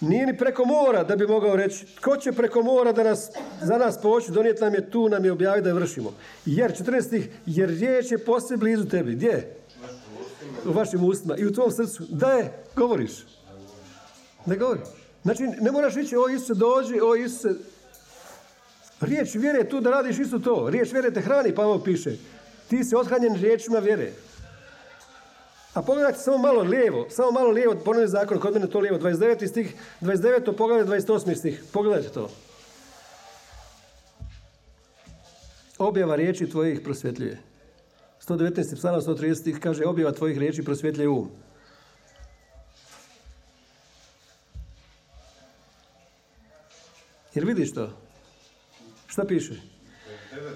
Nije 0.00 0.26
ni 0.26 0.36
preko 0.36 0.64
mora 0.64 1.04
da 1.04 1.16
bi 1.16 1.26
mogao 1.26 1.56
reći, 1.56 1.86
tko 1.96 2.16
će 2.16 2.32
preko 2.32 2.62
mora 2.62 2.92
da 2.92 3.02
nas, 3.02 3.30
za 3.62 3.78
nas 3.78 4.00
poći, 4.02 4.32
donijeti 4.32 4.62
nam 4.62 4.74
je 4.74 4.90
tu, 4.90 5.08
nam 5.08 5.24
je 5.24 5.32
objaviti 5.32 5.62
da 5.62 5.68
je 5.68 5.74
vršimo. 5.74 6.14
Jer, 6.46 6.72
14. 6.72 7.26
jer 7.46 7.68
riječ 7.68 8.10
je 8.10 8.24
posve 8.24 8.56
blizu 8.56 8.84
tebi. 8.84 9.14
Gdje? 9.14 9.56
U 10.66 10.72
vašim 10.72 11.04
ustima 11.04 11.36
i 11.36 11.46
u 11.46 11.52
tvom 11.52 11.70
srcu. 11.70 12.04
Da 12.08 12.32
je, 12.32 12.52
govoriš. 12.76 13.12
Da 14.46 14.56
govori. 14.56 14.80
Znači, 15.22 15.42
ne 15.60 15.72
moraš 15.72 15.96
ići, 15.96 16.16
o 16.16 16.28
Isuse, 16.28 16.54
dođi, 16.54 17.00
o 17.00 17.14
Isuse. 17.14 17.48
Riječ 19.00 19.34
vjere 19.34 19.58
je 19.58 19.68
tu 19.68 19.80
da 19.80 19.90
radiš 19.90 20.18
isto 20.18 20.38
to. 20.38 20.70
Riječ 20.70 20.92
vjere 20.92 21.10
te 21.10 21.20
hrani, 21.20 21.54
Pavao 21.54 21.84
piše. 21.84 22.16
Ti 22.68 22.84
si 22.84 22.96
othranjen 22.96 23.34
riječima 23.34 23.78
vjere. 23.78 24.12
A 25.78 25.82
pogledajte 25.82 26.18
samo 26.18 26.38
malo 26.38 26.62
lijevo, 26.62 27.06
samo 27.10 27.30
malo 27.30 27.50
lijevo, 27.50 27.74
ponovni 27.84 28.08
zakon, 28.08 28.40
kod 28.40 28.54
mene 28.54 28.66
to 28.66 28.80
lijevo, 28.80 28.98
29. 28.98 29.46
stih, 29.48 29.74
29. 30.00 30.56
pogledajte 30.56 31.12
28. 31.12 31.34
stih, 31.34 31.62
pogledajte 31.72 32.08
to. 32.08 32.30
Objava 35.78 36.16
riječi 36.16 36.50
tvojih 36.50 36.80
prosvjetljuje. 36.80 37.38
119. 38.28 38.76
psalam 38.76 39.00
130. 39.00 39.34
stih 39.34 39.58
kaže 39.60 39.84
objava 39.84 40.12
tvojih 40.12 40.38
riječi 40.38 40.64
prosvjetljuje 40.64 41.08
um. 41.08 41.30
Jer 47.34 47.44
vidiš 47.44 47.74
to? 47.74 47.90
Što 49.06 49.24
piše? 49.24 49.54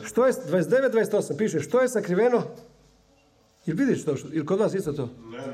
Što 0.04 0.26
je, 0.26 0.32
29, 0.32 0.92
28, 0.92 1.36
piše, 1.38 1.60
što 1.60 1.80
je 1.80 1.88
sakriveno 1.88 2.42
Jel 3.66 3.76
vidiš 3.76 4.04
to? 4.04 4.14
Ili 4.32 4.46
kod 4.46 4.60
vas 4.60 4.74
isto 4.74 4.92
to? 4.92 5.08
Ne, 5.30 5.38
ne. 5.38 5.44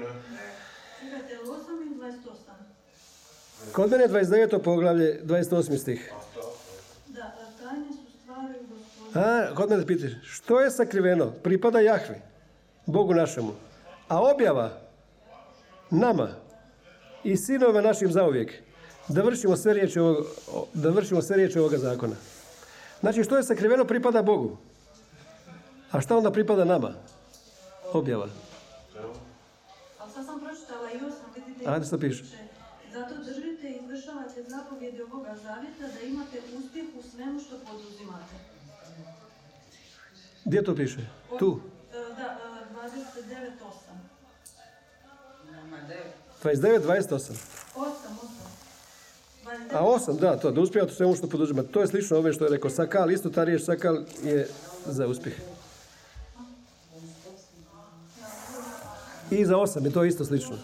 Imate 1.03 1.39
8 1.45 1.93
i 1.93 2.01
28. 2.01 3.73
Kod 3.73 3.91
mene 3.91 4.05
je 4.05 4.09
29. 4.09 4.63
poglavlje, 4.63 5.21
28. 5.25 5.79
stih. 5.79 6.13
Da, 7.07 7.35
tajne 7.63 7.87
su 7.93 8.21
stvari 8.23 8.55
gospodine. 8.71 9.51
A, 9.51 9.55
kod 9.55 9.71
mene 9.71 9.87
pitaš, 9.87 10.13
što 10.23 10.61
je 10.61 10.71
sakriveno? 10.71 11.31
Pripada 11.43 11.81
Jahvi, 11.81 12.17
Bogu 12.87 13.15
našemu. 13.15 13.53
A 14.09 14.23
objava 14.23 14.71
nama 15.91 16.29
i 17.25 17.37
sinovima 17.37 17.81
našim 17.81 18.13
zauvijek 18.13 18.53
da 19.09 19.23
vršimo 19.23 19.57
sve 19.57 19.75
riječi 19.75 20.01
ovog, 20.01 20.27
da 20.75 20.91
vršimo 20.91 21.23
sve 21.23 21.37
riječi 21.37 21.59
ovoga 21.59 21.79
zakona. 21.79 22.17
Znači, 23.01 23.25
što 23.25 23.37
je 23.37 23.43
sakriveno 23.43 23.85
pripada 23.85 24.23
Bogu. 24.23 24.57
A 25.91 26.01
šta 26.01 26.17
onda 26.17 26.31
pripada 26.31 26.65
nama? 26.65 26.95
Objava. 27.93 28.29
Ali 29.99 30.13
sad 30.13 30.27
sam 30.27 30.41
pročitala 30.41 30.91
i 30.93 30.97
8, 30.97 31.47
vidite. 31.47 31.71
Ajde 31.71 31.87
što 31.87 31.99
piše. 31.99 32.25
Zato 32.93 33.15
držite 33.25 33.69
i 33.71 33.79
izvršavate 33.85 34.43
zapovjede 34.49 35.05
ovoga 35.05 35.35
zavjeta 35.43 35.87
da 35.95 36.07
imate 36.07 36.39
uspjeh 36.59 36.85
u 36.99 37.03
svemu 37.03 37.41
što 37.41 37.57
poduzimate. 37.59 38.35
Gdje 40.45 40.65
to 40.65 40.75
piše? 40.75 41.01
Tu. 41.39 41.61
E, 41.93 42.15
Da, 42.17 42.25
e, 42.25 42.75
29.8. 42.75 43.99
29, 46.43 46.87
28. 46.87 47.33
8, 47.75 47.87
8. 48.23 48.49
29. 49.45 49.75
A 49.75 49.85
osam, 49.85 50.17
da, 50.17 50.37
to, 50.39 50.51
da 50.51 50.61
uspijete 50.61 50.93
u 50.93 50.97
svemu 50.97 51.17
što 51.17 51.29
poduzima. 51.29 51.63
To 51.63 51.81
je 51.81 51.87
slično 51.87 52.17
ove 52.17 52.33
što 52.33 52.45
je 52.45 52.51
rekao 52.51 52.71
sakal, 52.71 53.11
isto 53.11 53.31
ta 53.31 53.45
riječ 53.45 53.63
sakal 53.63 54.05
je 54.23 54.49
za 54.87 55.07
uspjeh. 55.07 55.35
I 59.31 59.45
za 59.45 59.57
osam 59.57 59.85
je 59.85 59.93
to 59.93 60.05
isto 60.05 60.25
slično. 60.25 60.57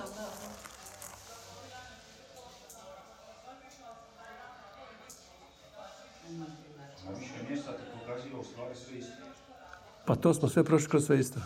Pa 10.04 10.16
to 10.16 10.34
smo 10.34 10.48
sve 10.48 10.64
prošli 10.64 10.88
kroz 10.88 11.06
sve 11.06 11.20
isto. 11.20 11.40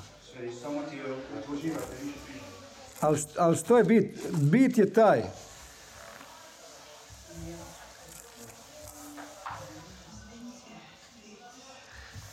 Ali, 3.00 3.18
ali 3.36 3.56
što 3.56 3.78
je 3.78 3.84
bit? 3.84 4.18
Bit 4.32 4.78
je 4.78 4.92
taj. 4.92 5.22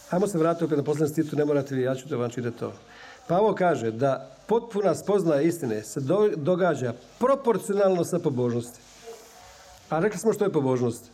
Ajmo 0.09 0.27
se 0.27 0.37
vratiti 0.37 0.65
opet 0.65 0.77
na 0.77 0.83
posljednju 0.83 1.07
stitu, 1.07 1.35
ne 1.35 1.45
morate 1.45 1.75
vi, 1.75 1.81
ja 1.81 1.95
ću 1.95 2.07
da 2.07 2.15
vam 2.15 2.29
čitati 2.29 2.57
to. 2.57 2.73
Pavo 3.27 3.55
kaže 3.55 3.91
da 3.91 4.31
potpuna 4.47 4.95
spoznaja 4.95 5.41
istine 5.41 5.83
se 5.83 5.99
do- 5.99 6.31
događa 6.35 6.93
proporcionalno 7.19 8.03
sa 8.03 8.19
pobožnosti. 8.19 8.79
A 9.89 9.99
rekli 9.99 10.19
smo 10.19 10.33
što 10.33 10.43
je 10.43 10.51
pobožnost. 10.51 11.11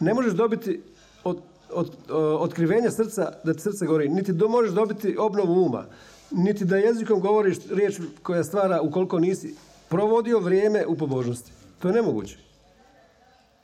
Ne 0.00 0.14
možeš 0.14 0.32
dobiti 0.32 0.82
od, 1.24 1.38
od, 1.72 1.90
o, 2.10 2.16
otkrivenja 2.18 2.90
srca, 2.90 3.32
da 3.44 3.54
ti 3.54 3.60
srce 3.60 3.86
govori, 3.86 4.08
niti 4.08 4.32
do, 4.32 4.48
možeš 4.48 4.72
dobiti 4.72 5.16
obnovu 5.18 5.62
uma, 5.62 5.84
niti 6.30 6.64
da 6.64 6.76
jezikom 6.76 7.20
govoriš 7.20 7.58
riječ 7.70 8.00
koja 8.22 8.44
stvara 8.44 8.80
ukoliko 8.80 9.18
nisi 9.18 9.54
provodio 9.88 10.38
vrijeme 10.38 10.86
u 10.86 10.96
pobožnosti. 10.96 11.52
To 11.78 11.88
je 11.88 11.94
nemoguće. 11.94 12.38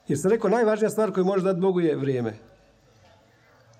Jer 0.08 0.18
sam 0.18 0.30
rekao, 0.30 0.50
najvažnija 0.50 0.90
stvar 0.90 1.12
koju 1.12 1.24
možeš 1.24 1.44
dati 1.44 1.60
Bogu 1.60 1.80
je 1.80 1.96
vrijeme. 1.96 2.34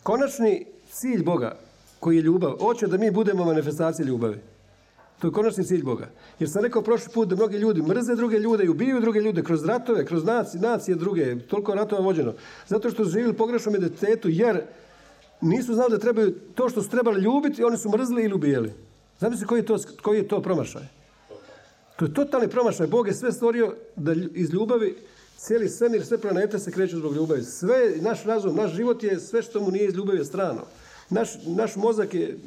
Konačni 0.02 0.66
cilj 0.90 1.22
Boga, 1.22 1.56
koji 2.04 2.16
je 2.16 2.22
ljubav, 2.22 2.56
hoće 2.60 2.86
da 2.86 2.98
mi 2.98 3.10
budemo 3.10 3.44
manifestacije 3.44 4.06
ljubavi. 4.06 4.36
To 5.20 5.26
je 5.26 5.32
konačni 5.32 5.64
cilj 5.64 5.82
Boga. 5.82 6.08
Jer 6.38 6.50
sam 6.50 6.62
rekao 6.62 6.82
prošli 6.82 7.12
put 7.14 7.28
da 7.28 7.36
mnogi 7.36 7.56
ljudi 7.58 7.82
mrze 7.82 8.14
druge 8.14 8.38
ljude 8.38 8.64
i 8.64 8.68
ubijaju 8.68 9.00
druge 9.00 9.20
ljude 9.20 9.42
kroz 9.42 9.64
ratove, 9.64 10.04
kroz 10.04 10.24
nacije, 10.24 10.60
nacije 10.60 10.96
druge, 10.96 11.38
toliko 11.48 11.74
ratova 11.74 12.02
vođeno. 12.02 12.34
Zato 12.68 12.90
što 12.90 13.04
su 13.04 13.10
živjeli 13.10 13.32
u 13.32 13.36
pogrešnom 13.36 13.74
identitetu, 13.74 14.28
jer 14.28 14.60
nisu 15.40 15.74
znali 15.74 15.90
da 15.90 15.98
trebaju 15.98 16.34
to 16.54 16.68
što 16.68 16.82
su 16.82 16.90
trebali 16.90 17.22
ljubiti, 17.22 17.64
oni 17.64 17.78
su 17.78 17.88
mrzli 17.88 18.24
ili 18.24 18.34
ubijali. 18.34 18.72
Se 19.20 19.46
koji 19.46 19.60
je 19.60 19.66
to, 19.66 19.78
koji 20.02 20.18
je 20.18 20.28
to 20.28 20.42
promašaj? 20.42 20.82
To 21.96 22.04
je 22.04 22.14
totalni 22.14 22.48
promašaj. 22.48 22.86
Bog 22.86 23.06
je 23.06 23.14
sve 23.14 23.32
stvorio 23.32 23.74
da 23.96 24.12
iz 24.34 24.52
ljubavi 24.52 24.96
cijeli 25.36 25.68
svemir, 25.68 26.04
sve 26.06 26.18
planete 26.18 26.58
se 26.58 26.70
kreću 26.70 26.98
zbog 26.98 27.16
ljubavi. 27.16 27.42
Sve, 27.42 27.94
naš 28.00 28.24
razum, 28.24 28.56
naš 28.56 28.72
život 28.72 29.02
je 29.02 29.20
sve 29.20 29.42
što 29.42 29.60
mu 29.60 29.70
nije 29.70 29.88
iz 29.88 29.94
ljubavi 29.94 30.24
strano. 30.24 30.68
Naš, 31.10 31.28
naš 31.46 31.76
mozak 31.76 32.14
je 32.14 32.38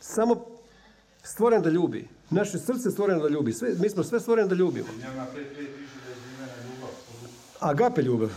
samo 0.00 0.46
stvoren 1.22 1.62
da 1.62 1.70
ljubi. 1.70 2.08
Naše 2.30 2.58
srce 2.58 2.88
je 2.88 2.92
stvoreno 2.92 3.22
da 3.22 3.28
ljubi. 3.28 3.52
Sve, 3.52 3.74
mi 3.80 3.88
smo 3.88 4.02
sve 4.04 4.20
stvoreni 4.20 4.48
da 4.48 4.54
ljubimo. 4.54 4.86
Njema 4.98 5.26
5.5 5.34 5.34
piše 5.34 5.98
da 6.04 6.10
je 6.10 6.16
izmjena 6.16 6.52
ljubav. 6.64 6.90
Agape 7.60 8.02
ljubav. 8.02 8.30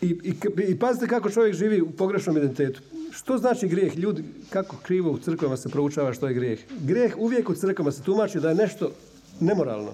I, 0.00 0.06
i, 0.06 0.34
I 0.68 0.78
pazite 0.78 1.06
kako 1.06 1.30
čovjek 1.30 1.54
živi 1.54 1.80
u 1.80 1.90
pogrešnom 1.90 2.36
identitetu. 2.36 2.80
Što 3.10 3.38
znači 3.38 3.68
grijeh? 3.68 3.96
Ljudi, 3.96 4.24
kako 4.50 4.76
krivo 4.82 5.10
u 5.10 5.18
crkvama 5.18 5.56
se 5.56 5.68
proučava 5.68 6.12
što 6.12 6.28
je 6.28 6.34
grijeh? 6.34 6.60
Grijeh 6.80 7.14
uvijek 7.18 7.48
u 7.48 7.54
crkvama 7.54 7.92
se 7.92 8.02
tumači 8.02 8.40
da 8.40 8.48
je 8.48 8.54
nešto 8.54 8.92
nemoralno. 9.40 9.92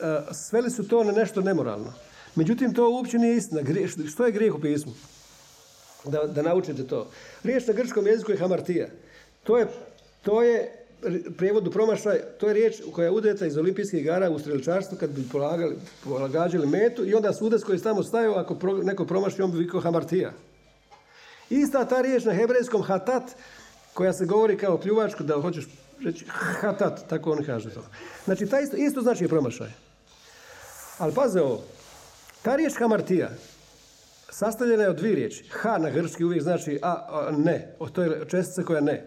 a, 0.00 0.34
sveli 0.34 0.70
su 0.70 0.88
to 0.88 1.04
na 1.04 1.12
nešto 1.12 1.40
nemoralno. 1.40 1.92
Međutim, 2.34 2.74
to 2.74 2.90
uopće 2.90 3.18
nije 3.18 3.36
istina. 3.36 3.60
Što 4.08 4.26
je 4.26 4.32
grijeh 4.32 4.54
u 4.54 4.60
pismu? 4.60 4.92
Da, 6.04 6.26
da 6.26 6.42
naučite 6.42 6.86
to. 6.86 7.10
Riječ 7.44 7.66
na 7.66 7.72
grčkom 7.72 8.06
jeziku 8.06 8.32
je 8.32 8.38
hamartija. 8.38 8.88
To 9.42 9.58
je, 9.58 9.66
to 10.22 10.42
je 10.42 10.82
prijevodu 11.36 11.70
promašaj, 11.70 12.20
to 12.40 12.48
je 12.48 12.54
riječ 12.54 12.76
koja 12.92 13.04
je 13.04 13.10
udeta 13.10 13.46
iz 13.46 13.56
olimpijskih 13.56 14.00
igara 14.00 14.30
u 14.30 14.38
streličarstvu 14.38 14.98
kad 14.98 15.10
bi 15.10 15.28
polagali, 15.32 15.76
polagađali 16.04 16.66
metu 16.66 17.04
i 17.04 17.14
onda 17.14 17.32
sudac 17.32 17.62
koji 17.62 17.76
je 17.76 17.82
tamo 17.82 18.02
stajao, 18.02 18.34
ako 18.34 18.54
pro- 18.54 18.82
neko 18.82 19.04
promaši, 19.04 19.42
on 19.42 19.52
bi 19.52 19.58
vikao 19.58 19.80
hamartija. 19.80 20.32
Ista 21.50 21.84
ta 21.84 22.00
riječ 22.00 22.24
na 22.24 22.32
hebrejskom 22.32 22.82
hatat, 22.82 23.22
koja 23.94 24.12
se 24.12 24.24
govori 24.24 24.56
kao 24.56 24.78
pljuvačku, 24.78 25.22
da 25.22 25.40
hoćeš 25.40 25.64
reći 26.04 26.24
hatat, 26.60 27.00
tako 27.08 27.32
oni 27.32 27.44
kažu 27.44 27.70
to. 27.70 27.84
Znači, 28.24 28.46
ta 28.46 28.60
isto, 28.60 28.76
isto 28.76 29.00
znači 29.00 29.28
promašaj. 29.28 29.70
Ali 30.98 31.14
paze 31.14 31.40
ovo, 31.40 31.62
ta 32.42 32.56
riječ 32.56 32.72
hamartija, 32.78 33.30
sastavljena 34.32 34.82
je 34.82 34.90
od 34.90 34.96
dvije 34.96 35.14
riječi. 35.14 35.44
Ha 35.50 35.78
na 35.78 35.90
grčki 35.90 36.24
uvijek 36.24 36.42
znači 36.42 36.78
a, 36.82 36.90
a, 36.90 37.30
ne, 37.36 37.74
o, 37.78 37.88
to 37.88 38.02
je 38.02 38.28
čestica 38.28 38.62
koja 38.62 38.80
ne. 38.80 39.04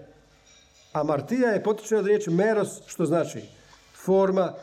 A 0.93 1.03
martija 1.03 1.49
je 1.49 1.63
potiče 1.63 1.97
od 1.97 2.07
riječi 2.07 2.29
meros, 2.29 2.69
što 2.87 3.05
znači 3.05 3.41
forma, 3.93 4.53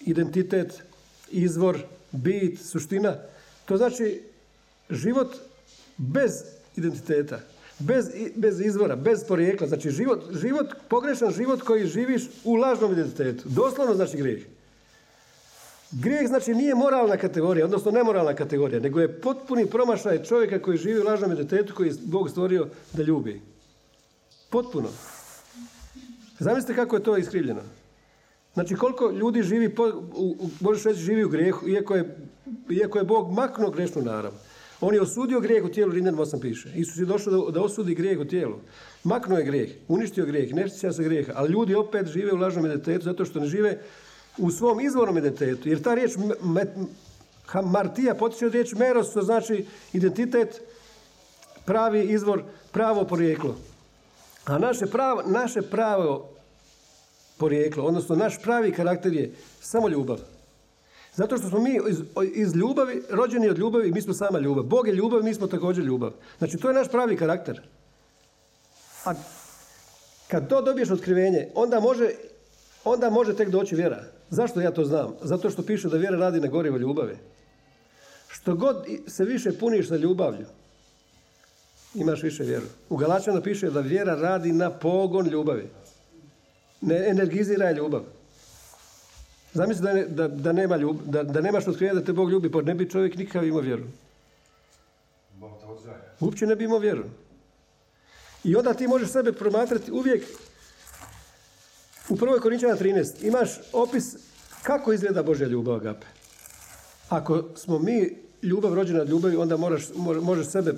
identitet, 0.00 0.82
izvor, 1.30 1.78
bit, 2.12 2.60
suština. 2.60 3.16
To 3.64 3.76
znači 3.76 4.22
život 4.90 5.36
bez 5.96 6.32
identiteta, 6.76 7.40
bez, 7.78 8.06
bez 8.34 8.60
izvora, 8.60 8.96
bez 8.96 9.24
porijekla. 9.28 9.66
Znači 9.66 9.90
život, 9.90 10.24
život, 10.40 10.66
pogrešan 10.88 11.32
život 11.32 11.62
koji 11.62 11.86
živiš 11.86 12.22
u 12.44 12.54
lažnom 12.54 12.92
identitetu. 12.92 13.48
Doslovno 13.48 13.94
znači 13.94 14.16
grijeh. 14.16 14.55
Grijeh 15.92 16.26
znači 16.28 16.54
nije 16.54 16.74
moralna 16.74 17.16
kategorija, 17.16 17.64
odnosno 17.64 17.90
nemoralna 17.90 18.34
kategorija, 18.34 18.80
nego 18.80 19.00
je 19.00 19.20
potpuni 19.20 19.66
promašaj 19.66 20.22
čovjeka 20.24 20.62
koji 20.62 20.78
živi 20.78 21.00
u 21.00 21.04
lažnom 21.04 21.32
identitetu 21.32 21.74
koji 21.74 21.88
je 21.88 21.94
Bog 22.04 22.30
stvorio 22.30 22.68
da 22.92 23.02
ljubi. 23.02 23.40
Potpuno. 24.50 24.88
Zamislite 26.38 26.74
kako 26.74 26.96
je 26.96 27.02
to 27.02 27.16
iskrivljeno. 27.16 27.60
Znači 28.54 28.74
koliko 28.74 29.10
ljudi 29.10 29.42
živi, 29.42 29.74
po, 29.74 29.84
u, 30.14 30.36
u- 30.40 30.50
možeš 30.60 30.84
reći 30.84 31.00
živi 31.00 31.24
u 31.24 31.28
grijehu, 31.28 31.68
iako 31.68 31.94
je, 31.94 32.16
iako 32.70 32.98
je 32.98 33.04
Bog 33.04 33.32
maknuo 33.32 33.70
grešnu 33.70 34.02
narav. 34.02 34.32
On 34.80 34.94
je 34.94 35.00
osudio 35.00 35.40
grijeh 35.40 35.64
u 35.64 35.68
tijelu, 35.68 35.92
Rimljanima 35.92 36.22
8 36.22 36.40
piše. 36.40 36.72
Isus 36.74 36.96
je 36.96 37.04
došao 37.04 37.32
da, 37.32 37.50
da 37.52 37.62
osudi 37.62 37.94
grijeh 37.94 38.20
u 38.20 38.24
tijelu. 38.24 38.56
Maknuo 39.04 39.38
je 39.38 39.44
grijeh, 39.44 39.70
uništio 39.88 40.26
grijeh, 40.26 40.54
ne 40.54 40.68
se 40.68 41.04
grijeha. 41.04 41.32
Ali 41.36 41.52
ljudi 41.52 41.74
opet 41.74 42.06
žive 42.06 42.32
u 42.32 42.36
lažnom 42.36 42.66
identitetu 42.66 43.04
zato 43.04 43.24
što 43.24 43.40
ne 43.40 43.46
žive 43.46 43.78
u 44.38 44.50
svom 44.50 44.80
izvornom 44.80 45.18
identitetu. 45.18 45.68
Jer 45.68 45.82
ta 45.82 45.94
riječ 45.94 46.16
me- 46.16 46.34
me- 46.52 46.86
ha- 47.46 47.62
martija 47.62 48.14
potiče 48.14 48.46
od 48.46 48.52
riječ 48.52 48.72
meros, 48.72 49.10
što 49.10 49.22
znači 49.22 49.66
identitet, 49.92 50.60
pravi 51.64 52.02
izvor, 52.02 52.42
pravo 52.72 53.04
porijeklo. 53.04 53.56
A 54.44 54.58
naše 54.58 54.86
pravo, 54.86 55.22
naše 55.26 55.62
pravo 55.62 56.28
porijeklo, 57.36 57.84
odnosno 57.84 58.16
naš 58.16 58.42
pravi 58.42 58.72
karakter 58.72 59.12
je 59.12 59.34
samo 59.60 59.88
ljubav. 59.88 60.18
Zato 61.14 61.38
što 61.38 61.48
smo 61.48 61.58
mi 61.60 61.80
iz, 61.88 61.98
iz 62.34 62.54
ljubavi, 62.54 63.02
rođeni 63.10 63.48
od 63.48 63.58
ljubavi, 63.58 63.92
mi 63.92 64.02
smo 64.02 64.14
sama 64.14 64.38
ljubav. 64.38 64.64
Bog 64.64 64.88
je 64.88 64.94
ljubav, 64.94 65.22
mi 65.22 65.34
smo 65.34 65.46
također 65.46 65.84
ljubav. 65.84 66.12
Znači, 66.38 66.56
to 66.56 66.68
je 66.68 66.74
naš 66.74 66.88
pravi 66.88 67.16
karakter. 67.16 67.60
A 69.04 69.14
kad 70.28 70.48
to 70.48 70.62
dobiješ 70.62 70.90
otkrivenje, 70.90 71.48
onda 71.54 71.80
može, 71.80 72.10
onda 72.84 73.10
može 73.10 73.36
tek 73.36 73.48
doći 73.48 73.76
vjera. 73.76 74.04
Zašto 74.30 74.60
ja 74.60 74.70
to 74.70 74.84
znam? 74.84 75.14
Zato 75.22 75.50
što 75.50 75.62
piše 75.62 75.88
da 75.88 75.96
vjera 75.96 76.16
radi 76.16 76.40
na 76.40 76.46
gorivo 76.46 76.76
ljubavi. 76.76 77.16
Što 78.28 78.54
god 78.54 78.86
se 79.06 79.24
više 79.24 79.58
puniš 79.58 79.88
sa 79.88 79.96
ljubavlju, 79.96 80.46
imaš 81.94 82.22
više 82.22 82.42
vjeru. 82.42 82.66
U 82.88 82.96
Galačana 82.96 83.40
piše 83.40 83.70
da 83.70 83.80
vjera 83.80 84.14
radi 84.14 84.52
na 84.52 84.70
pogon 84.70 85.28
ljubavi. 85.28 85.70
Ne 86.80 87.08
energizira 87.08 87.72
ljubav. 87.72 88.02
Zamisli 89.52 89.82
da, 89.82 89.92
ne- 89.92 90.06
da, 90.06 90.28
da, 90.28 90.52
nema 90.52 90.76
ljub, 90.76 90.96
da, 91.04 91.22
da 91.22 91.40
nemaš 91.40 91.66
otkrivenja 91.66 92.00
da 92.00 92.06
te 92.06 92.12
Bog 92.12 92.30
ljubi, 92.30 92.50
pa 92.50 92.62
ne 92.62 92.74
bi 92.74 92.90
čovjek 92.90 93.16
nikakav 93.16 93.46
imao 93.46 93.60
vjeru. 93.60 93.84
Uopće 96.20 96.46
ne 96.46 96.56
bi 96.56 96.64
imao 96.64 96.78
vjeru. 96.78 97.04
I 98.44 98.56
onda 98.56 98.74
ti 98.74 98.88
možeš 98.88 99.08
sebe 99.08 99.32
promatrati 99.32 99.92
uvijek 99.92 100.24
u 102.08 102.16
1. 102.16 102.40
Korinčana 102.40 102.76
13 102.76 103.26
imaš 103.26 103.50
opis 103.72 104.04
kako 104.62 104.92
izgleda 104.92 105.22
Božja 105.22 105.48
ljubav 105.48 105.74
agape. 105.74 106.06
Ako 107.08 107.44
smo 107.54 107.78
mi 107.78 108.16
ljubav 108.42 108.74
rođena 108.74 109.00
od 109.02 109.08
ljubavi, 109.08 109.36
onda 109.36 109.56
moraš, 109.56 109.88
mo- 109.88 110.20
možeš 110.20 110.46
sebe 110.46 110.72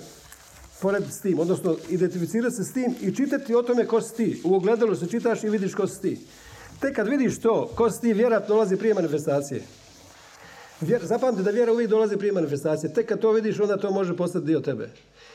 porediti 0.81 1.13
s 1.13 1.21
tim, 1.21 1.39
odnosno 1.39 1.77
identificirati 1.89 2.57
se 2.57 2.65
s 2.65 2.73
tim 2.73 2.95
i 3.01 3.15
čitati 3.15 3.55
o 3.55 3.63
tome 3.63 3.87
ko 3.87 4.01
si 4.01 4.17
ti. 4.17 4.41
U 4.45 4.55
ogledalu 4.55 4.97
se 4.97 5.07
čitaš 5.07 5.45
i 5.45 5.49
vidiš 5.49 5.75
ko 5.75 5.87
si 5.87 6.03
ti. 6.03 6.21
Tek 6.81 6.97
kad 6.97 7.09
vidiš 7.09 7.41
to, 7.41 7.71
ko 7.75 7.91
si 7.91 8.01
ti, 8.01 8.13
vjerojatno 8.13 8.55
dolazi 8.55 8.77
prije 8.77 8.95
manifestacije. 8.95 9.63
Zapamti 11.03 11.43
da 11.43 11.51
vjera 11.51 11.73
uvijek 11.73 11.91
dolazi 11.91 12.17
prije 12.17 12.33
manifestacije. 12.33 12.95
Tek 12.95 13.07
kad 13.09 13.21
to 13.21 13.33
vidiš, 13.33 13.61
onda 13.61 13.77
to 13.77 13.91
može 13.91 14.17
postati 14.17 14.47
dio 14.47 14.61
tebe. 14.61 14.91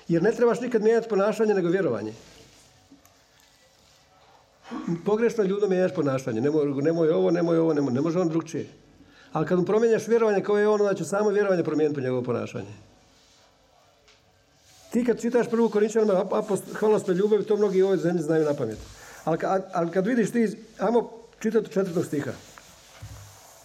Jer 0.07 0.23
ne 0.23 0.31
trebaš 0.31 0.61
nikad 0.61 0.81
mijenjati 0.83 1.09
ponašanje, 1.09 1.53
nego 1.53 1.69
vjerovanje. 1.69 2.13
Pogrešno 5.05 5.43
ljudom 5.43 5.69
mijenjaš 5.69 5.95
ponašanje. 5.95 6.41
Nemoj, 6.41 6.81
nemoj 6.81 7.09
ovo, 7.09 7.31
nemoj 7.31 7.57
ovo, 7.57 7.73
nemoj, 7.73 7.93
ne 7.93 8.01
može 8.01 8.19
on 8.19 8.29
drugčije. 8.29 8.67
Ali 9.31 9.47
kad 9.47 9.59
mu 9.59 9.65
promijenjaš 9.65 10.07
vjerovanje 10.07 10.43
kao 10.43 10.57
je 10.57 10.67
on, 10.67 10.81
onda 10.81 10.93
će 10.93 11.05
samo 11.05 11.29
vjerovanje 11.29 11.63
promijeniti 11.63 12.01
njegovo 12.01 12.21
ponašanje. 12.21 12.73
Ti 14.91 15.05
kad 15.05 15.21
čitaš 15.21 15.49
prvu 15.49 15.69
Korinčanima 15.69 16.25
hvalospjev 16.73 17.17
ljubavi, 17.17 17.43
to 17.43 17.55
mnogi 17.55 17.81
u 17.81 17.85
ovoj 17.85 17.97
zemlji 17.97 18.23
znaju 18.23 18.45
na 18.45 18.53
pamet. 18.53 18.77
Ali, 19.23 19.37
ali 19.73 19.91
kad 19.91 20.07
vidiš 20.07 20.31
ti, 20.31 20.57
ajmo 20.79 21.11
čitati 21.39 21.71
četvrtog 21.71 22.05
stiha. 22.05 22.31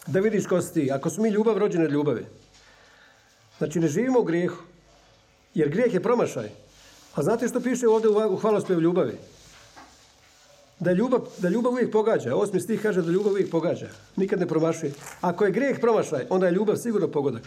Da 0.07 0.21
vidiš 0.21 0.47
ko 0.47 0.63
si 0.63 0.75
ti. 0.75 0.91
Ako 0.93 1.11
smo 1.11 1.23
mi 1.23 1.29
ljubav 1.29 1.59
rođene 1.59 1.89
ljubavi. 1.89 2.27
Znači 3.59 3.81
ne 3.81 3.89
živimo 3.89 4.21
u 4.21 4.25
grijehu. 4.25 4.63
Jer 5.55 5.69
grijeh 5.69 5.95
je 5.95 6.03
promašaj. 6.03 6.51
A 7.15 7.23
znate 7.23 7.49
što 7.49 7.61
piše 7.61 7.89
ovdje 7.89 8.11
u 8.11 8.37
hvalospjevu 8.37 8.81
ljubavi? 8.81 9.19
Da 10.81 10.93
ljubav, 10.93 11.21
da 11.39 11.49
ljubav 11.49 11.73
uvijek 11.73 11.93
pogađa. 11.93 12.37
Osmi 12.37 12.61
stih 12.61 12.83
kaže 12.83 13.03
da 13.03 13.11
ljubav 13.11 13.33
uvijek 13.33 13.51
pogađa. 13.51 13.89
Nikad 14.17 14.41
ne 14.41 14.47
promašuje. 14.47 14.93
Ako 15.21 15.45
je 15.45 15.51
grijeh 15.51 15.81
promašaj, 15.81 16.27
onda 16.31 16.47
je 16.47 16.53
ljubav 16.53 16.77
sigurno 16.77 17.09
pogodak. 17.09 17.43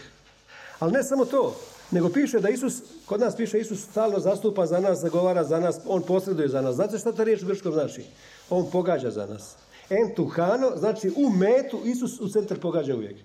Ali 0.78 0.92
ne 0.92 1.02
samo 1.02 1.24
to, 1.24 1.56
nego 1.90 2.08
piše 2.08 2.40
da 2.40 2.48
Isus, 2.48 2.82
kod 3.06 3.20
nas 3.20 3.36
piše 3.36 3.60
Isus 3.60 3.82
stalno 3.82 4.18
zastupa 4.18 4.66
za 4.66 4.80
nas, 4.80 4.98
zagovara 4.98 5.44
za 5.44 5.60
nas, 5.60 5.80
on 5.86 6.02
posreduje 6.02 6.48
za 6.48 6.60
nas. 6.60 6.74
Znate 6.74 6.98
šta 6.98 7.12
ta 7.12 7.24
riječ 7.24 7.42
u 7.42 7.46
grčkom 7.46 7.72
znači? 7.72 8.04
On 8.50 8.70
pogađa 8.70 9.10
za 9.10 9.26
nas. 9.26 9.56
Entuhano, 9.90 10.72
znači 10.76 11.12
u 11.16 11.30
metu 11.30 11.80
Isus 11.84 12.20
u 12.20 12.28
centar 12.28 12.58
pogađa 12.58 12.94
uvijek. 12.94 13.16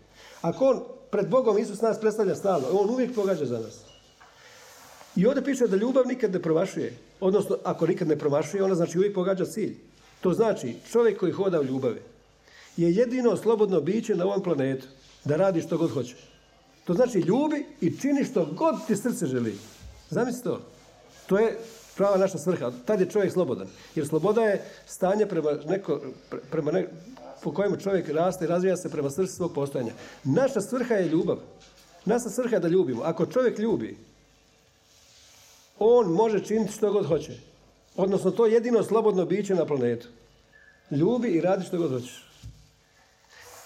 Ako 0.42 0.66
on 0.66 0.84
pred 1.12 1.30
Bogom 1.30 1.58
Isus 1.58 1.82
nas 1.82 2.00
predstavlja 2.00 2.36
stalno, 2.36 2.68
on 2.72 2.90
uvijek 2.90 3.16
pogađa 3.16 3.46
za 3.46 3.60
nas. 3.60 3.82
I 5.16 5.26
ovdje 5.26 5.44
piše 5.44 5.68
da 5.68 5.76
ljubav 5.78 6.08
nikad 6.08 6.34
ne 6.34 6.42
promašuje. 6.42 6.98
Odnosno, 7.20 7.58
ako 7.64 7.88
nikad 7.88 8.08
ne 8.08 8.20
promašuje, 8.20 8.64
ona 8.64 8.76
znači 8.76 8.98
uvijek 8.98 9.16
pogađa 9.16 9.46
cilj. 9.46 9.78
To 10.22 10.34
znači, 10.34 10.76
čovjek 10.92 11.20
koji 11.20 11.32
hoda 11.32 11.60
u 11.60 11.64
ljubavi 11.64 12.02
je 12.78 12.96
jedino 12.96 13.38
slobodno 13.38 13.82
biće 13.82 14.16
na 14.16 14.26
ovom 14.26 14.44
planetu 14.44 14.88
da 15.26 15.36
radi 15.36 15.62
što 15.62 15.78
god 15.78 15.92
hoće. 15.92 16.16
To 16.86 16.94
znači 16.94 17.20
ljubi 17.20 17.66
i 17.82 17.98
čini 18.00 18.24
što 18.24 18.46
god 18.46 18.88
ti 18.88 18.96
srce 18.96 19.26
želi. 19.26 19.58
Zamisli 20.10 20.44
to. 20.44 20.62
To 21.28 21.38
je 21.38 21.58
prava 21.96 22.18
naša 22.18 22.38
svrha. 22.38 22.72
Tad 22.86 23.00
je 23.00 23.10
čovjek 23.10 23.34
slobodan. 23.34 23.68
Jer 23.96 24.08
sloboda 24.08 24.42
je 24.42 24.64
stanje 24.86 25.26
prema 25.26 25.52
neko, 25.66 26.02
pre- 26.32 26.40
prema 26.52 26.72
ne, 26.72 26.88
po 27.44 27.54
kojemu 27.54 27.78
čovjek 27.78 28.10
raste 28.10 28.46
i 28.46 28.48
razvija 28.48 28.78
se 28.78 28.90
prema 28.90 29.10
svrsi 29.10 29.36
svog 29.36 29.54
postojanja. 29.54 29.92
Naša 30.24 30.62
svrha 30.62 30.94
je 30.94 31.10
ljubav. 31.10 31.38
Naša 32.06 32.30
svrha 32.30 32.56
je 32.56 32.60
da 32.60 32.68
ljubimo. 32.68 33.04
Ako 33.04 33.26
čovjek 33.26 33.60
ljubi, 33.60 33.98
on 35.80 36.12
može 36.12 36.44
činiti 36.46 36.74
što 36.74 36.92
god 36.92 37.06
hoće. 37.06 37.40
Odnosno, 37.98 38.32
to 38.32 38.46
je 38.46 38.54
jedino 38.54 38.84
slobodno 38.84 39.26
biće 39.26 39.56
na 39.56 39.66
planetu. 39.66 40.08
Ljubi 40.92 41.28
i 41.28 41.42
radi 41.42 41.66
što 41.66 41.78
god 41.78 41.92
hoćeš. 41.92 42.24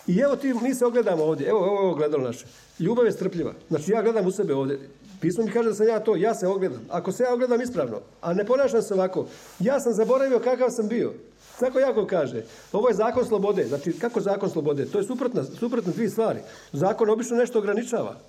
I 0.08 0.20
evo 0.20 0.36
ti, 0.36 0.54
mi 0.54 0.76
se 0.76 0.86
ogledamo 0.86 1.24
ovdje, 1.24 1.48
evo 1.48 1.60
ovo 1.60 1.82
je 1.82 1.92
ogledalo 1.92 2.24
naše. 2.24 2.46
Ljubav 2.80 3.06
je 3.06 3.12
strpljiva. 3.12 3.54
Znači 3.70 3.92
ja 3.92 4.02
gledam 4.02 4.28
u 4.28 4.32
sebe 4.32 4.54
ovdje. 4.54 4.90
Pismo 5.22 5.44
mi 5.44 5.52
kaže 5.52 5.70
da 5.70 5.76
sam 5.76 5.88
ja 5.88 6.00
to, 6.00 6.16
ja 6.16 6.36
se 6.36 6.48
ogledam. 6.48 6.82
Ako 6.90 7.12
se 7.12 7.24
ja 7.24 7.34
ogledam 7.34 7.62
ispravno, 7.62 8.00
a 8.22 8.34
ne 8.34 8.46
ponašam 8.46 8.82
se 8.82 8.94
ovako, 8.94 9.26
ja 9.60 9.80
sam 9.80 9.94
zaboravio 9.94 10.40
kakav 10.40 10.70
sam 10.70 10.88
bio. 10.88 11.14
Tako 11.60 11.80
jako 11.80 12.06
kaže. 12.06 12.44
Ovo 12.72 12.88
je 12.88 12.96
zakon 12.96 13.26
slobode. 13.26 13.66
Znači, 13.66 14.00
kako 14.00 14.22
zakon 14.22 14.50
slobode? 14.50 14.86
To 14.86 14.98
je 14.98 15.04
suprotna, 15.04 15.44
suprotne 15.44 15.94
dvije 15.94 16.10
stvari. 16.10 16.40
Zakon 16.72 17.10
obično 17.10 17.38
nešto 17.38 17.60
ograničava, 17.60 18.20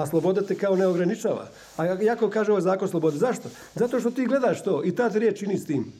a 0.00 0.06
sloboda 0.06 0.42
te 0.42 0.54
kao 0.54 0.76
ne 0.76 0.86
ograničava. 0.86 1.48
A 1.76 1.84
jako 1.84 2.30
kaže 2.30 2.52
ovaj 2.52 2.62
zakon 2.62 2.88
slobode. 2.88 3.18
Zašto? 3.18 3.48
Zato 3.74 4.00
što 4.00 4.10
ti 4.10 4.26
gledaš 4.26 4.64
to 4.64 4.84
i 4.84 4.94
ta 4.94 5.08
riječ 5.08 5.38
čini 5.38 5.58
s 5.58 5.66
tim. 5.66 5.92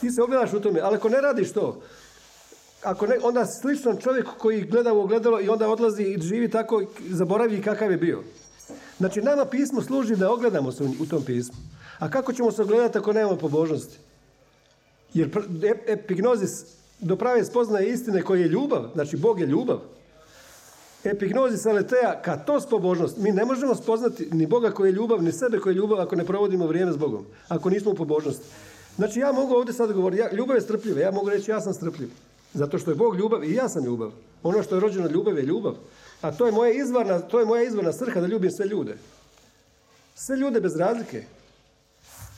Ti 0.00 0.10
se 0.10 0.22
ogledaš 0.22 0.52
u 0.52 0.60
tome, 0.60 0.80
ali 0.80 0.96
ako 0.96 1.08
ne 1.08 1.20
radiš 1.20 1.52
to, 1.52 1.82
ako 2.82 3.06
ne, 3.06 3.18
onda 3.22 3.46
sličan 3.46 3.96
čovjek 3.96 4.26
koji 4.38 4.62
gleda 4.62 4.92
u 4.92 5.00
ogledalo 5.00 5.40
i 5.40 5.48
onda 5.48 5.68
odlazi 5.68 6.02
i 6.02 6.20
živi 6.22 6.50
tako, 6.50 6.82
zaboravi 7.10 7.62
kakav 7.62 7.90
je 7.90 7.96
bio. 7.96 8.22
Znači, 8.98 9.22
nama 9.22 9.44
pismo 9.44 9.82
služi 9.82 10.16
da 10.16 10.32
ogledamo 10.32 10.72
se 10.72 10.84
u, 11.00 11.06
tom 11.06 11.24
pismu. 11.24 11.56
A 11.98 12.10
kako 12.10 12.32
ćemo 12.32 12.52
se 12.52 12.62
ogledati 12.62 12.98
ako 12.98 13.12
nemamo 13.12 13.36
pobožnosti? 13.36 13.98
Jer 15.14 15.28
ep- 15.30 15.84
epignozis 15.86 16.50
do 17.00 17.16
prave 17.16 17.44
spoznaje 17.44 17.88
istine 17.88 18.22
koji 18.22 18.40
je 18.40 18.48
ljubav, 18.48 18.90
znači 18.94 19.16
Bog 19.16 19.40
je 19.40 19.46
ljubav. 19.46 19.80
Epignozis 21.10 21.66
aletea, 21.66 22.22
katos 22.22 22.66
pobožnost. 22.66 23.16
Mi 23.16 23.32
ne 23.32 23.44
možemo 23.44 23.74
spoznati 23.74 24.28
ni 24.32 24.46
Boga 24.46 24.70
koji 24.70 24.88
je 24.88 24.92
ljubav, 24.92 25.22
ni 25.22 25.32
sebe 25.32 25.58
koji 25.58 25.74
je 25.74 25.76
ljubav 25.76 26.00
ako 26.00 26.16
ne 26.16 26.24
provodimo 26.24 26.66
vrijeme 26.66 26.92
s 26.92 26.96
Bogom. 26.96 27.26
Ako 27.48 27.70
nismo 27.70 27.90
u 27.90 27.94
pobožnosti. 27.94 28.44
Znači 28.96 29.20
ja 29.20 29.32
mogu 29.32 29.54
ovdje 29.54 29.74
sad 29.74 29.92
govoriti, 29.92 30.20
ja, 30.20 30.32
ljubav 30.32 30.56
je 30.56 30.60
strpljiva, 30.60 31.00
ja 31.00 31.10
mogu 31.10 31.30
reći 31.30 31.50
ja 31.50 31.60
sam 31.60 31.74
strpljiv. 31.74 32.08
Zato 32.54 32.78
što 32.78 32.90
je 32.90 32.94
Bog 32.94 33.16
ljubav 33.16 33.44
i 33.44 33.54
ja 33.54 33.68
sam 33.68 33.84
ljubav. 33.84 34.12
Ono 34.42 34.62
što 34.62 34.74
je 34.74 34.80
rođeno 34.80 35.08
ljubav 35.08 35.38
je 35.38 35.44
ljubav. 35.44 35.74
A 36.20 36.32
to 36.32 36.46
je 36.46 36.52
moja 36.52 36.72
izvorna, 36.72 37.18
to 37.18 37.40
je 37.40 37.46
moja 37.46 37.62
izvorna 37.62 37.92
svrha 37.92 38.20
da 38.20 38.26
ljubim 38.26 38.50
sve 38.50 38.66
ljude. 38.66 38.96
Sve 40.14 40.36
ljude 40.36 40.60
bez 40.60 40.76
razlike. 40.76 41.24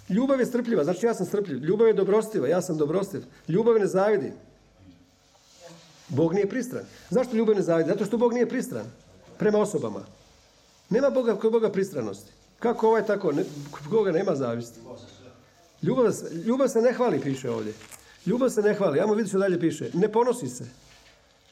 Ljubav 0.08 0.40
je 0.40 0.46
strpljiva, 0.46 0.84
znači 0.84 1.06
ja 1.06 1.14
sam 1.14 1.26
strpljiv. 1.26 1.64
Ljubav 1.64 1.86
je 1.86 1.94
dobrostiva, 1.94 2.48
ja 2.48 2.62
sam 2.62 2.76
dobrostiv. 2.76 3.22
Ljubav 3.48 3.78
ne 3.78 3.86
zavidi. 3.86 4.32
Bog 6.08 6.34
nije 6.34 6.48
pristran. 6.48 6.84
Zašto 7.10 7.36
ljubav 7.36 7.56
ne 7.56 7.62
zavidi? 7.62 7.90
Zato 7.90 8.04
što 8.04 8.16
Bog 8.18 8.32
nije 8.32 8.48
pristran 8.48 8.86
prema 9.38 9.58
osobama. 9.58 10.00
Nema 10.90 11.10
Boga 11.10 11.36
kod 11.36 11.52
Boga 11.52 11.70
pristranosti. 11.70 12.32
Kako 12.58 12.88
ovaj 12.88 13.06
tako? 13.06 13.32
Kod 13.70 13.88
Boga 13.90 14.12
nema 14.12 14.34
zavisti. 14.36 14.80
Ljubav, 15.82 16.12
ljubav 16.46 16.68
se 16.68 16.80
ne 16.80 16.92
hvali, 16.92 17.20
piše 17.20 17.50
ovdje. 17.50 17.72
Ljubav 18.26 18.50
se 18.50 18.62
ne 18.62 18.74
hvali. 18.74 19.00
Ajmo 19.00 19.14
vidjeti 19.14 19.28
što 19.28 19.38
dalje 19.38 19.60
piše. 19.60 19.90
Ne 19.94 20.12
ponosi 20.12 20.48
se. 20.48 20.64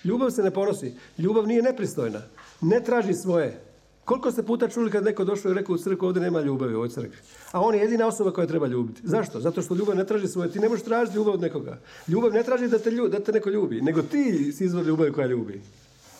Ljubav 0.04 0.30
se 0.30 0.42
ne 0.42 0.50
ponosi. 0.50 0.94
Ljubav 1.18 1.46
nije 1.46 1.62
nepristojna. 1.62 2.22
Ne 2.60 2.84
traži 2.84 3.14
svoje. 3.14 3.60
Koliko 4.06 4.30
ste 4.32 4.42
puta 4.42 4.68
čuli 4.68 4.90
kad 4.90 5.04
neko 5.04 5.24
došao 5.24 5.50
i 5.50 5.54
rekao 5.54 5.74
u 5.74 5.78
crkvu 5.78 6.06
ovdje 6.06 6.22
nema 6.22 6.40
ljubavi 6.40 6.74
u 6.74 6.76
ovoj 6.76 6.88
crkvi. 6.88 7.16
A 7.52 7.60
on 7.60 7.74
je 7.74 7.80
jedina 7.80 8.06
osoba 8.06 8.32
koja 8.32 8.46
treba 8.46 8.66
ljubiti. 8.66 9.00
Zašto? 9.04 9.40
Zato 9.40 9.62
što 9.62 9.74
ljubav 9.74 9.96
ne 9.96 10.06
traži 10.06 10.28
svoje. 10.28 10.50
Ti 10.52 10.58
ne 10.58 10.68
možeš 10.68 10.84
tražiti 10.84 11.16
ljubav 11.16 11.34
od 11.34 11.40
nekoga. 11.40 11.78
Ljubav 12.08 12.32
ne 12.32 12.42
traži 12.42 12.68
da 12.68 12.78
te, 12.78 12.90
lju- 12.90 13.08
da 13.08 13.20
te 13.20 13.32
neko 13.32 13.50
ljubi, 13.50 13.80
nego 13.80 14.02
ti 14.02 14.52
si 14.52 14.64
izvor 14.64 14.86
ljubavi 14.86 15.12
koja 15.12 15.26
ljubi. 15.26 15.62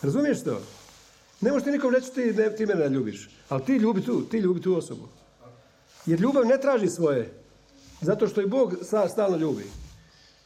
Razumiješ 0.02 0.44
to? 0.44 0.60
Ne 1.40 1.50
možeš 1.52 1.64
ti 1.64 1.70
nikom 1.70 1.94
reći 1.94 2.12
ti, 2.12 2.32
ne, 2.32 2.56
ti 2.56 2.66
mene 2.66 2.80
ne 2.80 2.94
ljubiš. 2.96 3.30
Ali 3.48 3.64
ti 3.64 3.76
ljubi 3.76 4.02
tu, 4.02 4.20
ti 4.22 4.38
ljubi 4.38 4.60
tu 4.60 4.76
osobu. 4.76 5.08
Jer 6.06 6.20
ljubav 6.20 6.44
ne 6.46 6.60
traži 6.60 6.88
svoje. 6.88 7.30
Zato 8.00 8.28
što 8.28 8.40
i 8.40 8.46
Bog 8.46 8.74
stalno 9.08 9.36
ljubi. 9.36 9.64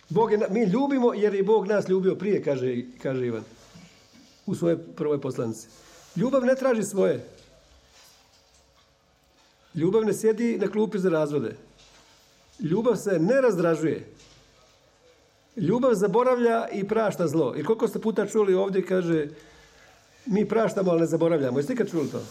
Bog 0.08 0.32
je, 0.32 0.38
mi 0.50 0.64
ljubimo 0.64 1.14
jer 1.14 1.34
je 1.34 1.42
Bog 1.42 1.66
nas 1.66 1.88
ljubio 1.88 2.14
prije, 2.14 2.42
kaže, 2.42 2.82
kaže 3.02 3.26
Ivan. 3.26 3.42
U 4.46 4.54
svojoj 4.54 4.78
prvoj 4.96 5.20
poslanici. 5.20 5.68
Ljubav 6.16 6.44
ne 6.44 6.54
traži 6.54 6.82
svoje. 6.82 7.26
Ljubav 9.74 10.04
ne 10.04 10.14
sjedi 10.14 10.58
na 10.58 10.68
klupi 10.68 10.98
za 10.98 11.10
razvode. 11.10 11.56
Ljubav 12.58 12.96
se 12.96 13.18
ne 13.18 13.40
razdražuje. 13.40 14.06
Ljubav 15.56 15.94
zaboravlja 15.94 16.68
i 16.72 16.88
prašta 16.88 17.28
zlo. 17.28 17.54
I 17.56 17.64
koliko 17.64 17.88
ste 17.88 17.98
puta 17.98 18.26
čuli 18.26 18.54
ovdje, 18.54 18.86
kaže, 18.86 19.28
mi 20.26 20.48
praštamo, 20.48 20.90
ali 20.90 21.00
ne 21.00 21.06
zaboravljamo. 21.06 21.58
Jeste 21.58 21.72
ikad 21.72 21.90
čuli 21.90 22.10
to? 22.10 22.22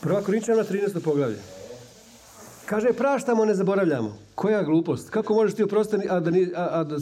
Prva 0.00 0.22
Korinčana 0.22 0.64
13. 0.64 1.00
poglavlje. 1.04 1.38
Kaže, 2.66 2.92
praštamo, 2.92 3.44
ne 3.44 3.54
zaboravljamo. 3.54 4.18
Koja 4.34 4.62
glupost? 4.62 5.10
Kako 5.10 5.34
možeš 5.34 5.54
ti 5.54 5.62
oprostiti, 5.62 6.06
a 6.10 6.20
da, 6.20 6.30
ni, 6.30 6.52
a, 6.56 6.68
a 6.72 6.84
da, 6.84 6.96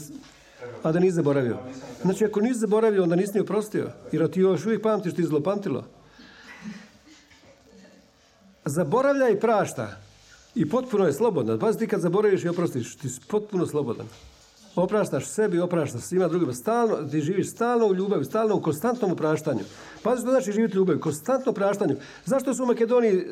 a 0.82 0.92
da 0.92 0.98
nisi 0.98 1.14
zaboravio? 1.14 1.58
Znači, 2.02 2.24
ako 2.24 2.40
nisi 2.40 2.60
zaboravio, 2.60 3.02
onda 3.02 3.16
nisi 3.16 3.34
ni 3.34 3.40
oprostio. 3.40 3.90
Jer 4.12 4.30
ti 4.30 4.40
još 4.40 4.66
uvijek 4.66 4.82
pamtiš, 4.82 5.14
ti 5.14 5.24
zlopamtilo. 5.24 5.84
Zaboravlja 8.64 9.28
i 9.28 9.40
prašta. 9.40 9.96
I 10.54 10.68
potpuno 10.68 11.06
je 11.06 11.12
slobodan. 11.12 11.58
Pazi 11.58 11.78
ti 11.78 11.86
kad 11.86 12.00
zaboraviš 12.00 12.44
i 12.44 12.48
oprostiš, 12.48 12.96
ti 12.96 13.08
si 13.08 13.20
potpuno 13.28 13.66
slobodan. 13.66 14.06
Opraštaš 14.76 15.26
sebi, 15.26 15.60
opraštaš 15.60 16.02
svima 16.02 16.28
drugima. 16.28 16.52
Stalno, 16.52 16.96
ti 17.10 17.20
živiš 17.20 17.50
stalno 17.50 17.86
u 17.86 17.94
ljubavi, 17.94 18.24
stalno 18.24 18.54
u 18.54 18.62
konstantnom 18.62 19.12
opraštanju. 19.12 19.60
Pazi 20.02 20.20
što 20.20 20.30
znači 20.30 20.52
živjeti 20.52 20.76
u 20.76 20.80
ljubavi, 20.80 21.00
konstantno 21.00 21.52
opraštanju. 21.52 21.96
Zašto 22.24 22.54
se 22.54 22.62
u 22.62 22.66
Makedoniji 22.66 23.16
e, 23.16 23.24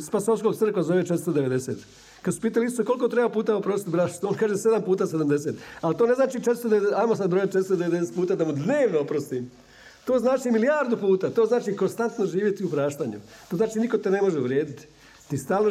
Spasovskog 0.00 0.56
crkva 0.56 0.82
zove 0.82 1.02
490? 1.02 1.74
Kad 2.22 2.34
su 2.34 2.40
pitali 2.40 2.66
Isusa 2.66 2.84
koliko 2.84 3.08
treba 3.08 3.28
puta 3.28 3.56
oprostiti 3.56 3.90
braštu, 3.90 4.28
on 4.28 4.34
kaže 4.34 4.54
7 4.54 4.84
puta 4.84 5.06
70. 5.06 5.52
Ali 5.80 5.96
to 5.96 6.06
ne 6.06 6.14
znači 6.14 6.38
490, 6.38 6.92
ajmo 6.94 7.16
sad 7.16 7.30
brojati 7.30 7.58
490 7.58 8.14
puta 8.14 8.36
da 8.36 8.44
mu 8.44 8.52
dnevno 8.52 9.00
oprostim. 9.00 9.50
To 10.04 10.18
znači 10.18 10.50
milijardu 10.50 10.96
puta, 10.96 11.30
to 11.30 11.46
znači 11.46 11.76
konstantno 11.76 12.26
živjeti 12.26 12.64
u 12.64 12.70
praštanju. 12.70 13.20
To 13.50 13.56
znači 13.56 13.78
niko 13.78 13.98
te 13.98 14.10
ne 14.10 14.22
može 14.22 14.38
uvrijediti. 14.38 14.86
Ti 15.28 15.38
stalno 15.38 15.70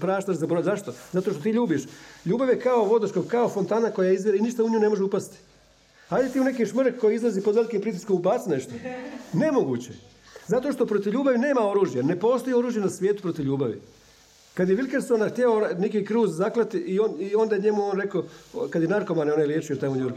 praštaš 0.00 0.36
za 0.36 0.46
broj. 0.46 0.62
Zašto? 0.62 0.92
Zato 1.12 1.30
što 1.30 1.42
ti 1.42 1.50
ljubiš. 1.50 1.82
Ljubav 2.24 2.48
je 2.48 2.60
kao 2.60 2.84
vodoskop, 2.84 3.26
kao 3.26 3.48
fontana 3.48 3.90
koja 3.90 4.12
izvire 4.12 4.38
i 4.38 4.40
ništa 4.40 4.64
u 4.64 4.70
nju 4.70 4.80
ne 4.80 4.88
može 4.88 5.02
upasti. 5.02 5.38
Hajde 6.08 6.28
ti 6.28 6.40
u 6.40 6.44
neki 6.44 6.66
šmrk 6.66 7.00
koji 7.00 7.14
izlazi 7.14 7.42
pod 7.42 7.54
velikim 7.54 7.80
pritiskom 7.80 8.16
ubaci 8.16 8.50
nešto. 8.50 8.72
Nemoguće. 9.32 9.92
Zato 10.46 10.72
što 10.72 10.86
protiv 10.86 11.12
ljubavi 11.12 11.38
nema 11.38 11.70
oružja. 11.70 12.02
Ne 12.02 12.20
postoji 12.20 12.54
oružje 12.54 12.82
na 12.82 12.90
svijetu 12.90 13.22
protiv 13.22 13.44
ljubavi. 13.44 13.80
Kad 14.54 14.68
je 14.68 14.76
Wilkersona 14.76 15.30
htio 15.30 15.68
neki 15.78 16.04
kruz 16.04 16.36
zaklati 16.36 16.78
i, 16.78 17.00
on, 17.00 17.14
i 17.18 17.34
onda 17.34 17.54
je 17.54 17.60
njemu 17.60 17.84
on 17.84 18.00
rekao, 18.00 18.24
kad 18.70 18.82
je 18.82 18.88
narkomane 18.88 19.32
onaj 19.32 19.46
liječio 19.46 19.76
tamo 19.76 19.96
njur, 19.96 20.12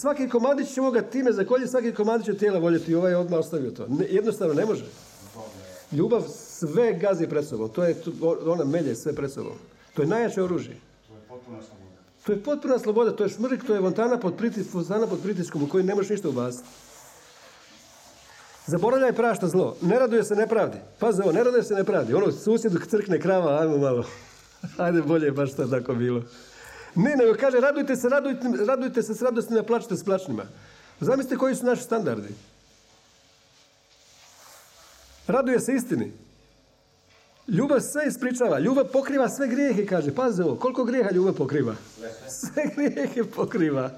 svaki 0.00 0.28
komadić 0.28 0.74
ćemo 0.74 0.90
ga 0.90 1.02
time 1.02 1.32
zakoljiti, 1.32 1.70
svaki 1.70 1.92
komadić 1.92 2.26
će 2.26 2.36
tijela 2.36 2.58
voljeti 2.58 2.92
i 2.92 2.94
ovaj 2.94 3.12
je 3.12 3.16
odmah 3.16 3.40
ostavio 3.40 3.70
to. 3.70 3.86
Ne, 3.88 4.06
jednostavno 4.10 4.54
ne 4.54 4.66
može. 4.66 4.84
Ljubav 5.92 6.22
sve 6.28 6.92
gazi 6.92 7.26
pred 7.26 7.46
sobom. 7.46 7.68
To 7.68 7.84
je, 7.84 7.96
ona 8.46 8.64
melje 8.64 8.94
sve 8.94 9.12
pred 9.12 9.32
sobom. 9.32 9.52
To 9.94 10.02
je 10.02 10.08
najjače 10.08 10.42
oružje. 10.42 10.76
To 11.08 11.14
je 11.14 11.20
potpuna 11.28 11.58
sloboda. 11.62 11.96
To 12.26 12.32
je 12.32 12.42
potpuna 12.42 12.78
sloboda, 12.78 13.16
to 13.16 13.24
je 13.24 13.30
šmrk, 13.30 13.64
to 13.66 13.74
je 13.74 13.80
fontana 13.80 14.18
pod, 14.18 14.36
pritis, 14.36 14.66
pod 15.08 15.22
pritiskom 15.22 15.62
u 15.62 15.68
kojoj 15.68 15.84
ne 15.84 15.94
možeš 15.94 16.10
ništa 16.10 16.28
ubaciti. 16.28 16.68
Zaboravlja 18.66 19.08
i 19.08 19.12
prašta 19.12 19.48
zlo. 19.48 19.76
Ne 19.82 19.98
raduje 19.98 20.24
se 20.24 20.34
nepravdi. 20.34 20.78
Pazi 20.98 21.22
ovo, 21.22 21.32
ne 21.32 21.44
raduje 21.44 21.62
se 21.62 21.74
nepravdi. 21.74 22.14
Ono, 22.14 22.32
susjedu 22.32 22.78
crkne 22.90 23.20
krava, 23.20 23.60
ajmo 23.60 23.78
malo. 23.78 24.04
Ajde, 24.84 25.02
bolje 25.02 25.24
je 25.24 25.32
baš 25.32 25.52
to 25.52 25.66
tako 25.66 25.94
bilo. 25.94 26.22
Ne, 26.94 27.16
nego 27.16 27.34
kaže, 27.40 27.60
radujte 27.60 27.96
se, 27.96 28.08
radujte, 28.08 28.48
radujte 28.66 29.02
se 29.02 29.14
s 29.14 29.22
radostima, 29.22 29.62
plačite 29.62 29.96
s 29.96 30.04
plačnima. 30.04 30.42
Zamislite 31.00 31.36
koji 31.36 31.54
su 31.54 31.66
naši 31.66 31.82
standardi. 31.82 32.28
Raduje 35.26 35.60
se 35.60 35.74
istini. 35.74 36.12
Ljubav 37.48 37.80
sve 37.80 38.06
ispričava. 38.06 38.58
Ljubav 38.58 38.84
pokriva 38.84 39.28
sve 39.28 39.48
grijehe, 39.48 39.86
kaže. 39.86 40.14
Pazi 40.14 40.42
ovo, 40.42 40.56
koliko 40.56 40.84
grijeha 40.84 41.10
ljubav 41.10 41.34
pokriva? 41.34 41.74
Sve 42.28 42.62
grijehe 42.76 43.24
pokriva. 43.24 43.90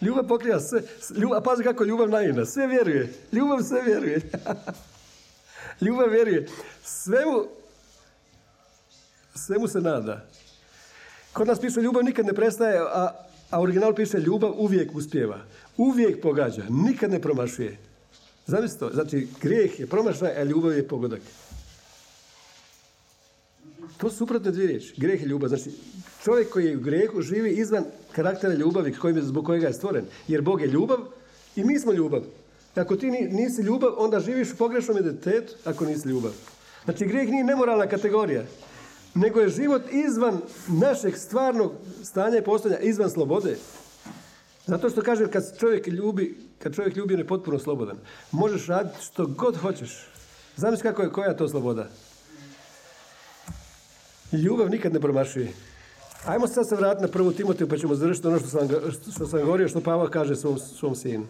Ljubav 0.00 0.26
pokriva 0.28 0.60
sve. 0.60 0.82
Ljubav, 1.16 1.38
a 1.38 1.42
pazi 1.42 1.62
kako 1.62 1.84
ljubav 1.84 2.08
naivna. 2.08 2.44
Sve 2.44 2.66
vjeruje. 2.66 3.12
Ljubav 3.32 3.62
sve 3.62 3.82
vjeruje. 3.82 4.30
ljubav 5.84 6.10
vjeruje. 6.10 6.48
Svemu, 6.84 7.44
svemu 9.34 9.68
se 9.68 9.80
nada. 9.80 10.28
Kod 11.32 11.46
nas 11.46 11.60
piše 11.60 11.80
ljubav 11.80 12.04
nikad 12.04 12.26
ne 12.26 12.32
prestaje, 12.32 12.78
a, 12.78 13.10
a 13.50 13.60
original 13.60 13.94
piše 13.94 14.18
ljubav 14.18 14.52
uvijek 14.56 14.94
uspjeva. 14.94 15.38
Uvijek 15.76 16.22
pogađa. 16.22 16.62
Nikad 16.68 17.10
ne 17.10 17.20
promašuje. 17.20 17.78
Zamislite 18.46 18.84
to. 18.84 18.90
Znači, 18.92 19.28
grijeh 19.40 19.80
je 19.80 19.86
promašaj, 19.86 20.40
a 20.40 20.44
ljubav 20.44 20.72
je 20.72 20.88
pogodak. 20.88 21.20
To 23.96 24.10
su 24.10 24.16
suprotne 24.16 24.50
dvije 24.50 24.66
riječi. 24.66 24.94
Grijeh 24.96 25.22
i 25.22 25.26
ljubav. 25.26 25.48
Znači, 25.48 25.70
čovjek 26.26 26.50
koji 26.50 26.66
je 26.66 26.76
u 26.76 26.80
grijehu 26.80 27.22
živi 27.22 27.50
izvan 27.50 27.84
karaktera 28.12 28.54
ljubavi 28.54 28.92
kojim 28.92 29.16
je, 29.16 29.22
zbog 29.22 29.46
kojega 29.46 29.66
je 29.66 29.72
stvoren. 29.72 30.04
Jer 30.28 30.42
Bog 30.42 30.60
je 30.60 30.66
ljubav 30.66 30.98
i 31.56 31.64
mi 31.64 31.78
smo 31.78 31.92
ljubav. 31.92 32.22
Ako 32.74 32.96
ti 32.96 33.10
ni- 33.10 33.28
nisi 33.28 33.62
ljubav, 33.62 33.92
onda 33.96 34.20
živiš 34.20 34.52
u 34.52 34.56
pogrešnom 34.56 34.98
identitetu 34.98 35.54
ako 35.64 35.84
nisi 35.84 36.08
ljubav. 36.08 36.32
Znači, 36.84 37.06
grijeh 37.06 37.28
nije 37.28 37.44
nemoralna 37.44 37.86
kategorija, 37.86 38.42
nego 39.14 39.40
je 39.40 39.48
život 39.48 39.82
izvan 39.92 40.40
našeg 40.68 41.16
stvarnog 41.16 41.72
stanja 42.04 42.38
i 42.38 42.44
postojanja, 42.44 42.80
izvan 42.80 43.10
slobode. 43.10 43.56
Zato 44.66 44.90
što 44.90 45.02
kaže 45.02 45.30
kad 45.30 45.58
čovjek 45.58 45.86
ljubi, 45.86 46.38
kad 46.58 46.74
čovjek 46.74 46.96
ljubi 46.96 47.14
on 47.14 47.20
je 47.20 47.26
potpuno 47.26 47.58
slobodan. 47.58 47.96
Možeš 48.32 48.66
raditi 48.66 49.04
što 49.04 49.26
god 49.26 49.56
hoćeš. 49.56 50.08
Zamisli 50.56 50.82
kako 50.82 51.02
je, 51.02 51.12
koja 51.12 51.36
to 51.36 51.48
sloboda. 51.48 51.88
Ljubav 54.32 54.70
nikad 54.70 54.92
ne 54.92 55.00
promašuje. 55.00 55.75
Ajmo 56.24 56.46
sad 56.46 56.68
se 56.68 56.76
vratiti 56.76 57.02
na 57.02 57.08
prvu 57.08 57.32
Timotiju 57.32 57.68
pa 57.68 57.76
ćemo 57.76 57.94
završiti 57.94 58.26
ono 58.26 58.38
što 58.38 58.48
sam, 58.48 58.68
sam 59.28 59.40
govorio, 59.40 59.68
što 59.68 59.80
Pavao 59.80 60.08
kaže 60.08 60.36
svom, 60.36 60.94
sinu. 60.94 61.26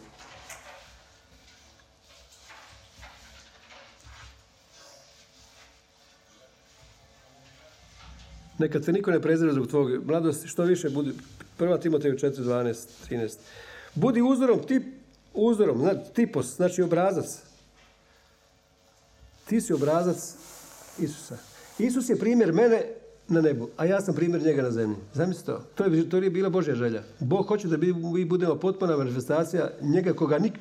Neka 8.59 8.81
te 8.81 8.93
niko 8.93 9.11
ne 9.11 9.23
prezire 9.23 9.53
zbog 9.53 9.67
tvog 9.67 10.07
mladosti, 10.07 10.49
što 10.49 10.63
više 10.63 10.91
budi, 10.91 11.13
prva 11.57 11.79
Timoteju 11.79 12.15
4, 12.15 12.43
12, 12.43 12.87
13. 13.11 13.37
Budi 13.95 14.23
uzorom, 14.23 14.63
tip, 14.67 14.83
uzorom, 15.35 15.79
zna, 15.79 15.95
tipos, 16.15 16.57
znači 16.57 16.83
obrazac. 16.83 17.43
Ti 19.49 19.61
si 19.61 19.73
obrazac 19.73 20.35
Isusa. 20.99 21.37
Isus 21.79 22.09
je 22.09 22.19
primjer 22.19 22.53
mene 22.53 22.96
na 23.29 23.41
nebu, 23.41 23.69
a 23.77 23.85
ja 23.85 24.01
sam 24.01 24.15
primjer 24.15 24.43
njega 24.43 24.63
na 24.63 24.71
zemlji. 24.71 24.97
Zamislite 25.15 25.47
to. 25.53 25.63
To 25.75 25.85
je, 25.85 26.11
to 26.11 26.17
je 26.17 26.31
bila 26.31 26.49
Božja 26.49 26.75
želja. 26.75 27.03
Bog 27.21 27.47
hoće 27.47 27.69
da 27.69 27.77
mi 27.77 28.25
budemo 28.25 28.55
potpuna 28.55 28.97
manifestacija 28.97 29.71
njega 29.81 30.13
koga 30.13 30.39
nik, 30.39 30.53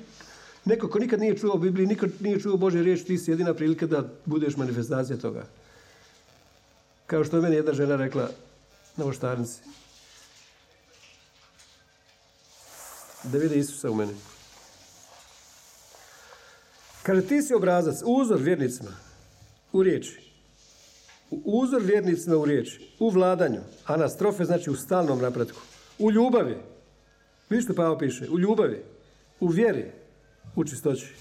neko 0.66 0.89
ko 0.89 0.99
nikad 0.99 1.20
nije 1.20 1.38
čuo 1.38 1.57
Bibliji, 1.57 1.88
nikad 1.88 2.09
nije 2.20 2.39
čuo 2.39 2.57
Božje 2.57 2.84
riječ, 2.84 3.03
ti 3.03 3.18
si 3.18 3.32
jedina 3.32 3.53
prilika 3.53 3.86
da 3.86 4.03
budeš 4.26 4.57
manifestacija 4.57 5.18
toga. 5.18 5.45
Kao 7.07 7.24
što 7.24 7.38
je 7.38 7.41
meni 7.41 7.55
jedna 7.55 7.74
žena 7.74 7.95
rekla 7.95 8.30
na 8.97 9.05
oštarnici. 9.05 9.61
Da 13.24 13.38
vide 13.38 13.55
Isusa 13.55 13.91
u 13.91 13.95
meni. 13.95 14.13
Kaže, 17.03 17.22
ti 17.22 17.41
si 17.41 17.53
obrazac, 17.53 18.01
uzor 18.05 18.41
vjernicima 18.41 18.91
u 19.72 19.84
riječi. 19.84 20.24
Uzor 21.32 21.82
vjernicima 21.82 22.38
u 22.38 22.45
riječi, 22.45 22.95
u 22.99 23.09
vladanju. 23.09 23.59
Anastrofe 23.86 24.45
znači 24.45 24.69
u 24.69 24.76
stalnom 24.76 25.19
napretku. 25.19 25.61
U 25.99 26.11
ljubavi. 26.11 26.57
Vidiš 27.49 27.65
što 27.65 27.73
Pavo 27.73 27.97
piše? 27.97 28.30
U 28.30 28.39
ljubavi. 28.39 28.84
U 29.39 29.47
vjeri. 29.47 29.91
U 30.55 30.63
čistoći. 30.63 31.13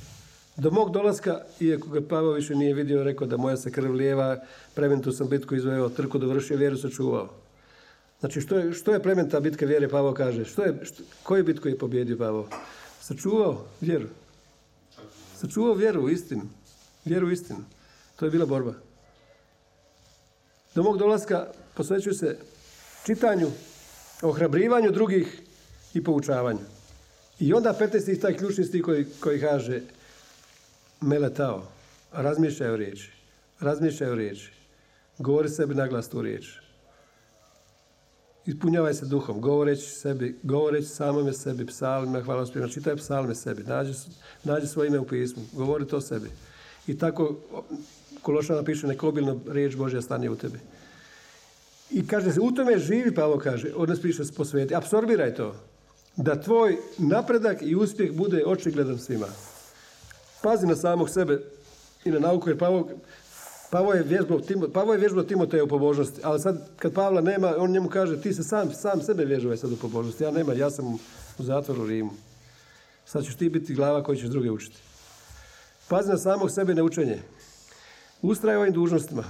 Do 0.57 0.71
mog 0.71 0.91
dolaska, 0.91 1.41
iako 1.61 1.89
ga 1.89 2.01
Pavo 2.09 2.33
više 2.33 2.55
nije 2.55 2.75
vidio, 2.75 3.05
rekao 3.05 3.27
da 3.27 3.37
moja 3.37 3.57
se 3.57 3.73
krv 3.73 3.93
lijeva, 3.93 4.37
prementu 4.75 5.13
sam 5.13 5.29
bitku 5.29 5.55
izvojao, 5.55 5.89
trku 5.89 6.19
dovršio, 6.19 6.57
vjeru 6.57 6.77
sačuvao. 6.77 7.29
Znači, 8.21 8.41
što 8.41 8.59
je, 8.59 8.73
što 8.73 8.93
je 8.93 9.03
plementa 9.03 9.41
bitka 9.41 9.67
vjere, 9.67 9.89
Pavo 9.89 10.15
kaže? 10.15 10.45
Što 10.45 10.63
je, 10.63 10.81
što, 10.83 11.03
koju 11.23 11.45
bitku 11.45 11.69
je 11.69 11.79
pobjedio 11.79 12.19
Pavo? 12.19 12.49
Sačuvao 13.01 13.65
vjeru. 13.81 14.07
Sačuvao 15.37 15.75
vjeru 15.75 16.03
u 16.03 16.11
istinu. 16.11 16.43
Vjeru 17.05 17.27
u 17.27 17.31
istinu. 17.31 17.59
To 18.17 18.25
je 18.25 18.31
bila 18.31 18.47
borba. 18.47 18.75
Do 20.75 20.83
mog 20.83 20.99
dolaska 20.99 21.47
posvećuju 21.75 22.14
se 22.14 22.39
čitanju, 23.07 23.51
ohrabrivanju 24.22 24.91
drugih 24.91 25.43
i 25.95 26.05
poučavanju. 26.05 26.64
I 27.41 27.53
onda 27.53 27.75
15. 27.81 28.20
taj 28.20 28.37
ključni 28.37 28.64
stih 28.64 28.83
koji, 28.83 29.07
koji 29.20 29.41
kaže 29.41 29.81
meletao, 31.01 31.62
razmišljaj 32.12 32.70
o 32.70 32.77
riječi, 32.77 33.12
razmišljaj 33.61 34.11
o 34.11 34.14
riječi, 34.14 34.53
govori 35.18 35.49
sebi 35.49 35.75
naglas 35.75 36.09
tu 36.09 36.22
riječ. 36.22 36.47
Ispunjavaj 38.47 38.95
se 38.95 39.07
duhom, 39.07 39.41
govoreći 39.41 39.91
sebi, 39.91 40.39
govoreći 40.43 40.89
samome 40.89 41.33
sebi, 41.33 41.66
psalmima, 41.66 42.41
uspjevima, 42.43 42.72
čitaj 42.72 42.97
psalme 42.97 43.35
sebi, 43.35 43.62
nađi, 43.62 43.93
nađi 44.45 44.66
svoje 44.66 44.89
ime 44.89 44.99
u 44.99 45.07
pismu, 45.07 45.43
govori 45.53 45.87
to 45.87 46.01
sebi. 46.01 46.31
I 46.87 46.99
tako 46.99 47.37
Kološana 48.25 48.62
piše 48.62 48.87
neka 48.87 49.07
obilno 49.07 49.41
riječ 49.49 49.77
Božja 49.77 50.03
stane 50.03 50.31
u 50.31 50.37
tebi. 50.37 50.59
I 51.91 52.07
kaže 52.07 52.33
se, 52.33 52.41
u 52.41 52.51
tome 52.51 52.79
živi, 52.79 53.14
Pavo 53.14 53.39
kaže, 53.39 53.72
odnos 53.77 54.03
piše 54.03 54.22
posveti, 54.37 54.75
apsorbiraj 54.75 55.35
to. 55.35 55.55
Da 56.16 56.41
tvoj 56.41 56.77
napredak 56.99 57.62
i 57.62 57.75
uspjeh 57.75 58.12
bude 58.12 58.43
očigledan 58.47 58.99
svima. 58.99 59.27
Pazi 60.43 60.66
na 60.66 60.77
samog 60.77 61.11
sebe 61.11 61.41
i 62.05 62.11
na 62.11 62.18
nauku, 62.18 62.49
jer 62.49 62.59
Pavo, 62.59 62.89
Pavo 63.70 63.93
je 63.93 64.03
vježbao, 64.03 64.41
Pavo 64.72 64.93
je 64.93 64.99
vježbao 64.99 65.25
Timoteju 65.25 65.64
u 65.64 65.68
pobožnosti, 65.68 66.20
ali 66.22 66.41
sad 66.41 66.68
kad 66.77 66.93
Pavla 66.93 67.20
nema, 67.20 67.55
on 67.59 67.70
njemu 67.70 67.89
kaže 67.89 68.20
ti 68.20 68.33
se 68.33 68.43
sam, 68.43 68.72
sam 68.72 69.03
sebe 69.03 69.25
vježbaj 69.25 69.57
sad 69.57 69.72
u 69.72 69.77
pobožnosti. 69.77 70.25
Ja 70.25 70.31
nema, 70.31 70.53
ja 70.53 70.70
sam 70.70 70.95
u 70.95 70.99
zatvoru 71.39 71.83
u 71.83 71.87
Rimu. 71.87 72.11
Sad 73.05 73.25
ćeš 73.25 73.35
ti 73.35 73.49
biti 73.49 73.75
glava 73.75 74.03
koji 74.03 74.18
ćeš 74.18 74.29
druge 74.29 74.51
učiti. 74.51 74.77
Pazi 75.89 76.09
na 76.09 76.18
samog 76.18 76.51
sebe 76.51 76.75
na 76.75 76.83
učenje. 76.85 77.18
Ustraj 78.25 78.57
ovim 78.57 78.72
dužnostima. 78.72 79.25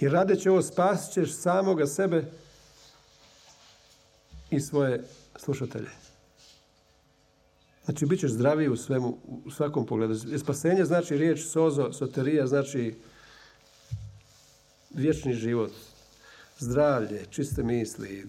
I 0.00 0.08
radeći 0.08 0.48
ovo 0.48 0.62
spasit 0.62 1.12
ćeš 1.12 1.32
samoga 1.32 1.86
sebe 1.86 2.24
i 4.50 4.60
svoje 4.60 5.04
slušatelje. 5.36 5.90
Znači, 7.84 8.06
bit 8.06 8.20
ćeš 8.20 8.30
zdraviji 8.30 8.68
u 8.68 8.76
svemu, 8.76 9.18
u 9.44 9.50
svakom 9.50 9.86
pogledu. 9.86 10.38
Spasenje 10.38 10.84
znači 10.84 11.16
riječ 11.16 11.40
sozo, 11.46 11.92
soterija, 11.92 12.46
znači 12.46 12.94
vječni 14.90 15.34
život, 15.34 15.72
zdravlje, 16.58 17.26
čiste 17.30 17.62
misli, 17.62 18.26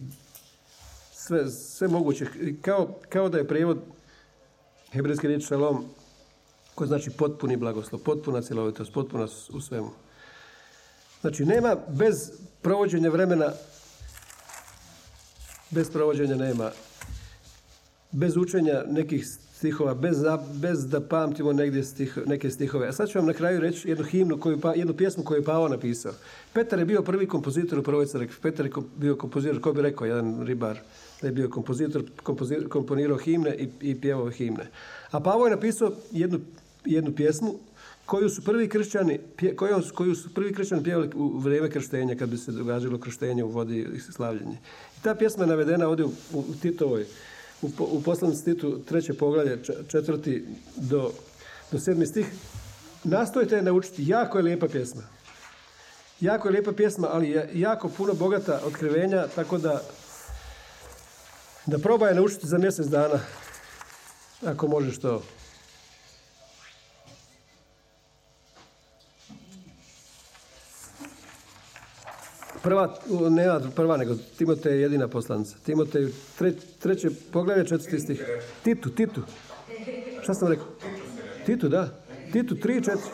sve, 1.11 1.49
sve 1.49 1.87
moguće. 1.87 2.25
Kao, 2.61 2.99
kao 3.09 3.29
da 3.29 3.37
je 3.37 3.47
prijevod 3.47 3.79
hebrejske 4.91 5.27
riječ 5.27 5.47
šalom, 5.47 5.85
koji 6.75 6.87
znači 6.87 7.09
potpuni 7.11 7.57
blagoslov, 7.57 8.01
potpuna 8.01 8.41
cjelovitost, 8.41 8.93
potpuna 8.93 9.27
u 9.53 9.61
svemu. 9.61 9.89
Znači, 11.21 11.45
nema 11.45 11.75
bez 11.87 12.31
provođenja 12.61 13.09
vremena, 13.09 13.51
bez 15.69 15.91
provođenja 15.91 16.35
nema, 16.35 16.71
bez 18.11 18.37
učenja 18.37 18.83
nekih 18.87 19.27
stihova, 19.63 19.93
bez, 19.93 20.17
bez 20.53 20.87
da 20.89 20.99
pamtimo 21.01 21.53
negdje 21.53 21.83
stih, 21.83 22.17
neke 22.25 22.49
stihove. 22.49 22.87
A 22.87 22.91
sad 22.91 23.09
ću 23.09 23.17
vam 23.17 23.27
na 23.27 23.33
kraju 23.33 23.59
reći 23.59 23.89
jednu 23.89 24.05
himnu, 24.05 24.37
koju, 24.37 24.59
jednu 24.75 24.93
pjesmu 24.93 25.23
koju 25.23 25.37
je 25.37 25.43
Pavo 25.43 25.67
napisao. 25.67 26.13
Petar 26.53 26.79
je 26.79 26.85
bio 26.85 27.01
prvi 27.01 27.27
kompozitor 27.27 27.79
u 27.79 27.83
prvoj 27.83 28.05
crkvi. 28.05 28.35
Petar 28.41 28.65
je 28.65 28.71
bio 28.95 29.15
kompozitor, 29.15 29.61
ko 29.61 29.73
bi 29.73 29.81
rekao, 29.81 30.07
jedan 30.07 30.45
ribar, 30.45 30.79
da 31.21 31.27
je 31.27 31.33
bio 31.33 31.49
kompozitor, 31.49 32.03
kompozitor 32.23 32.69
komponirao 32.69 33.17
himne 33.17 33.55
i, 33.55 33.69
i 33.81 34.01
pjevao 34.01 34.29
himne. 34.29 34.67
A 35.11 35.19
Pavo 35.19 35.45
je 35.45 35.55
napisao 35.55 35.91
jednu, 36.11 36.39
jednu 36.85 37.15
pjesmu 37.15 37.55
koju 38.05 38.29
su 38.29 38.43
prvi 38.43 38.69
kršćani, 38.69 39.19
koju, 39.55 39.81
koju 39.93 40.15
su 40.15 40.33
prvi 40.33 40.53
kršćani 40.53 40.83
pjevali 40.83 41.09
u 41.15 41.39
vrijeme 41.39 41.69
krštenja, 41.69 42.15
kad 42.15 42.29
bi 42.29 42.37
se 42.37 42.51
događalo 42.51 42.99
krštenje 42.99 43.43
u 43.43 43.49
vodi 43.49 43.87
i 43.95 43.99
slavljenje. 43.99 44.57
I 44.97 45.01
ta 45.03 45.15
pjesma 45.15 45.43
je 45.43 45.47
navedena 45.47 45.87
ovdje 45.87 46.05
u, 46.05 46.11
u 46.33 46.43
Titovoj, 46.61 47.05
u, 47.61 47.69
u 47.79 48.01
poslanici 48.01 48.45
Titu 48.45 48.79
treće 48.79 49.13
poglavlje, 49.13 49.59
četvrti 49.87 50.45
do, 50.75 51.11
do 51.71 51.79
sedmi 51.79 52.05
stih. 52.05 52.27
Nastojite 53.03 53.55
je 53.55 53.61
naučiti, 53.61 54.07
jako 54.07 54.37
je 54.37 54.43
lijepa 54.43 54.67
pjesma. 54.67 55.01
Jako 56.19 56.47
je 56.47 56.51
lijepa 56.51 56.71
pjesma, 56.71 57.07
ali 57.11 57.29
je 57.29 57.49
jako 57.53 57.89
puno 57.89 58.13
bogata 58.13 58.61
otkrivenja, 58.65 59.27
tako 59.35 59.57
da 59.57 59.81
da 61.65 61.79
probaj 61.79 62.15
naučiti 62.15 62.47
za 62.47 62.57
mjesec 62.57 62.87
dana, 62.87 63.19
ako 64.45 64.67
možeš 64.67 64.99
to. 64.99 65.23
Prva, 72.63 72.95
ne 73.29 73.45
prva, 73.75 73.97
nego 73.97 74.15
Timote 74.37 74.69
je 74.69 74.81
jedina 74.81 75.07
poslanica. 75.07 75.55
Timote 75.65 76.07
tre, 76.37 76.53
treće 76.79 77.09
poglavlje 77.31 77.67
četvrti 77.67 77.99
stih. 77.99 78.25
Titu, 78.63 78.89
Titu. 78.89 79.21
Šta 80.21 80.33
sam 80.33 80.47
rekao? 80.47 80.65
Titu, 81.45 81.69
da. 81.69 81.89
Titu, 82.31 82.55
tri, 82.55 82.75
četiri. 82.75 83.11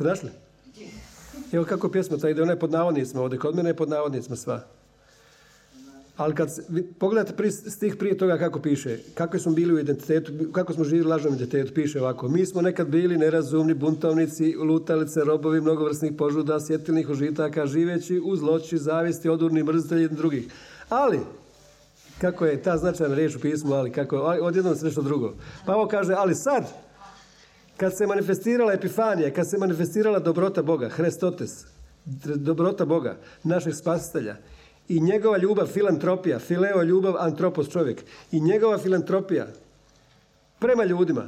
Jeste 0.00 0.08
našli? 0.08 0.30
Evo 1.52 1.64
kako 1.64 1.88
pjesma 1.88 2.18
ta 2.18 2.28
ide, 2.28 2.42
ona 2.42 2.52
je 2.52 2.58
pod 2.58 2.70
navodnicima 2.70 3.22
ovdje, 3.22 3.38
kod 3.38 3.56
mene 3.56 3.70
je 3.70 3.76
pod 3.76 3.88
navodnicima 3.88 4.36
sva. 4.36 4.60
Ali 6.16 6.34
kad 6.34 6.48
pogledate 6.98 7.36
pri, 7.36 7.50
stih 7.50 7.96
prije 7.96 8.18
toga 8.18 8.38
kako 8.38 8.60
piše, 8.60 8.98
kako 9.14 9.38
smo 9.38 9.52
bili 9.52 9.74
u 9.74 9.78
identitetu, 9.78 10.32
kako 10.52 10.72
smo 10.72 10.84
živjeli 10.84 11.08
lažnom 11.08 11.34
identitetu, 11.34 11.74
piše 11.74 12.00
ovako. 12.00 12.28
Mi 12.28 12.46
smo 12.46 12.62
nekad 12.62 12.88
bili 12.88 13.16
nerazumni, 13.16 13.74
buntovnici, 13.74 14.56
lutalice, 14.56 15.24
robovi 15.24 15.60
mnogovrsnih 15.60 16.12
požuda, 16.18 16.60
sjetilnih 16.60 17.08
užitaka, 17.08 17.66
živeći 17.66 18.20
u 18.24 18.36
zloći, 18.36 18.78
zavisti, 18.78 19.28
odurni, 19.28 19.62
mrzitelji 19.62 20.08
drugih. 20.08 20.48
Ali, 20.88 21.20
kako 22.20 22.46
je 22.46 22.62
ta 22.62 22.76
značajna 22.76 23.14
riječ 23.14 23.36
u 23.36 23.40
pismu, 23.40 23.74
ali 23.74 23.92
kako 23.92 24.16
je, 24.16 24.42
odjednom 24.42 24.76
se 24.76 24.84
nešto 24.84 25.02
drugo. 25.02 25.32
Pa 25.66 25.74
ovo 25.74 25.88
kaže, 25.88 26.14
ali 26.16 26.34
sad, 26.34 26.64
kad 27.80 27.96
se 27.96 28.06
manifestirala 28.06 28.72
epifanija, 28.72 29.32
kad 29.32 29.50
se 29.50 29.58
manifestirala 29.58 30.18
dobrota 30.18 30.62
Boga, 30.62 30.88
Hrestotes, 30.88 31.64
dobrota 32.36 32.84
Boga, 32.84 33.16
našeg 33.42 33.74
spasitelja, 33.74 34.36
i 34.88 35.00
njegova 35.00 35.38
ljubav, 35.38 35.66
filantropija, 35.66 36.38
fileo 36.38 36.82
ljubav, 36.82 37.14
antropos 37.18 37.68
čovjek, 37.68 38.02
i 38.32 38.40
njegova 38.40 38.78
filantropija 38.78 39.46
prema 40.58 40.84
ljudima, 40.84 41.26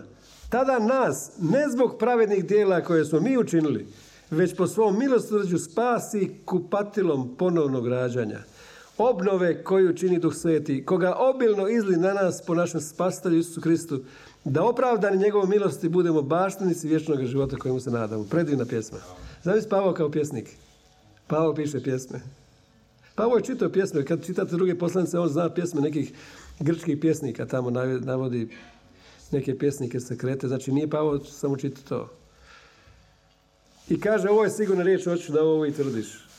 Tada 0.52 0.78
nas, 0.78 1.30
ne 1.40 1.68
zbog 1.70 1.96
pravednih 1.98 2.44
dijela 2.44 2.80
koje 2.80 3.04
smo 3.04 3.20
mi 3.20 3.38
učinili, 3.38 3.86
već 4.30 4.56
po 4.56 4.66
svom 4.66 4.98
milosrđu 4.98 5.58
spasi 5.58 6.30
kupatilom 6.44 7.34
ponovnog 7.38 7.88
rađanja. 7.88 8.38
Obnove 8.98 9.64
koju 9.64 9.96
čini 9.96 10.18
Duh 10.18 10.34
Sveti, 10.34 10.84
koga 10.84 11.14
obilno 11.18 11.68
izli 11.68 11.96
na 11.96 12.12
nas 12.12 12.42
po 12.46 12.54
našem 12.54 12.80
spastelju 12.80 13.38
Isusu 13.38 13.60
Kristu, 13.60 14.00
da 14.44 14.64
opravdani 14.64 15.16
njegovom 15.16 15.50
milosti 15.50 15.88
budemo 15.88 16.22
baštenici 16.22 16.88
vječnog 16.88 17.24
života 17.24 17.56
kojemu 17.56 17.80
se 17.80 17.90
nadamo. 17.90 18.24
Predivna 18.24 18.64
pjesma. 18.64 18.98
Zamisli 19.42 19.70
Pavao 19.70 19.94
kao 19.94 20.10
pjesnik. 20.10 20.50
Pavao 21.26 21.54
piše 21.54 21.82
pjesme. 21.82 22.20
Pavao 23.14 23.36
je 23.36 23.44
čitao 23.44 23.68
pjesme. 23.68 24.04
Kad 24.04 24.26
čitate 24.26 24.56
druge 24.56 24.78
poslanice, 24.78 25.18
on 25.18 25.28
zna 25.28 25.50
pjesme 25.50 25.80
nekih 25.80 26.12
grčkih 26.60 26.98
pjesnika. 27.00 27.46
Tamo 27.46 27.70
navodi 28.00 28.48
neke 29.30 29.58
pjesnike 29.58 29.98
krete. 30.18 30.48
Znači 30.48 30.72
nije 30.72 30.90
Pavao 30.90 31.24
samo 31.24 31.56
čitao 31.56 31.82
to. 31.88 32.10
I 33.88 34.00
kaže, 34.00 34.28
ovo 34.28 34.44
je 34.44 34.50
sigurno 34.50 34.82
riječ, 34.82 35.04
hoću 35.04 35.32
da 35.32 35.42
ovo 35.42 35.66
i 35.66 35.72
tvrdiš. 35.72 36.31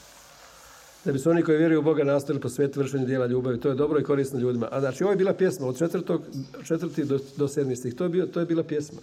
Da 1.05 1.11
bi 1.11 1.19
se 1.19 1.29
oni 1.29 1.43
koji 1.43 1.57
vjeruju 1.57 1.79
u 1.79 1.83
Boga 1.83 2.03
nastavili 2.03 2.41
po 2.41 2.49
svijetu 2.49 2.79
vršenju 2.79 3.05
dijela 3.05 3.25
ljubavi. 3.25 3.59
To 3.59 3.69
je 3.69 3.75
dobro 3.75 3.99
i 3.99 4.03
korisno 4.03 4.39
ljudima. 4.39 4.67
A 4.71 4.79
znači, 4.79 5.03
ovo 5.03 5.11
je 5.11 5.17
bila 5.17 5.33
pjesma 5.33 5.67
od 5.67 5.77
četvrtog, 5.77 6.21
četvrti 6.63 7.03
do, 7.05 7.19
do 7.37 7.47
sedmi 7.47 7.75
stih. 7.75 7.95
To 7.95 8.03
je, 8.03 8.09
bio, 8.09 8.25
to 8.25 8.39
je 8.39 8.45
bila 8.45 8.63
pjesma. 8.63 9.01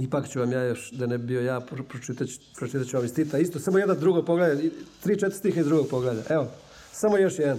Ipak 0.00 0.28
ću 0.28 0.38
vam 0.38 0.52
ja 0.52 0.62
još, 0.62 0.90
da 0.90 1.06
ne 1.06 1.18
bi 1.18 1.26
bio 1.26 1.40
ja, 1.40 1.60
pročitat, 1.60 2.28
pročitat 2.56 2.86
ću 2.86 2.96
vam 2.96 3.04
iz 3.04 3.14
Tita. 3.14 3.38
Isto, 3.38 3.58
samo 3.58 3.78
jedan 3.78 4.00
drugo 4.00 4.22
pogleda, 4.22 4.62
tri, 5.02 5.18
četiri 5.18 5.38
stiha 5.38 5.60
iz 5.60 5.66
drugog 5.66 5.88
pogleda. 5.88 6.22
Evo, 6.28 6.50
samo 6.92 7.18
još 7.18 7.38
jedan. 7.38 7.58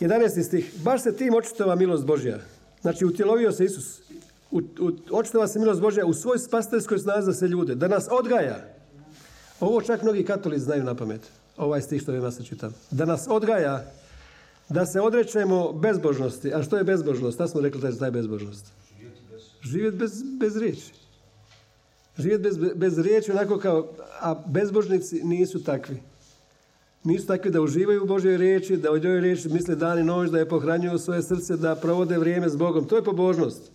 11. 0.00 0.42
stih. 0.42 0.72
Baš 0.82 1.02
se 1.02 1.16
tim 1.16 1.34
očitova 1.34 1.74
milost 1.74 2.04
Božja. 2.04 2.38
Znači, 2.80 3.04
utjelovio 3.04 3.52
se 3.52 3.64
Isus. 3.64 4.00
U, 4.50 4.58
u, 4.58 4.90
očitova 5.10 5.48
se 5.48 5.58
milost 5.58 5.80
Božja 5.80 6.06
u 6.06 6.14
svoj 6.14 6.38
spastelskoj 6.38 6.98
snazi 6.98 7.24
za 7.24 7.32
se 7.32 7.48
ljude. 7.48 7.74
Da 7.74 7.88
nas 7.88 8.08
odgaja. 8.10 8.76
Ovo 9.60 9.80
čak 9.82 10.02
mnogi 10.02 10.24
katolici 10.24 10.64
znaju 10.64 10.84
na 10.84 10.94
pamet. 10.94 11.20
Ovaj 11.56 11.82
stih 11.82 12.02
što 12.02 12.12
ja 12.12 12.30
se 12.30 12.44
čitam. 12.44 12.74
Da 12.90 13.04
nas 13.04 13.26
odgaja 13.28 13.84
da 14.68 14.86
se 14.86 15.00
odrećemo 15.00 15.72
bezbožnosti. 15.72 16.54
A 16.54 16.62
što 16.62 16.76
je 16.76 16.84
bezbožnost? 16.84 17.36
Šta 17.36 17.48
smo 17.48 17.60
rekli 17.60 17.80
da 17.80 17.88
je 17.88 17.98
taj 17.98 18.10
bezbožnost? 18.10 18.66
Živjeti 19.62 19.96
bez, 19.96 20.22
bez 20.40 20.56
riječi. 20.56 20.92
Živjeti 22.18 22.42
bez, 22.42 22.58
bez 22.74 22.98
riječi 22.98 23.30
onako 23.30 23.58
kao, 23.58 23.88
a 24.20 24.34
bezbožnici 24.46 25.24
nisu 25.24 25.64
takvi. 25.64 26.02
Nisu 27.04 27.26
takvi 27.26 27.50
da 27.50 27.60
uživaju 27.60 28.02
u 28.02 28.06
Božoj 28.06 28.36
riječi, 28.36 28.76
da 28.76 28.92
o 28.92 28.98
njoj 28.98 29.20
riječi 29.20 29.48
misle 29.48 29.74
dan 29.74 29.98
i 29.98 30.04
noć, 30.04 30.30
da 30.30 30.38
je 30.38 30.48
pohranjuju 30.48 30.98
svoje 30.98 31.22
srce, 31.22 31.56
da 31.56 31.74
provode 31.74 32.18
vrijeme 32.18 32.48
s 32.48 32.56
Bogom. 32.56 32.84
To 32.84 32.96
je 32.96 33.04
pobožnost. 33.04 33.70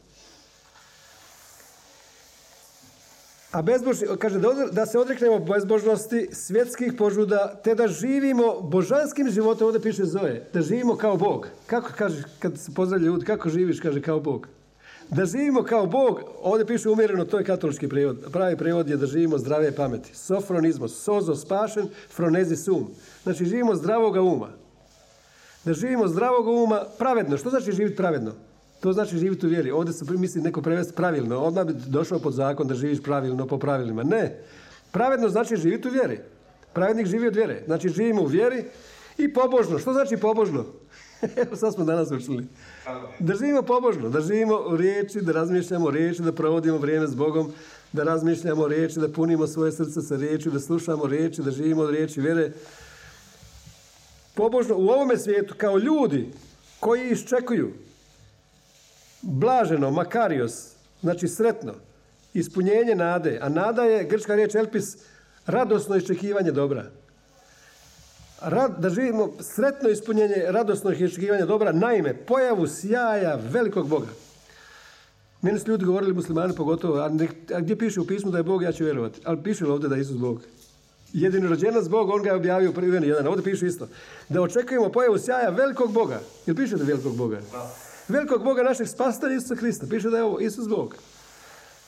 A 3.52 3.62
bezbožni, 3.62 4.08
kaže 4.20 4.40
da, 4.72 4.86
se 4.86 5.00
odreknemo 5.00 5.40
bezbožnosti, 5.40 6.30
svjetskih 6.32 6.94
požuda, 6.98 7.60
te 7.64 7.76
da 7.76 7.88
živimo 7.88 8.62
božanskim 8.62 9.30
životom, 9.30 9.68
ovdje 9.68 9.82
piše 9.82 10.06
Zoe, 10.06 10.44
da 10.54 10.62
živimo 10.62 10.96
kao 10.96 11.18
Bog. 11.18 11.48
Kako 11.66 11.90
kaže, 11.98 12.24
kad 12.40 12.58
se 12.58 12.72
pozdravlja 12.76 13.06
ljudi, 13.06 13.26
kako 13.26 13.50
živiš, 13.50 13.80
kaže 13.80 14.02
kao 14.02 14.20
Bog. 14.20 14.48
Da 15.10 15.26
živimo 15.26 15.64
kao 15.64 15.86
Bog, 15.86 16.22
ovdje 16.42 16.66
piše 16.66 16.90
umjereno, 16.90 17.26
to 17.26 17.38
je 17.38 17.46
katolički 17.46 17.88
prijevod. 17.88 18.18
Pravi 18.32 18.58
prijevod 18.58 18.90
je 18.90 18.98
da 18.98 19.06
živimo 19.06 19.38
zdrave 19.38 19.76
pameti. 19.76 20.16
Sofronizmo, 20.16 20.88
sozo 20.88 21.36
spašen, 21.36 21.88
fronezi 22.10 22.56
sum. 22.56 22.88
Znači 23.24 23.46
živimo 23.46 23.76
zdravoga 23.76 24.22
uma. 24.22 24.50
Da 25.66 25.74
živimo 25.74 26.08
zdravog 26.08 26.48
uma 26.48 26.84
pravedno. 26.98 27.38
Što 27.38 27.50
znači 27.50 27.72
živjeti 27.72 27.96
pravedno? 27.96 28.32
To 28.82 28.94
znači 28.94 29.18
živjeti 29.18 29.46
u 29.46 29.50
vjeri. 29.50 29.72
Ovdje 29.72 29.94
se 29.94 30.06
misli 30.10 30.42
neko 30.42 30.62
prevesti 30.62 30.94
pravilno. 30.94 31.38
Odmah 31.38 31.66
bi 31.66 31.74
došao 31.88 32.20
pod 32.20 32.34
zakon 32.34 32.68
da 32.68 32.76
živiš 32.76 33.04
pravilno 33.04 33.48
po 33.48 33.58
pravilima. 33.58 34.04
Ne. 34.04 34.44
Pravedno 34.92 35.30
znači 35.30 35.56
živjeti 35.56 35.88
u 35.88 35.92
vjeri. 35.92 36.20
Pravednik 36.74 37.08
živi 37.08 37.28
od 37.28 37.36
vjere. 37.36 37.64
Znači 37.66 37.90
živimo 37.90 38.22
u 38.22 38.26
vjeri 38.26 38.64
i 39.18 39.34
pobožno. 39.34 39.80
Što 39.80 39.94
znači 39.94 40.18
pobožno? 40.18 40.66
Evo 41.46 41.56
sad 41.56 41.74
smo 41.74 41.86
danas 41.86 42.12
učili. 42.12 42.48
Da 43.20 43.36
živimo 43.36 43.62
pobožno, 43.62 44.10
da 44.10 44.22
živimo 44.22 44.60
u 44.68 44.78
riječi, 44.78 45.22
da 45.22 45.32
razmišljamo 45.32 45.86
o 45.86 45.92
riječi, 45.92 46.22
da 46.22 46.32
provodimo 46.32 46.78
vrijeme 46.78 47.08
s 47.08 47.16
Bogom, 47.16 47.52
da 47.94 48.04
razmišljamo 48.04 48.64
o 48.64 48.68
riječi, 48.68 49.00
da 49.00 49.10
punimo 49.10 49.48
svoje 49.48 49.72
srce 49.72 50.02
sa 50.02 50.16
riječi, 50.16 50.50
da 50.50 50.60
slušamo 50.60 51.06
riječi, 51.06 51.42
da 51.42 51.52
živimo 51.52 51.82
od 51.82 51.90
riječi 51.90 52.22
vjere. 52.22 52.52
Pobožno 54.36 54.76
u 54.78 54.90
ovome 54.90 55.18
svijetu 55.18 55.54
kao 55.58 55.78
ljudi 55.78 56.32
koji 56.80 57.10
iščekuju 57.10 57.72
blaženo, 59.22 59.92
makarios, 59.92 60.72
znači 61.02 61.28
sretno, 61.28 61.74
ispunjenje 62.34 62.96
nade, 62.96 63.40
a 63.42 63.50
nada 63.50 63.84
je, 63.84 64.04
grčka 64.04 64.36
riječ 64.36 64.56
elpis, 64.56 64.98
radosno 65.46 65.96
iščekivanje 65.96 66.52
dobra 66.52 66.86
rad, 68.42 68.72
da 68.78 68.90
živimo 68.90 69.30
sretno 69.40 69.90
ispunjenje 69.90 70.36
radosnog 70.48 71.02
iščekivanja 71.02 71.46
dobra, 71.46 71.72
naime, 71.72 72.14
pojavu 72.14 72.68
sjaja 72.68 73.40
velikog 73.52 73.88
Boga. 73.88 74.08
Meni 75.42 75.60
su 75.60 75.72
ljudi 75.72 75.86
govorili 75.86 76.14
muslimani 76.14 76.56
pogotovo, 76.56 77.00
a, 77.00 77.10
gdje 77.60 77.76
piše 77.76 78.00
u 78.00 78.08
pismu 78.08 78.32
da 78.32 78.38
je 78.38 78.44
Bog, 78.44 78.64
ja 78.64 78.72
ću 78.72 78.84
vjerovati. 78.84 79.22
Ali 79.24 79.44
piše 79.44 79.66
li 79.66 79.72
ovdje 79.72 79.90
da 79.90 79.96
je 79.96 80.02
Isus 80.02 80.18
Bog? 80.18 80.42
Jedino 81.14 81.50
rođenac 81.50 81.88
Bog, 81.88 82.10
on 82.10 82.24
ga 82.24 82.30
je 82.30 82.36
objavio 82.36 82.72
prvi 82.72 83.08
jedan. 83.08 83.28
Ovdje 83.28 83.44
piše 83.44 83.68
isto. 83.68 83.88
Da 84.30 84.42
očekujemo 84.42 84.92
pojavu 84.92 85.18
sjaja 85.18 85.50
velikog 85.50 85.94
Boga. 85.94 86.20
Jel 86.46 86.56
piše 86.56 86.76
da 86.76 86.84
velikog 86.84 87.16
Boga? 87.18 87.42
Velikog 88.12 88.44
Boga 88.44 88.64
našeg 88.64 88.88
spastelja 88.88 89.36
Isusa 89.36 89.56
Krista. 89.56 89.86
Piše 89.90 90.10
da 90.10 90.18
je 90.18 90.24
ovo 90.24 90.40
Isus 90.40 90.68
Bog. 90.68 90.96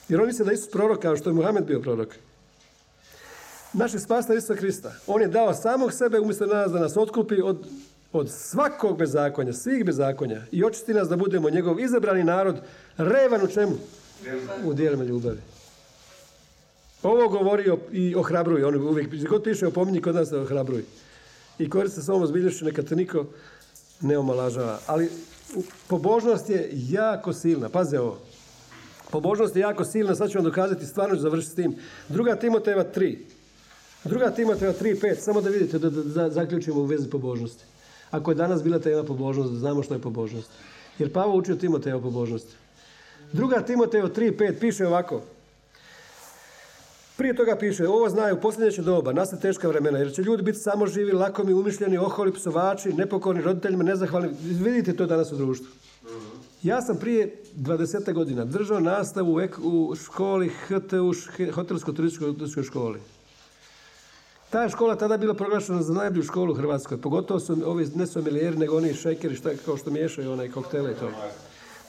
Jer 0.10 0.22
on 0.22 0.28
misle 0.28 0.46
da 0.46 0.52
je 0.52 0.56
Isus 0.56 0.70
prorok 0.70 1.02
kao 1.02 1.18
što 1.18 1.30
je 1.30 1.34
Muhammed 1.34 1.66
bio 1.66 1.80
prorok 1.80 2.16
našeg 3.74 4.02
spasta 4.02 4.34
Isusa 4.34 4.56
Krista. 4.56 4.92
On 5.08 5.22
je 5.22 5.28
dao 5.28 5.54
samog 5.54 5.94
sebe 5.94 6.20
umjesto 6.20 6.46
nas 6.46 6.72
da 6.72 6.80
nas 6.80 6.98
otkupi 6.98 7.42
od, 7.42 7.68
od 8.12 8.32
svakog 8.32 8.98
bezakonja, 8.98 9.54
svih 9.54 9.86
bezakonja 9.86 10.42
i 10.52 10.64
očisti 10.64 10.94
nas 10.94 11.10
da 11.10 11.16
budemo 11.16 11.50
njegov 11.50 11.80
izabrani 11.80 12.24
narod, 12.24 12.56
revan 12.98 13.44
u 13.44 13.48
čemu? 13.48 13.76
U 14.66 14.74
dijelima 14.74 15.04
ljubavi. 15.04 15.40
Ovo 17.04 17.30
govori 17.30 17.72
i 17.92 18.16
ohrabruj. 18.16 18.64
On 18.64 18.76
uvijek, 18.76 19.28
god 19.30 19.44
piše 19.44 19.68
opominji, 19.68 20.02
kod 20.02 20.16
nas 20.16 20.30
se 20.30 20.38
ohrabruj. 20.38 20.84
I 21.60 21.70
koriste 21.70 22.02
se 22.02 22.12
ovom 22.12 22.28
zbiljnošću, 22.28 22.66
neka 22.66 22.82
te 22.82 22.96
niko 22.96 23.26
ne 24.02 24.18
omalažava. 24.18 24.80
Ali 24.88 25.10
pobožnost 25.88 26.50
je 26.50 26.70
jako 26.74 27.34
silna. 27.34 27.70
Paze 27.70 28.00
ovo. 28.00 28.18
Pobožnost 29.12 29.56
je 29.56 29.60
jako 29.60 29.86
silna, 29.86 30.16
sad 30.16 30.30
ću 30.30 30.38
vam 30.38 30.46
dokazati, 30.46 30.86
stvarno 30.86 31.16
ću 31.16 31.22
završiti 31.22 31.52
s 31.52 31.56
tim. 31.56 31.76
Druga 32.10 32.36
Timoteva 32.36 32.84
3. 32.96 33.18
Druga 34.04 34.32
Timoteja 34.32 34.74
3.5, 34.74 35.16
samo 35.16 35.42
da 35.42 35.50
vidite, 35.50 35.80
da, 35.80 35.90
da, 35.90 36.30
zaključimo 36.30 36.80
u 36.80 36.86
vezi 36.86 37.10
pobožnosti. 37.10 37.64
Ako 38.12 38.32
je 38.32 38.36
danas 38.36 38.64
bila 38.64 38.80
tema 38.80 39.04
pobožnost, 39.04 39.52
da 39.54 39.60
znamo 39.60 39.84
što 39.84 39.94
je 39.94 40.02
pobožnost. 40.02 40.50
Jer 41.00 41.14
Pavo 41.14 41.36
učio 41.36 41.56
Timoteja 41.56 41.98
o 41.98 42.02
pobožnosti. 42.02 42.54
Druga 43.32 43.62
Timoteja 43.62 44.04
3.5 44.04 44.60
piše 44.60 44.88
ovako. 44.88 45.22
Prije 47.18 47.36
toga 47.36 47.56
piše, 47.56 47.88
ovo 47.88 48.10
znaju, 48.10 48.42
posljednje 48.42 48.72
će 48.72 48.82
doba, 48.82 49.14
nastati 49.14 49.42
teška 49.42 49.68
vremena, 49.68 50.00
jer 50.00 50.14
će 50.14 50.22
ljudi 50.22 50.44
biti 50.44 50.60
samo 50.60 50.88
živi, 50.88 51.12
lakomi, 51.12 51.54
umišljeni, 51.54 51.98
oholi, 51.98 52.34
psovači, 52.34 52.94
nepokorni 52.94 53.42
roditeljima, 53.42 53.84
nezahvalni. 53.84 54.30
Vidite 54.42 54.96
to 54.96 55.06
danas 55.06 55.32
u 55.32 55.36
društvu. 55.36 55.68
Ja 56.64 56.82
sam 56.82 56.98
prije 56.98 57.36
20 57.56 58.14
godina 58.14 58.46
držao 58.46 58.80
nastavu 58.80 59.40
u 59.64 59.96
školi 59.96 60.50
HTU, 60.50 61.14
hotelsko-turističkoj 61.52 62.64
školi. 62.64 63.00
Ta 64.50 64.70
škola 64.70 64.96
tada 64.96 65.18
bila 65.18 65.34
proglašena 65.34 65.82
za 65.82 65.94
najbolju 65.94 66.24
školu 66.24 66.52
u 66.52 66.56
Hrvatskoj. 66.56 67.02
Pogotovo 67.02 67.40
su 67.40 67.58
ovi 67.66 67.88
ne 67.96 68.08
somilijeri, 68.08 68.58
nego 68.58 68.78
oni 68.78 68.94
šejkeri 68.94 69.36
šta, 69.36 69.50
kao 69.66 69.78
što 69.78 69.92
miješaju 69.92 70.32
onaj 70.32 70.52
koktele 70.52 70.92
i 70.92 70.96
to. 70.96 71.12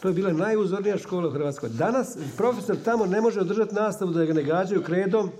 To 0.04 0.08
je 0.08 0.14
bila 0.14 0.32
najuzornija 0.32 0.98
škola 0.98 1.28
u 1.28 1.30
Hrvatskoj. 1.30 1.68
Danas 1.68 2.16
profesor 2.36 2.76
tamo 2.84 3.06
ne 3.06 3.20
može 3.20 3.40
održati 3.40 3.74
nastavu 3.74 4.12
da 4.12 4.24
ga 4.24 4.32
ne 4.32 4.42
gađaju 4.42 4.82
kredom, 4.82 5.30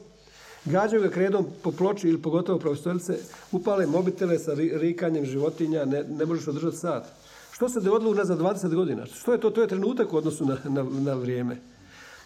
gađaju 0.64 1.02
ga 1.02 1.08
kredom 1.08 1.46
po 1.62 1.72
ploči 1.72 2.08
ili 2.08 2.22
pogotovo 2.22 2.58
profesorice, 2.58 3.18
upale 3.52 3.86
mobitele 3.86 4.38
sa 4.38 4.54
rikanjem 4.54 5.26
životinja, 5.26 5.84
ne, 5.84 6.04
ne 6.04 6.26
možeš 6.26 6.48
održati 6.48 6.76
sat. 6.76 7.04
Što 7.52 7.68
se 7.68 7.80
dogodilo 7.80 8.24
za 8.24 8.36
20 8.36 8.74
godina? 8.74 9.06
Što 9.06 9.32
je 9.32 9.40
to? 9.40 9.50
To 9.50 9.60
je 9.60 9.68
trenutak 9.68 10.12
u 10.12 10.16
odnosu 10.16 10.46
na, 10.46 10.56
na, 10.64 10.82
na 10.82 11.14
vrijeme. 11.14 11.56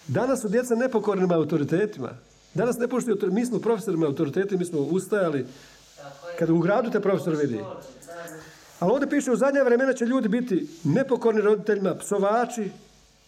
Danas 0.08 0.40
su 0.40 0.48
djeca 0.48 0.74
nepokornima 0.74 1.34
autoritetima. 1.34 2.10
Danas 2.54 2.78
ne 2.78 2.88
poštuju, 2.88 3.18
mi 3.32 3.46
smo 3.46 3.58
profesorima 3.58 4.06
autoriteti, 4.06 4.56
mi 4.56 4.64
smo 4.64 4.80
ustajali. 4.80 5.46
Kada 6.38 6.52
u 6.52 6.58
gradu 6.58 6.90
te 6.90 7.00
profesor 7.00 7.36
vidi. 7.36 7.60
Ali 8.78 8.92
ovdje 8.92 9.10
piše 9.10 9.32
u 9.32 9.36
zadnje 9.36 9.62
vremena 9.62 9.92
će 9.92 10.04
ljudi 10.04 10.28
biti 10.28 10.66
nepokorni 10.84 11.40
roditeljima, 11.40 11.94
psovači, 11.94 12.70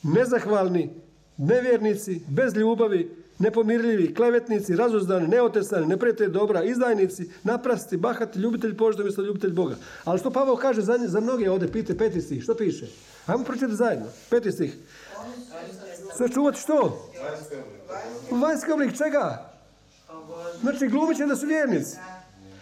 nezahvalni, 0.03 0.91
nevjernici, 1.37 2.21
bez 2.29 2.55
ljubavi, 2.55 3.17
nepomirljivi, 3.39 4.15
klevetnici, 4.15 4.77
razuzdani, 4.77 5.29
neotesani, 5.29 5.87
neprijatelji 5.87 6.31
dobra, 6.31 6.63
izdajnici, 6.63 7.31
naprasti, 7.43 7.97
bahati, 7.97 8.39
ljubitelj 8.39 8.77
požda 8.77 9.03
umjesto 9.03 9.23
ljubitelj 9.23 9.53
Boga. 9.53 9.77
Ali 10.05 10.19
što 10.19 10.31
Pavao 10.31 10.57
kaže 10.57 10.81
za, 10.81 10.99
za 11.07 11.21
mnoge 11.21 11.51
ovdje, 11.51 11.73
pite 11.73 11.99
peti 11.99 12.21
stih, 12.21 12.43
što 12.43 12.55
piše? 12.55 12.87
Ajmo 13.27 13.45
pročitati 13.45 13.75
zajedno. 13.75 14.07
Peti 14.31 14.53
stih. 14.53 14.77
Čuvati 16.35 16.61
što? 16.61 17.11
Vanjski 18.31 18.73
oblik 18.73 18.97
čega? 18.97 19.53
Znači 20.61 20.89
glumit 20.89 21.17
će 21.17 21.27
da 21.27 21.37
su 21.37 21.47
vjernici. 21.47 21.97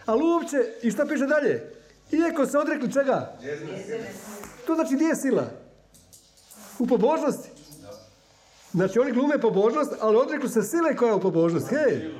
Ali 0.06 0.22
uopće, 0.22 0.56
i 0.82 0.90
šta 0.90 1.06
piše 1.06 1.26
dalje? 1.26 1.77
Iako 2.12 2.46
se 2.46 2.58
odrekli 2.58 2.92
čega? 2.92 3.38
To 4.66 4.74
znači 4.74 4.94
gdje 4.94 5.04
je 5.04 5.16
sila? 5.16 5.44
U 6.78 6.86
pobožnosti. 6.86 7.48
Znači 8.72 8.98
oni 8.98 9.12
glume 9.12 9.40
pobožnost, 9.40 9.92
ali 10.00 10.16
odrekli 10.16 10.48
se 10.48 10.62
sile 10.62 10.96
koja 10.96 11.08
je 11.08 11.14
u 11.14 11.20
pobožnosti. 11.20 11.74
Hej! 11.74 12.14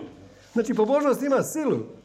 Znači 0.53 0.75
pobožnost 0.75 1.23
ima 1.23 1.43
silu. 1.43 1.98